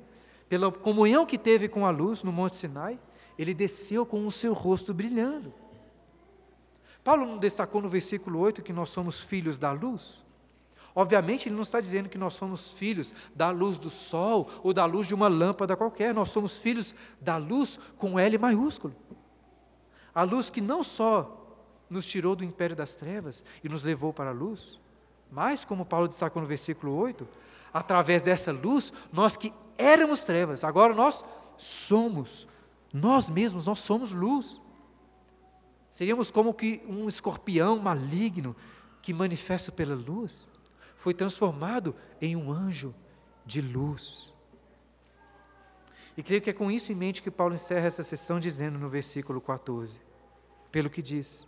Pela 0.47 0.71
comunhão 0.71 1.25
que 1.25 1.37
teve 1.37 1.67
com 1.67 1.85
a 1.85 1.89
luz 1.89 2.23
no 2.23 2.31
Monte 2.31 2.55
Sinai, 2.55 2.99
ele 3.37 3.53
desceu 3.53 4.05
com 4.05 4.25
o 4.27 4.31
seu 4.31 4.53
rosto 4.53 4.93
brilhando. 4.93 5.53
Paulo 7.03 7.25
não 7.25 7.37
destacou 7.37 7.81
no 7.81 7.89
versículo 7.89 8.39
8 8.39 8.61
que 8.61 8.73
nós 8.73 8.89
somos 8.89 9.21
filhos 9.21 9.57
da 9.57 9.71
luz? 9.71 10.23
Obviamente, 10.93 11.47
ele 11.47 11.55
não 11.55 11.61
está 11.61 11.79
dizendo 11.79 12.09
que 12.09 12.17
nós 12.17 12.33
somos 12.33 12.71
filhos 12.71 13.13
da 13.33 13.49
luz 13.51 13.77
do 13.77 13.89
sol 13.89 14.49
ou 14.63 14.73
da 14.73 14.85
luz 14.85 15.07
de 15.07 15.13
uma 15.13 15.27
lâmpada 15.27 15.77
qualquer, 15.77 16.13
nós 16.13 16.29
somos 16.29 16.57
filhos 16.57 16.93
da 17.21 17.37
luz 17.37 17.79
com 17.97 18.19
L 18.19 18.37
maiúsculo. 18.37 18.95
A 20.13 20.23
luz 20.23 20.49
que 20.49 20.59
não 20.59 20.83
só 20.83 21.35
nos 21.89 22.07
tirou 22.07 22.35
do 22.35 22.43
império 22.43 22.75
das 22.75 22.95
trevas 22.95 23.43
e 23.63 23.69
nos 23.69 23.83
levou 23.83 24.11
para 24.11 24.31
a 24.31 24.33
luz, 24.33 24.79
mas, 25.31 25.63
como 25.63 25.85
Paulo 25.85 26.07
destacou 26.07 26.41
no 26.41 26.47
versículo 26.47 26.95
8, 26.95 27.27
através 27.73 28.23
dessa 28.23 28.51
luz, 28.51 28.91
nós 29.11 29.37
que 29.37 29.53
éramos 29.77 30.23
trevas, 30.23 30.63
agora 30.63 30.93
nós 30.93 31.23
somos, 31.57 32.47
nós 32.91 33.29
mesmos, 33.29 33.65
nós 33.65 33.81
somos 33.81 34.11
luz. 34.11 34.59
Seríamos 35.89 36.31
como 36.31 36.53
que 36.53 36.81
um 36.87 37.07
escorpião 37.07 37.77
maligno 37.79 38.55
que 39.01 39.13
manifesta 39.13 39.71
pela 39.71 39.95
luz, 39.95 40.47
foi 40.95 41.13
transformado 41.13 41.95
em 42.21 42.35
um 42.35 42.51
anjo 42.51 42.93
de 43.45 43.61
luz. 43.61 44.33
E 46.17 46.23
creio 46.23 46.41
que 46.41 46.49
é 46.49 46.53
com 46.53 46.69
isso 46.69 46.91
em 46.91 46.95
mente 46.95 47.21
que 47.21 47.31
Paulo 47.31 47.55
encerra 47.55 47.87
essa 47.87 48.03
sessão 48.03 48.39
dizendo 48.39 48.77
no 48.77 48.89
versículo 48.89 49.39
14: 49.39 49.99
Pelo 50.71 50.89
que 50.89 51.01
diz, 51.01 51.47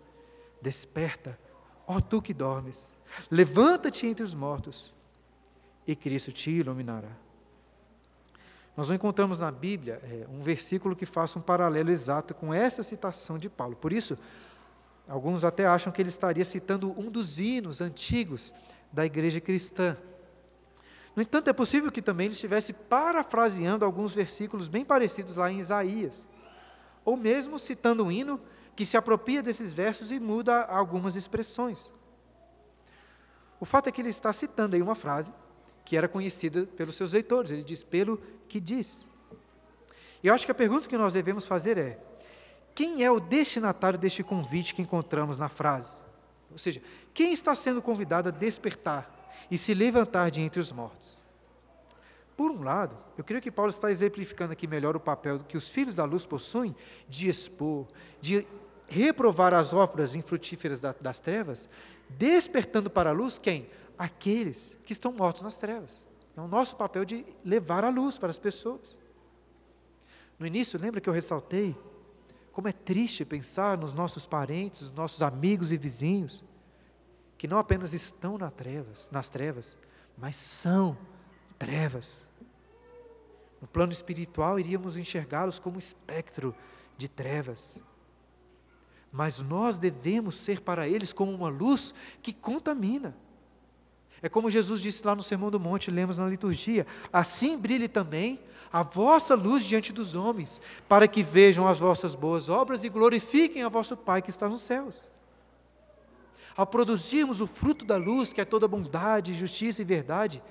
desperta, 0.62 1.38
ó 1.86 2.00
tu 2.00 2.22
que 2.22 2.34
dormes, 2.34 2.94
Levanta-te 3.30 4.07
entre 4.07 4.24
os 4.24 4.34
mortos 4.34 4.93
e 5.86 5.95
Cristo 5.95 6.32
te 6.32 6.51
iluminará. 6.51 7.12
Nós 8.76 8.88
não 8.88 8.95
encontramos 8.95 9.38
na 9.38 9.51
Bíblia 9.51 10.01
é, 10.03 10.26
um 10.30 10.41
versículo 10.41 10.95
que 10.95 11.05
faça 11.05 11.38
um 11.38 11.41
paralelo 11.41 11.91
exato 11.91 12.34
com 12.34 12.53
essa 12.53 12.82
citação 12.82 13.38
de 13.38 13.49
Paulo. 13.49 13.76
Por 13.76 13.91
isso, 13.91 14.18
alguns 15.07 15.43
até 15.43 15.66
acham 15.66 15.91
que 15.91 16.01
ele 16.01 16.09
estaria 16.09 16.45
citando 16.45 16.97
um 16.97 17.12
dos 17.12 17.39
hinos 17.39 17.82
antigos 17.82 18.53
da 18.91 19.05
igreja 19.05 19.41
cristã. 19.41 19.97
No 21.16 21.22
entanto, 21.22 21.49
é 21.49 21.53
possível 21.53 21.91
que 21.91 22.01
também 22.01 22.28
ele 22.28 22.34
estivesse 22.34 22.72
parafraseando 22.72 23.84
alguns 23.84 24.14
versículos 24.14 24.70
bem 24.70 24.86
parecidos 24.86 25.36
lá 25.36 25.51
em 25.51 25.59
Isaías, 25.59 26.26
ou 27.03 27.18
mesmo 27.18 27.59
citando 27.59 28.05
um 28.05 28.12
hino 28.12 28.39
que 28.76 28.86
se 28.86 28.95
apropria 28.95 29.43
desses 29.43 29.74
versos 29.74 30.12
e 30.12 30.20
muda 30.20 30.64
algumas 30.64 31.18
expressões. 31.18 31.91
O 33.62 33.66
fato 33.66 33.88
é 33.88 33.91
que 33.91 34.01
ele 34.01 34.09
está 34.09 34.34
citando 34.34 34.76
aí 34.76 34.82
uma 34.82 34.95
frase 34.95 35.32
que 35.86 35.95
era 35.95 36.07
conhecida 36.07 36.66
pelos 36.66 36.95
seus 36.95 37.12
leitores. 37.12 37.51
Ele 37.51 37.64
diz: 37.64 37.84
pelo 37.84 38.18
que 38.49 38.59
diz. 38.59 39.05
E 40.24 40.28
eu 40.28 40.34
acho 40.34 40.45
que 40.45 40.51
a 40.51 40.55
pergunta 40.55 40.89
que 40.89 40.97
nós 40.97 41.14
devemos 41.14 41.45
fazer 41.45 41.78
é: 41.78 41.99
quem 42.74 43.03
é 43.03 43.12
o 43.12 43.20
destinatário 43.20 43.99
deste 43.99 44.24
convite 44.24 44.74
que 44.74 44.82
encontramos 44.82 45.38
na 45.38 45.47
frase? 45.47 45.97
Ou 46.51 46.57
seja, 46.57 46.82
quem 47.14 47.32
está 47.32 47.53
sendo 47.53 47.84
convidado 47.84 48.30
a 48.30 48.32
despertar 48.32 49.30
e 49.49 49.57
se 49.57 49.76
levantar 49.76 50.32
de 50.32 50.41
entre 50.41 50.59
os 50.59 50.72
mortos. 50.72 51.20
Por 52.36 52.49
um 52.49 52.64
lado, 52.64 52.97
eu 53.16 53.24
creio 53.24 53.41
que 53.41 53.51
Paulo 53.51 53.70
está 53.70 53.91
exemplificando 53.91 54.53
aqui 54.53 54.66
melhor 54.66 54.95
o 54.95 54.99
papel 54.99 55.39
que 55.47 55.55
os 55.55 55.70
filhos 55.70 55.93
da 55.93 56.03
luz 56.03 56.26
possuem 56.26 56.76
de 57.07 57.30
expor, 57.30 57.88
de 58.20 58.47
reprovar 58.88 59.53
as 59.53 59.74
obras 59.74 60.16
infrutíferas 60.16 60.82
das 60.82 61.20
trevas, 61.20 61.70
despertando 62.18 62.89
para 62.89 63.09
a 63.09 63.14
luz 63.14 63.38
quem? 63.38 63.70
Aqueles 63.97 64.78
que 64.84 64.93
estão 64.93 65.12
mortos 65.12 65.41
nas 65.41 65.57
trevas. 65.57 66.01
É 66.36 66.41
o 66.41 66.47
nosso 66.47 66.76
papel 66.76 67.05
de 67.05 67.26
levar 67.43 67.84
a 67.84 67.89
luz 67.89 68.18
para 68.18 68.30
as 68.30 68.39
pessoas. 68.39 68.97
No 70.39 70.47
início, 70.47 70.80
lembra 70.80 70.99
que 70.99 71.09
eu 71.09 71.14
ressaltei 71.14 71.76
como 72.51 72.68
é 72.68 72.72
triste 72.72 73.24
pensar 73.24 73.78
nos 73.78 73.93
nossos 73.93 74.26
parentes, 74.26 74.82
nos 74.82 74.91
nossos 74.91 75.22
amigos 75.22 75.72
e 75.72 75.78
vizinhos, 75.78 76.43
que 77.38 77.47
não 77.47 77.57
apenas 77.57 77.93
estão 77.93 78.38
nas 78.38 78.53
trevas, 78.53 79.09
nas 79.12 79.30
trevas, 79.30 79.78
mas 80.18 80.36
são 80.36 80.97
trevas. 81.57 82.26
No 83.62 83.68
plano 83.68 83.91
espiritual, 83.91 84.59
iríamos 84.59 84.97
enxergá-los 84.97 85.59
como 85.59 85.78
espectro 85.78 86.55
de 86.97 87.07
trevas. 87.07 87.82
Mas 89.12 89.41
nós 89.41 89.78
devemos 89.78 90.36
ser 90.36 90.62
para 90.62 90.88
eles 90.88 91.12
como 91.12 91.34
uma 91.34 91.49
luz 91.49 91.93
que 92.22 92.32
contamina. 92.32 93.16
É 94.22 94.30
como 94.30 94.51
Jesus 94.51 94.82
disse 94.82 95.05
lá 95.05 95.16
no 95.16 95.24
Sermão 95.24 95.49
do 95.49 95.59
Monte, 95.59 95.91
lemos 95.91 96.18
na 96.18 96.28
liturgia: 96.28 96.88
assim 97.12 97.57
brilhe 97.57 97.88
também 97.88 98.39
a 98.72 98.84
vossa 98.84 99.36
luz 99.36 99.66
diante 99.66 99.91
dos 99.91 100.16
homens, 100.16 100.62
para 100.88 101.07
que 101.07 101.24
vejam 101.24 101.68
as 101.68 101.80
vossas 101.80 102.16
boas 102.16 102.47
obras 102.47 102.84
e 102.84 102.89
glorifiquem 102.89 103.64
a 103.64 103.70
vosso 103.70 103.97
Pai 103.97 104.22
que 104.22 104.30
está 104.30 104.47
nos 104.47 104.62
céus. 104.62 105.09
Ao 106.55 106.66
produzirmos 106.66 107.41
o 107.41 107.47
fruto 107.47 107.84
da 107.84 107.97
luz, 107.97 108.32
que 108.32 108.39
é 108.39 108.45
toda 108.45 108.68
bondade, 108.68 109.34
justiça 109.34 109.82
e 109.82 109.86
verdade, 109.86 110.43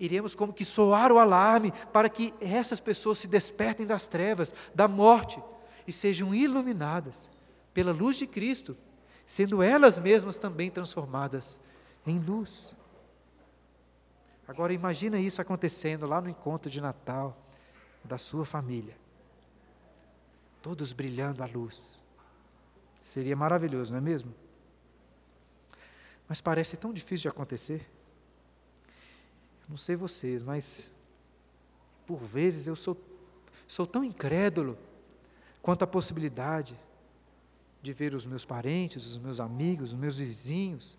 iremos 0.00 0.34
como 0.34 0.52
que 0.52 0.64
soar 0.64 1.12
o 1.12 1.18
alarme 1.18 1.72
para 1.92 2.08
que 2.08 2.34
essas 2.40 2.80
pessoas 2.80 3.18
se 3.18 3.28
despertem 3.28 3.86
das 3.86 4.06
trevas, 4.06 4.52
da 4.74 4.88
morte 4.88 5.40
e 5.86 5.92
sejam 5.92 6.34
iluminadas 6.34 7.28
pela 7.76 7.92
luz 7.92 8.16
de 8.16 8.26
Cristo, 8.26 8.74
sendo 9.26 9.62
elas 9.62 10.00
mesmas 10.00 10.38
também 10.38 10.70
transformadas 10.70 11.60
em 12.06 12.18
luz. 12.18 12.74
Agora 14.48 14.72
imagina 14.72 15.20
isso 15.20 15.42
acontecendo 15.42 16.06
lá 16.06 16.18
no 16.18 16.30
encontro 16.30 16.70
de 16.70 16.80
Natal 16.80 17.36
da 18.02 18.16
sua 18.16 18.46
família. 18.46 18.96
Todos 20.62 20.94
brilhando 20.94 21.42
à 21.42 21.46
luz. 21.46 22.00
Seria 23.02 23.36
maravilhoso, 23.36 23.90
não 23.90 23.98
é 23.98 24.00
mesmo? 24.00 24.34
Mas 26.26 26.40
parece 26.40 26.78
tão 26.78 26.94
difícil 26.94 27.24
de 27.24 27.28
acontecer. 27.28 27.86
Não 29.68 29.76
sei 29.76 29.96
vocês, 29.96 30.42
mas 30.42 30.90
por 32.06 32.20
vezes 32.24 32.68
eu 32.68 32.74
sou, 32.74 32.98
sou 33.68 33.86
tão 33.86 34.02
incrédulo 34.02 34.78
quanto 35.60 35.82
à 35.82 35.86
possibilidade 35.86 36.74
de 37.86 37.92
ver 37.92 38.14
os 38.14 38.26
meus 38.26 38.44
parentes, 38.44 39.06
os 39.06 39.16
meus 39.16 39.38
amigos, 39.38 39.90
os 39.92 39.98
meus 39.98 40.18
vizinhos 40.18 40.98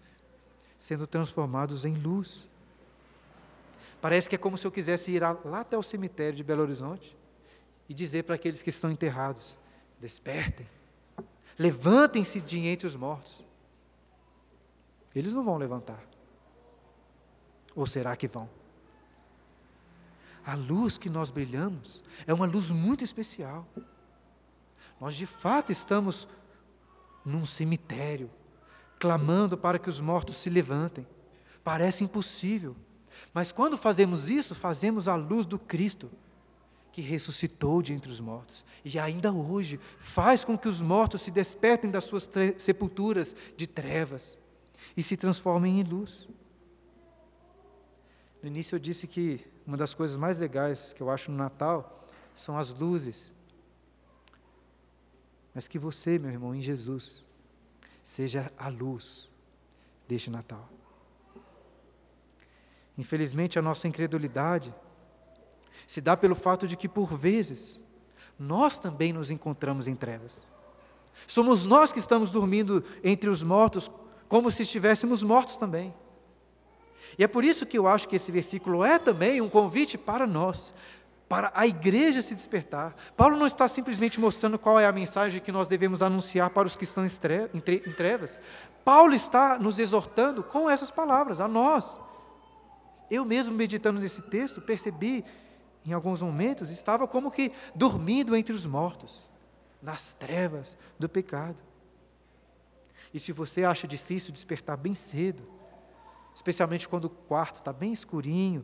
sendo 0.78 1.06
transformados 1.06 1.84
em 1.84 1.94
luz. 1.94 2.48
Parece 4.00 4.30
que 4.30 4.36
é 4.36 4.38
como 4.38 4.58
se 4.58 4.66
eu 4.66 4.72
quisesse 4.72 5.12
ir 5.12 5.22
lá 5.22 5.60
até 5.60 5.78
o 5.78 5.84
cemitério 5.84 6.38
de 6.38 6.46
Belo 6.46 6.62
Horizonte 6.62 7.18
e 7.90 7.94
dizer 7.94 8.24
para 8.24 8.36
aqueles 8.36 8.62
que 8.62 8.70
estão 8.70 8.90
enterrados: 8.90 9.58
despertem, 10.00 10.66
levantem-se 11.60 12.40
de 12.40 12.60
entre 12.60 12.88
os 12.88 12.96
mortos. 12.96 13.44
Eles 15.14 15.34
não 15.34 15.44
vão 15.44 15.58
levantar. 15.58 16.02
Ou 17.76 17.86
será 17.86 18.16
que 18.16 18.30
vão? 18.30 18.50
A 20.46 20.56
luz 20.56 20.98
que 20.98 21.10
nós 21.10 21.30
brilhamos 21.30 22.02
é 22.26 22.34
uma 22.34 22.46
luz 22.46 22.72
muito 22.72 23.04
especial. 23.04 23.68
Nós 25.02 25.16
de 25.16 25.26
fato 25.26 25.72
estamos 25.72 26.28
num 27.28 27.46
cemitério, 27.46 28.30
clamando 28.98 29.58
para 29.58 29.78
que 29.78 29.90
os 29.90 30.00
mortos 30.00 30.38
se 30.38 30.50
levantem. 30.50 31.06
Parece 31.64 32.04
impossível, 32.04 32.76
mas 33.34 33.52
quando 33.52 33.78
fazemos 33.78 34.30
isso, 34.30 34.56
fazemos 34.56 35.08
a 35.08 35.16
luz 35.16 35.46
do 35.46 35.60
Cristo, 35.60 36.10
que 36.92 37.02
ressuscitou 37.02 37.82
de 37.82 37.94
entre 37.94 38.10
os 38.10 38.20
mortos, 38.20 38.66
e 38.84 38.98
ainda 38.98 39.32
hoje 39.32 39.80
faz 40.00 40.44
com 40.44 40.58
que 40.58 40.68
os 40.68 40.82
mortos 40.82 41.22
se 41.22 41.30
despertem 41.30 41.92
das 41.92 42.06
suas 42.06 42.28
sepulturas 42.58 43.36
de 43.56 43.68
trevas 43.68 44.38
e 44.96 45.04
se 45.04 45.18
transformem 45.18 45.80
em 45.80 45.84
luz. 45.84 46.28
No 48.42 48.48
início 48.48 48.76
eu 48.76 48.80
disse 48.80 49.06
que 49.06 49.46
uma 49.66 49.76
das 49.76 49.94
coisas 49.94 50.16
mais 50.16 50.38
legais 50.38 50.94
que 50.94 51.02
eu 51.02 51.10
acho 51.10 51.30
no 51.30 51.38
Natal 51.38 52.04
são 52.34 52.58
as 52.58 52.70
luzes. 52.70 53.32
Mas 55.58 55.68
que 55.68 55.80
você, 55.80 56.20
meu 56.20 56.30
irmão, 56.30 56.54
em 56.54 56.62
Jesus, 56.62 57.24
seja 58.04 58.54
a 58.60 58.68
luz 58.68 59.28
deste 60.08 60.30
Natal. 60.30 60.70
Infelizmente, 62.96 63.58
a 63.58 63.62
nossa 63.64 63.88
incredulidade 63.88 64.72
se 65.88 66.00
dá 66.00 66.16
pelo 66.16 66.36
fato 66.36 66.68
de 66.68 66.78
que, 66.78 66.88
por 66.88 67.18
vezes, 67.18 67.80
nós 68.38 68.80
também 68.80 69.12
nos 69.12 69.32
encontramos 69.32 69.88
em 69.88 69.96
trevas. 69.96 70.48
Somos 71.26 71.66
nós 71.66 71.92
que 71.92 71.98
estamos 71.98 72.30
dormindo 72.30 72.84
entre 73.04 73.28
os 73.28 73.42
mortos, 73.42 73.90
como 74.28 74.52
se 74.52 74.62
estivéssemos 74.62 75.24
mortos 75.24 75.58
também. 75.58 75.92
E 77.18 77.24
é 77.24 77.28
por 77.28 77.44
isso 77.44 77.66
que 77.66 77.80
eu 77.80 77.88
acho 77.88 78.08
que 78.08 78.18
esse 78.18 78.32
versículo 78.32 78.84
é 78.86 79.00
também 79.00 79.42
um 79.42 79.50
convite 79.50 79.98
para 79.98 80.28
nós, 80.28 80.72
para 81.28 81.52
a 81.54 81.68
igreja 81.68 82.22
se 82.22 82.34
despertar. 82.34 82.96
Paulo 83.16 83.36
não 83.36 83.46
está 83.46 83.68
simplesmente 83.68 84.20
mostrando 84.20 84.58
qual 84.58 84.80
é 84.80 84.86
a 84.86 84.92
mensagem 84.92 85.42
que 85.42 85.52
nós 85.52 85.68
devemos 85.68 86.02
anunciar 86.02 86.50
para 86.52 86.68
os 86.68 86.76
que 86.76 86.86
estão 86.86 87.06
em 87.06 87.92
trevas. 87.92 88.40
Paulo 88.86 89.14
está 89.14 89.60
nos 89.60 89.78
exortando 89.78 90.44
com 90.44 90.70
essas 90.70 90.90
palavras, 90.90 91.42
a 91.42 91.48
nós. 91.48 92.00
Eu 93.12 93.26
mesmo 93.26 93.56
meditando 93.56 94.00
nesse 94.00 94.22
texto, 94.24 94.62
percebi, 94.62 95.26
em 95.86 95.92
alguns 95.92 96.22
momentos, 96.22 96.70
estava 96.70 97.08
como 97.08 97.32
que 97.32 97.52
dormindo 97.76 98.36
entre 98.36 98.54
os 98.54 98.66
mortos, 98.66 99.30
nas 99.82 100.14
trevas 100.14 100.78
do 100.98 101.10
pecado. 101.10 101.62
E 103.14 103.20
se 103.20 103.32
você 103.32 103.64
acha 103.64 103.88
difícil 103.88 104.32
despertar 104.32 104.78
bem 104.78 104.96
cedo, 104.96 105.44
especialmente 106.34 106.88
quando 106.88 107.06
o 107.06 107.10
quarto 107.10 107.58
está 107.58 107.74
bem 107.74 107.92
escurinho. 107.92 108.64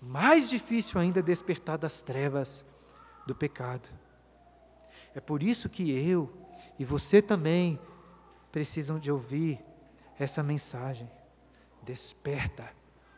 Mais 0.00 0.48
difícil 0.48 1.00
ainda 1.00 1.22
despertar 1.22 1.78
das 1.78 2.02
trevas 2.02 2.64
do 3.26 3.34
pecado. 3.34 3.88
É 5.14 5.20
por 5.20 5.42
isso 5.42 5.68
que 5.68 5.90
eu 5.90 6.32
e 6.78 6.84
você 6.84 7.22
também 7.22 7.80
precisam 8.52 8.98
de 8.98 9.10
ouvir 9.10 9.58
essa 10.18 10.42
mensagem. 10.42 11.10
Desperta, 11.82 12.70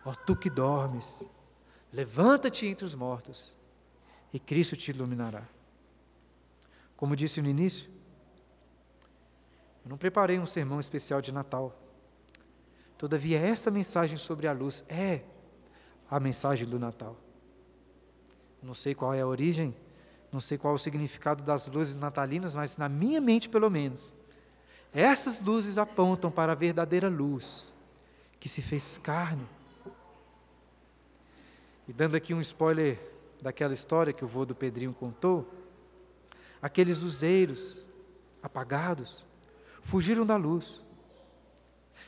ó 0.05 0.15
tu 0.15 0.37
que 0.37 0.51
dormes, 0.51 1.23
levanta-te 1.93 2.67
entre 2.67 2.85
os 2.85 2.95
mortos, 2.95 3.55
e 4.33 4.39
Cristo 4.39 4.77
te 4.77 4.91
iluminará. 4.91 5.49
Como 6.97 7.17
disse 7.17 7.41
no 7.41 7.49
início, 7.49 7.91
eu 9.85 9.89
não 9.89 9.97
preparei 9.97 10.39
um 10.39 10.47
sermão 10.47 10.79
especial 10.79 11.21
de 11.21 11.33
Natal 11.33 11.89
Todavia, 12.99 13.39
essa 13.39 13.71
mensagem 13.71 14.17
sobre 14.17 14.49
a 14.49 14.53
luz 14.53 14.85
é 14.89 15.23
a 16.11 16.19
mensagem 16.19 16.67
do 16.67 16.79
Natal. 16.79 17.17
Não 18.63 18.75
sei 18.75 18.95
qual 18.95 19.15
é 19.15 19.21
a 19.21 19.27
origem, 19.27 19.75
não 20.33 20.41
sei 20.41 20.59
qual 20.59 20.73
é 20.73 20.77
o 20.77 20.79
significado 20.79 21.43
das 21.43 21.67
luzes 21.67 21.95
natalinas, 21.97 22.55
mas 22.55 22.77
na 22.77 22.89
minha 22.89 23.21
mente, 23.21 23.49
pelo 23.49 23.71
menos, 23.71 24.13
essas 24.93 25.41
luzes 25.41 25.79
apontam 25.79 26.31
para 26.31 26.53
a 26.53 26.55
verdadeira 26.55 27.09
luz 27.09 27.73
que 28.41 28.49
se 28.49 28.63
fez 28.63 28.99
carne. 28.99 29.47
E 31.87 31.93
dando 31.93 32.17
aqui 32.17 32.35
um 32.35 32.41
spoiler 32.41 32.99
daquela 33.41 33.73
história 33.73 34.13
que 34.13 34.25
o 34.25 34.29
vô 34.29 34.45
do 34.45 34.55
Pedrinho 34.55 34.93
contou, 34.93 35.49
aqueles 36.61 37.03
luzeiros 37.03 37.79
apagados 38.43 39.25
fugiram 39.81 40.27
da 40.27 40.37
luz 40.37 40.83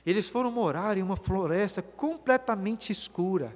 eles 0.05 0.28
foram 0.28 0.51
morar 0.51 0.96
em 0.96 1.03
uma 1.03 1.16
floresta 1.16 1.82
completamente 1.82 2.90
escura. 2.90 3.55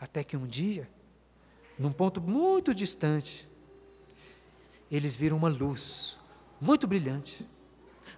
Até 0.00 0.22
que 0.22 0.36
um 0.36 0.46
dia, 0.46 0.88
num 1.78 1.92
ponto 1.92 2.20
muito 2.20 2.74
distante, 2.74 3.48
eles 4.90 5.16
viram 5.16 5.36
uma 5.36 5.48
luz 5.48 6.18
muito 6.60 6.86
brilhante. 6.86 7.46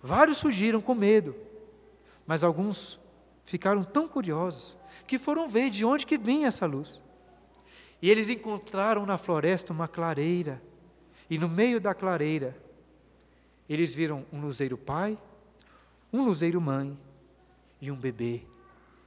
Vários 0.02 0.40
fugiram 0.40 0.80
com 0.80 0.94
medo, 0.94 1.34
mas 2.26 2.44
alguns 2.44 2.98
ficaram 3.44 3.82
tão 3.82 4.06
curiosos 4.06 4.76
que 5.06 5.18
foram 5.18 5.48
ver 5.48 5.70
de 5.70 5.84
onde 5.84 6.06
que 6.06 6.18
vinha 6.18 6.48
essa 6.48 6.66
luz. 6.66 7.00
E 8.00 8.10
eles 8.10 8.28
encontraram 8.28 9.06
na 9.06 9.18
floresta 9.18 9.72
uma 9.72 9.88
clareira, 9.88 10.62
e 11.28 11.38
no 11.38 11.48
meio 11.48 11.80
da 11.80 11.94
clareira, 11.94 12.56
eles 13.68 13.94
viram 13.94 14.24
um 14.32 14.40
luzeiro 14.40 14.78
pai 14.78 15.18
um 16.12 16.24
luzeiro 16.24 16.60
mãe 16.60 16.98
e 17.80 17.90
um 17.90 17.96
bebê 17.96 18.42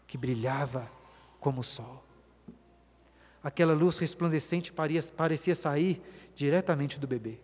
que 0.05 0.17
brilhava 0.17 0.89
como 1.39 1.61
o 1.61 1.63
sol. 1.63 2.03
Aquela 3.43 3.73
luz 3.73 3.97
resplandecente 3.97 4.71
parecia 4.71 5.55
sair 5.55 6.01
diretamente 6.35 6.99
do 6.99 7.07
bebê. 7.07 7.39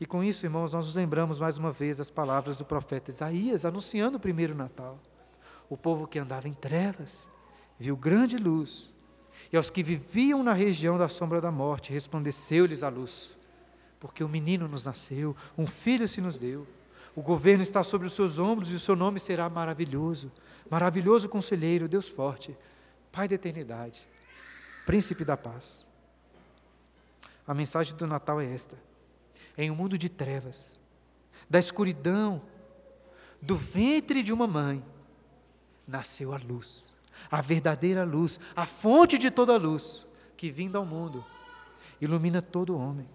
E 0.00 0.06
com 0.06 0.24
isso, 0.24 0.44
irmãos, 0.44 0.72
nós 0.72 0.86
nos 0.86 0.94
lembramos 0.94 1.38
mais 1.38 1.56
uma 1.56 1.70
vez 1.70 2.00
as 2.00 2.10
palavras 2.10 2.58
do 2.58 2.64
profeta 2.64 3.10
Isaías, 3.10 3.64
anunciando 3.64 4.16
o 4.16 4.20
primeiro 4.20 4.54
Natal. 4.54 4.98
O 5.70 5.76
povo 5.76 6.06
que 6.06 6.18
andava 6.18 6.48
em 6.48 6.52
trevas 6.52 7.26
viu 7.78 7.96
grande 7.96 8.36
luz, 8.36 8.92
e 9.52 9.56
aos 9.56 9.70
que 9.70 9.82
viviam 9.82 10.42
na 10.42 10.52
região 10.52 10.98
da 10.98 11.08
sombra 11.08 11.40
da 11.40 11.50
morte, 11.50 11.92
resplandeceu-lhes 11.92 12.82
a 12.82 12.88
luz. 12.88 13.36
Porque 14.00 14.24
um 14.24 14.28
menino 14.28 14.68
nos 14.68 14.84
nasceu, 14.84 15.36
um 15.56 15.66
filho 15.66 16.06
se 16.08 16.20
nos 16.20 16.38
deu. 16.38 16.66
O 17.14 17.22
governo 17.22 17.62
está 17.62 17.84
sobre 17.84 18.06
os 18.06 18.12
seus 18.14 18.38
ombros 18.38 18.70
e 18.70 18.74
o 18.74 18.80
seu 18.80 18.96
nome 18.96 19.20
será 19.20 19.48
maravilhoso. 19.48 20.30
Maravilhoso 20.68 21.28
conselheiro, 21.28 21.88
Deus 21.88 22.08
forte, 22.08 22.56
Pai 23.14 23.28
da 23.28 23.36
eternidade, 23.36 24.08
Príncipe 24.84 25.24
da 25.24 25.36
paz. 25.36 25.86
A 27.46 27.54
mensagem 27.54 27.96
do 27.96 28.08
Natal 28.08 28.40
é 28.40 28.52
esta: 28.52 28.76
em 29.56 29.70
um 29.70 29.74
mundo 29.74 29.96
de 29.96 30.08
trevas, 30.08 30.78
da 31.48 31.60
escuridão, 31.60 32.42
do 33.40 33.56
ventre 33.56 34.20
de 34.20 34.32
uma 34.32 34.48
mãe, 34.48 34.84
nasceu 35.86 36.34
a 36.34 36.38
luz, 36.38 36.92
a 37.30 37.40
verdadeira 37.40 38.04
luz, 38.04 38.40
a 38.54 38.66
fonte 38.66 39.16
de 39.16 39.30
toda 39.30 39.56
luz, 39.56 40.04
que 40.36 40.50
vindo 40.50 40.76
ao 40.76 40.84
mundo, 40.84 41.24
ilumina 42.00 42.42
todo 42.42 42.76
homem. 42.76 43.08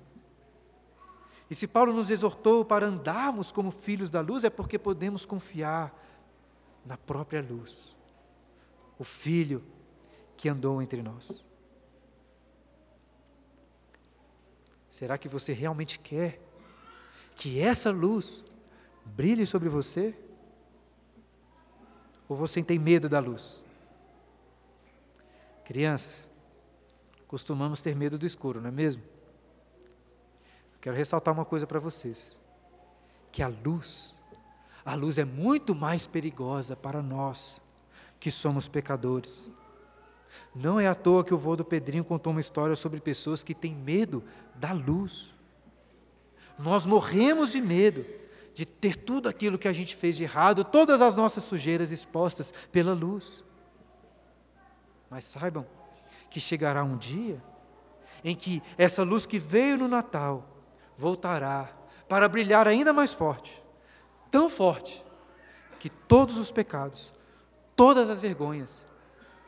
E 1.50 1.56
se 1.56 1.68
Paulo 1.68 1.92
nos 1.92 2.10
exortou 2.10 2.64
para 2.64 2.86
andarmos 2.86 3.52
como 3.52 3.70
filhos 3.70 4.10
da 4.10 4.22
luz, 4.22 4.46
é 4.46 4.50
porque 4.50 4.80
podemos 4.80 5.26
confiar 5.26 5.94
na 6.86 6.96
própria 6.96 7.42
luz, 7.42 7.96
o 8.98 9.04
Filho 9.04 9.62
que 10.40 10.48
andou 10.48 10.82
entre 10.82 11.04
nós. 11.04 11.44
Será 14.90 15.18
que 15.18 15.28
você 15.28 15.52
realmente 15.52 16.00
quer 16.00 16.40
que 17.36 17.60
essa 17.60 17.92
luz 17.92 18.42
brilhe 19.04 19.46
sobre 19.46 19.68
você? 19.68 20.18
Ou 22.30 22.38
você 22.38 22.64
tem 22.64 22.80
medo 22.80 23.10
da 23.10 23.20
luz? 23.20 23.62
Crianças, 25.66 26.26
costumamos 27.28 27.82
ter 27.82 27.94
medo 27.94 28.18
do 28.18 28.26
escuro, 28.26 28.62
não 28.62 28.70
é 28.70 28.72
mesmo? 28.72 29.04
Quero 30.80 30.96
ressaltar 30.96 31.34
uma 31.34 31.44
coisa 31.44 31.68
para 31.68 31.82
vocês: 31.82 32.38
que 33.30 33.44
a 33.44 33.50
luz, 33.50 34.16
a 34.86 34.96
luz 34.96 35.18
é 35.18 35.26
muito 35.26 35.76
mais 35.76 36.08
perigosa 36.08 36.78
para 36.78 37.02
nós 37.02 37.60
que 38.22 38.32
somos 38.32 38.70
pecadores. 38.70 39.52
Não 40.54 40.80
é 40.80 40.88
à 40.88 40.96
toa 40.96 41.24
que 41.24 41.34
o 41.34 41.38
vô 41.38 41.56
do 41.56 41.66
Pedrinho 41.66 42.04
contou 42.04 42.32
uma 42.32 42.40
história 42.42 42.76
sobre 42.76 43.00
pessoas 43.00 43.44
que 43.44 43.54
têm 43.54 43.74
medo 43.74 44.24
da 44.56 44.72
luz. 44.72 45.34
Nós 46.58 46.86
morremos 46.86 47.52
de 47.52 47.62
medo 47.62 48.06
de 48.54 48.66
ter 48.66 48.96
tudo 48.96 49.30
aquilo 49.30 49.58
que 49.58 49.68
a 49.68 49.74
gente 49.74 49.96
fez 49.96 50.18
de 50.18 50.24
errado, 50.24 50.64
todas 50.64 51.02
as 51.02 51.16
nossas 51.16 51.44
sujeiras 51.44 51.92
expostas 51.92 52.54
pela 52.72 52.94
luz. 52.94 53.44
Mas 55.10 55.24
saibam 55.26 55.66
que 56.30 56.40
chegará 56.40 56.84
um 56.84 56.98
dia 56.98 57.42
em 58.24 58.36
que 58.36 58.62
essa 58.78 59.04
luz 59.04 59.26
que 59.26 59.40
veio 59.40 59.78
no 59.78 59.88
Natal 59.88 60.46
voltará 60.98 61.70
para 62.08 62.28
brilhar 62.28 62.68
ainda 62.68 62.92
mais 62.92 63.14
forte, 63.14 63.64
tão 64.30 64.50
forte, 64.50 65.04
que 65.80 65.90
todos 65.90 66.38
os 66.38 66.52
pecados, 66.52 67.14
todas 67.76 68.10
as 68.10 68.20
vergonhas 68.20 68.86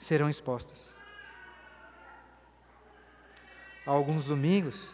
serão 0.02 0.28
expostas. 0.28 0.96
Há 3.86 3.92
alguns 3.92 4.26
domingos, 4.26 4.92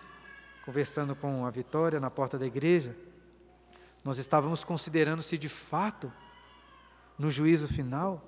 conversando 0.66 1.16
com 1.16 1.46
a 1.46 1.50
Vitória 1.50 1.98
na 1.98 2.12
porta 2.12 2.38
da 2.38 2.46
igreja, 2.46 2.94
nós 4.04 4.18
estávamos 4.18 4.66
considerando 4.66 5.24
se 5.24 5.38
de 5.38 5.48
fato, 5.48 6.12
no 7.18 7.32
juízo 7.32 7.70
final, 7.70 8.22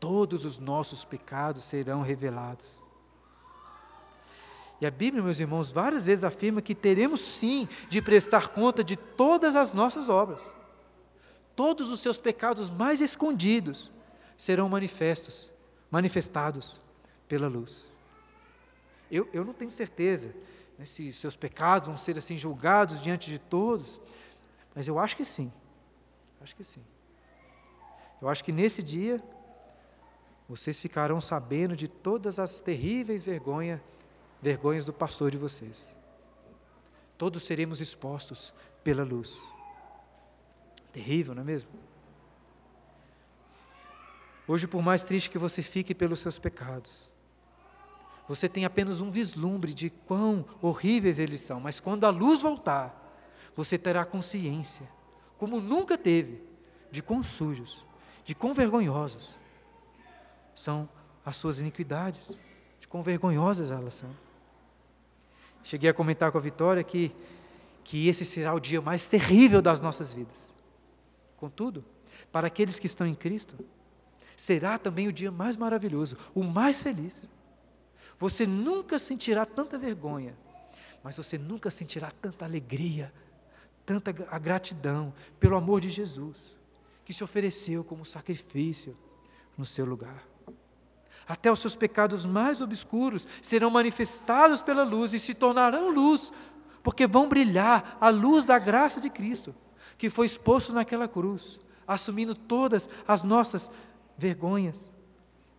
todos 0.00 0.44
os 0.44 0.58
nossos 0.58 1.04
pecados 1.04 1.62
serão 1.62 2.02
revelados. 2.02 2.82
E 4.80 4.86
a 4.86 4.90
Bíblia, 4.90 5.22
meus 5.22 5.38
irmãos, 5.38 5.70
várias 5.70 6.06
vezes 6.06 6.24
afirma 6.24 6.60
que 6.60 6.74
teremos 6.74 7.20
sim 7.20 7.68
de 7.88 8.02
prestar 8.02 8.48
conta 8.48 8.82
de 8.82 8.96
todas 8.96 9.54
as 9.54 9.72
nossas 9.72 10.08
obras. 10.08 10.52
Todos 11.54 11.88
os 11.88 12.00
seus 12.00 12.18
pecados 12.18 12.68
mais 12.68 13.00
escondidos 13.00 13.92
serão 14.36 14.68
manifestos, 14.68 15.51
manifestados 15.92 16.80
pela 17.28 17.46
luz. 17.46 17.90
Eu, 19.10 19.28
eu 19.30 19.44
não 19.44 19.52
tenho 19.52 19.70
certeza 19.70 20.34
né, 20.78 20.86
se 20.86 21.12
seus 21.12 21.36
pecados 21.36 21.86
vão 21.86 21.98
ser 21.98 22.16
assim 22.16 22.38
julgados 22.38 22.98
diante 22.98 23.30
de 23.30 23.38
todos, 23.38 24.00
mas 24.74 24.88
eu 24.88 24.98
acho 24.98 25.14
que 25.14 25.24
sim. 25.24 25.52
Acho 26.40 26.56
que 26.56 26.64
sim. 26.64 26.82
Eu 28.22 28.28
acho 28.28 28.42
que 28.42 28.50
nesse 28.50 28.82
dia 28.82 29.22
vocês 30.48 30.80
ficarão 30.80 31.20
sabendo 31.20 31.76
de 31.76 31.86
todas 31.86 32.38
as 32.38 32.58
terríveis 32.58 33.22
vergonhas, 33.22 33.80
vergonhas 34.40 34.86
do 34.86 34.94
pastor 34.94 35.30
de 35.30 35.36
vocês. 35.36 35.94
Todos 37.18 37.42
seremos 37.42 37.82
expostos 37.82 38.52
pela 38.82 39.04
luz. 39.04 39.38
Terrível, 40.90 41.34
não 41.34 41.42
é 41.42 41.44
mesmo? 41.44 41.68
Hoje, 44.46 44.66
por 44.66 44.82
mais 44.82 45.04
triste 45.04 45.30
que 45.30 45.38
você 45.38 45.62
fique 45.62 45.94
pelos 45.94 46.18
seus 46.20 46.38
pecados, 46.38 47.08
você 48.28 48.48
tem 48.48 48.64
apenas 48.64 49.00
um 49.00 49.10
vislumbre 49.10 49.72
de 49.72 49.90
quão 49.90 50.44
horríveis 50.60 51.18
eles 51.18 51.40
são, 51.40 51.60
mas 51.60 51.80
quando 51.80 52.04
a 52.04 52.10
luz 52.10 52.42
voltar, 52.42 52.98
você 53.54 53.76
terá 53.76 54.04
consciência, 54.04 54.88
como 55.36 55.60
nunca 55.60 55.98
teve, 55.98 56.42
de 56.90 57.02
quão 57.02 57.22
sujos, 57.22 57.84
de 58.24 58.34
quão 58.34 58.54
vergonhosos 58.54 59.36
são 60.54 60.88
as 61.24 61.36
suas 61.36 61.60
iniquidades, 61.60 62.36
de 62.80 62.88
quão 62.88 63.02
vergonhosas 63.02 63.70
elas 63.70 63.94
são. 63.94 64.10
Cheguei 65.62 65.90
a 65.90 65.94
comentar 65.94 66.32
com 66.32 66.38
a 66.38 66.40
Vitória 66.40 66.82
que, 66.82 67.14
que 67.84 68.08
esse 68.08 68.24
será 68.24 68.52
o 68.52 68.60
dia 68.60 68.80
mais 68.80 69.06
terrível 69.06 69.62
das 69.62 69.80
nossas 69.80 70.12
vidas. 70.12 70.52
Contudo, 71.36 71.84
para 72.30 72.46
aqueles 72.46 72.78
que 72.78 72.86
estão 72.86 73.06
em 73.06 73.14
Cristo, 73.14 73.56
será 74.42 74.76
também 74.76 75.06
o 75.06 75.12
dia 75.12 75.30
mais 75.30 75.56
maravilhoso, 75.56 76.16
o 76.34 76.42
mais 76.42 76.82
feliz. 76.82 77.28
Você 78.18 78.44
nunca 78.44 78.98
sentirá 78.98 79.46
tanta 79.46 79.78
vergonha, 79.78 80.36
mas 81.00 81.16
você 81.16 81.38
nunca 81.38 81.70
sentirá 81.70 82.10
tanta 82.10 82.44
alegria, 82.44 83.14
tanta 83.86 84.12
a 84.28 84.38
gratidão 84.40 85.14
pelo 85.38 85.54
amor 85.54 85.80
de 85.80 85.90
Jesus, 85.90 86.56
que 87.04 87.12
se 87.12 87.22
ofereceu 87.22 87.84
como 87.84 88.04
sacrifício 88.04 88.98
no 89.56 89.64
seu 89.64 89.84
lugar. 89.84 90.26
Até 91.24 91.52
os 91.52 91.60
seus 91.60 91.76
pecados 91.76 92.26
mais 92.26 92.60
obscuros 92.60 93.28
serão 93.40 93.70
manifestados 93.70 94.60
pela 94.60 94.82
luz 94.82 95.14
e 95.14 95.20
se 95.20 95.34
tornarão 95.34 95.88
luz, 95.88 96.32
porque 96.82 97.06
vão 97.06 97.28
brilhar 97.28 97.96
a 98.00 98.08
luz 98.08 98.44
da 98.44 98.58
graça 98.58 99.00
de 99.00 99.08
Cristo, 99.08 99.54
que 99.96 100.10
foi 100.10 100.26
exposto 100.26 100.72
naquela 100.72 101.06
cruz, 101.06 101.60
assumindo 101.86 102.34
todas 102.34 102.88
as 103.06 103.22
nossas 103.22 103.70
vergonhas 104.16 104.90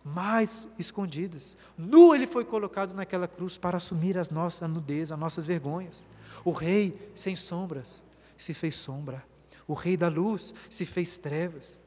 mais 0.04 0.68
escondidas. 0.78 1.56
Nu 1.78 2.14
ele 2.14 2.26
foi 2.26 2.44
colocado 2.44 2.92
naquela 2.92 3.26
cruz 3.26 3.56
para 3.56 3.78
assumir 3.78 4.18
as 4.18 4.28
nossas 4.28 4.68
nudez, 4.68 5.10
as 5.10 5.18
nossas 5.18 5.46
vergonhas. 5.46 6.06
O 6.44 6.50
rei 6.50 7.10
sem 7.14 7.34
sombras 7.34 8.02
se 8.36 8.52
fez 8.52 8.74
sombra. 8.74 9.24
O 9.66 9.72
rei 9.72 9.96
da 9.96 10.08
luz 10.08 10.54
se 10.68 10.84
fez 10.84 11.16
trevas. 11.16 11.78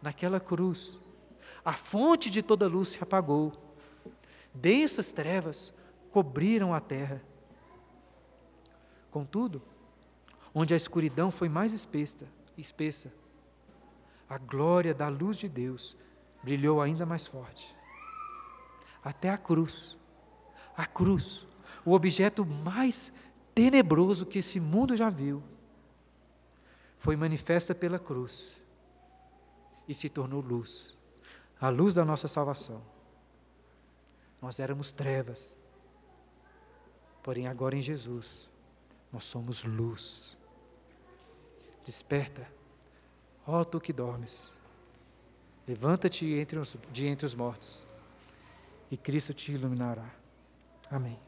Naquela 0.00 0.40
cruz, 0.40 0.98
a 1.64 1.72
fonte 1.72 2.30
de 2.30 2.42
toda 2.42 2.66
luz 2.66 2.88
se 2.88 3.02
apagou. 3.02 3.52
Densas 4.54 5.12
trevas 5.12 5.74
cobriram 6.10 6.72
a 6.72 6.80
terra. 6.80 7.22
Contudo, 9.10 9.62
onde 10.54 10.72
a 10.72 10.76
escuridão 10.76 11.30
foi 11.30 11.48
mais 11.48 11.72
espessa, 11.72 12.26
espessa, 12.56 13.12
a 14.28 14.38
glória 14.38 14.94
da 14.94 15.08
luz 15.08 15.36
de 15.36 15.48
Deus 15.48 15.96
brilhou 16.42 16.80
ainda 16.80 17.06
mais 17.06 17.26
forte. 17.26 17.74
Até 19.02 19.30
a 19.30 19.38
cruz. 19.38 19.96
A 20.76 20.86
cruz, 20.86 21.46
o 21.84 21.92
objeto 21.92 22.44
mais 22.46 23.12
tenebroso 23.54 24.26
que 24.26 24.38
esse 24.38 24.60
mundo 24.60 24.96
já 24.96 25.10
viu, 25.10 25.42
foi 26.96 27.16
manifesta 27.16 27.74
pela 27.74 27.98
cruz 27.98 28.56
e 29.88 29.94
se 29.94 30.08
tornou 30.08 30.40
luz 30.40 30.98
a 31.60 31.68
luz 31.68 31.94
da 31.94 32.04
nossa 32.04 32.28
salvação. 32.28 32.82
Nós 34.40 34.60
éramos 34.60 34.92
trevas, 34.92 35.54
porém 37.22 37.48
agora 37.48 37.76
em 37.76 37.82
Jesus, 37.82 38.48
nós 39.12 39.24
somos 39.24 39.64
luz. 39.64 40.36
Desperta, 41.84 42.46
Ó 43.50 43.64
tu 43.64 43.80
que 43.80 43.94
dormes, 43.94 44.52
levanta-te 45.66 46.26
de 46.92 47.06
entre 47.06 47.24
os 47.24 47.34
mortos, 47.34 47.82
e 48.90 48.96
Cristo 48.96 49.32
te 49.32 49.52
iluminará. 49.52 50.04
Amém. 50.90 51.18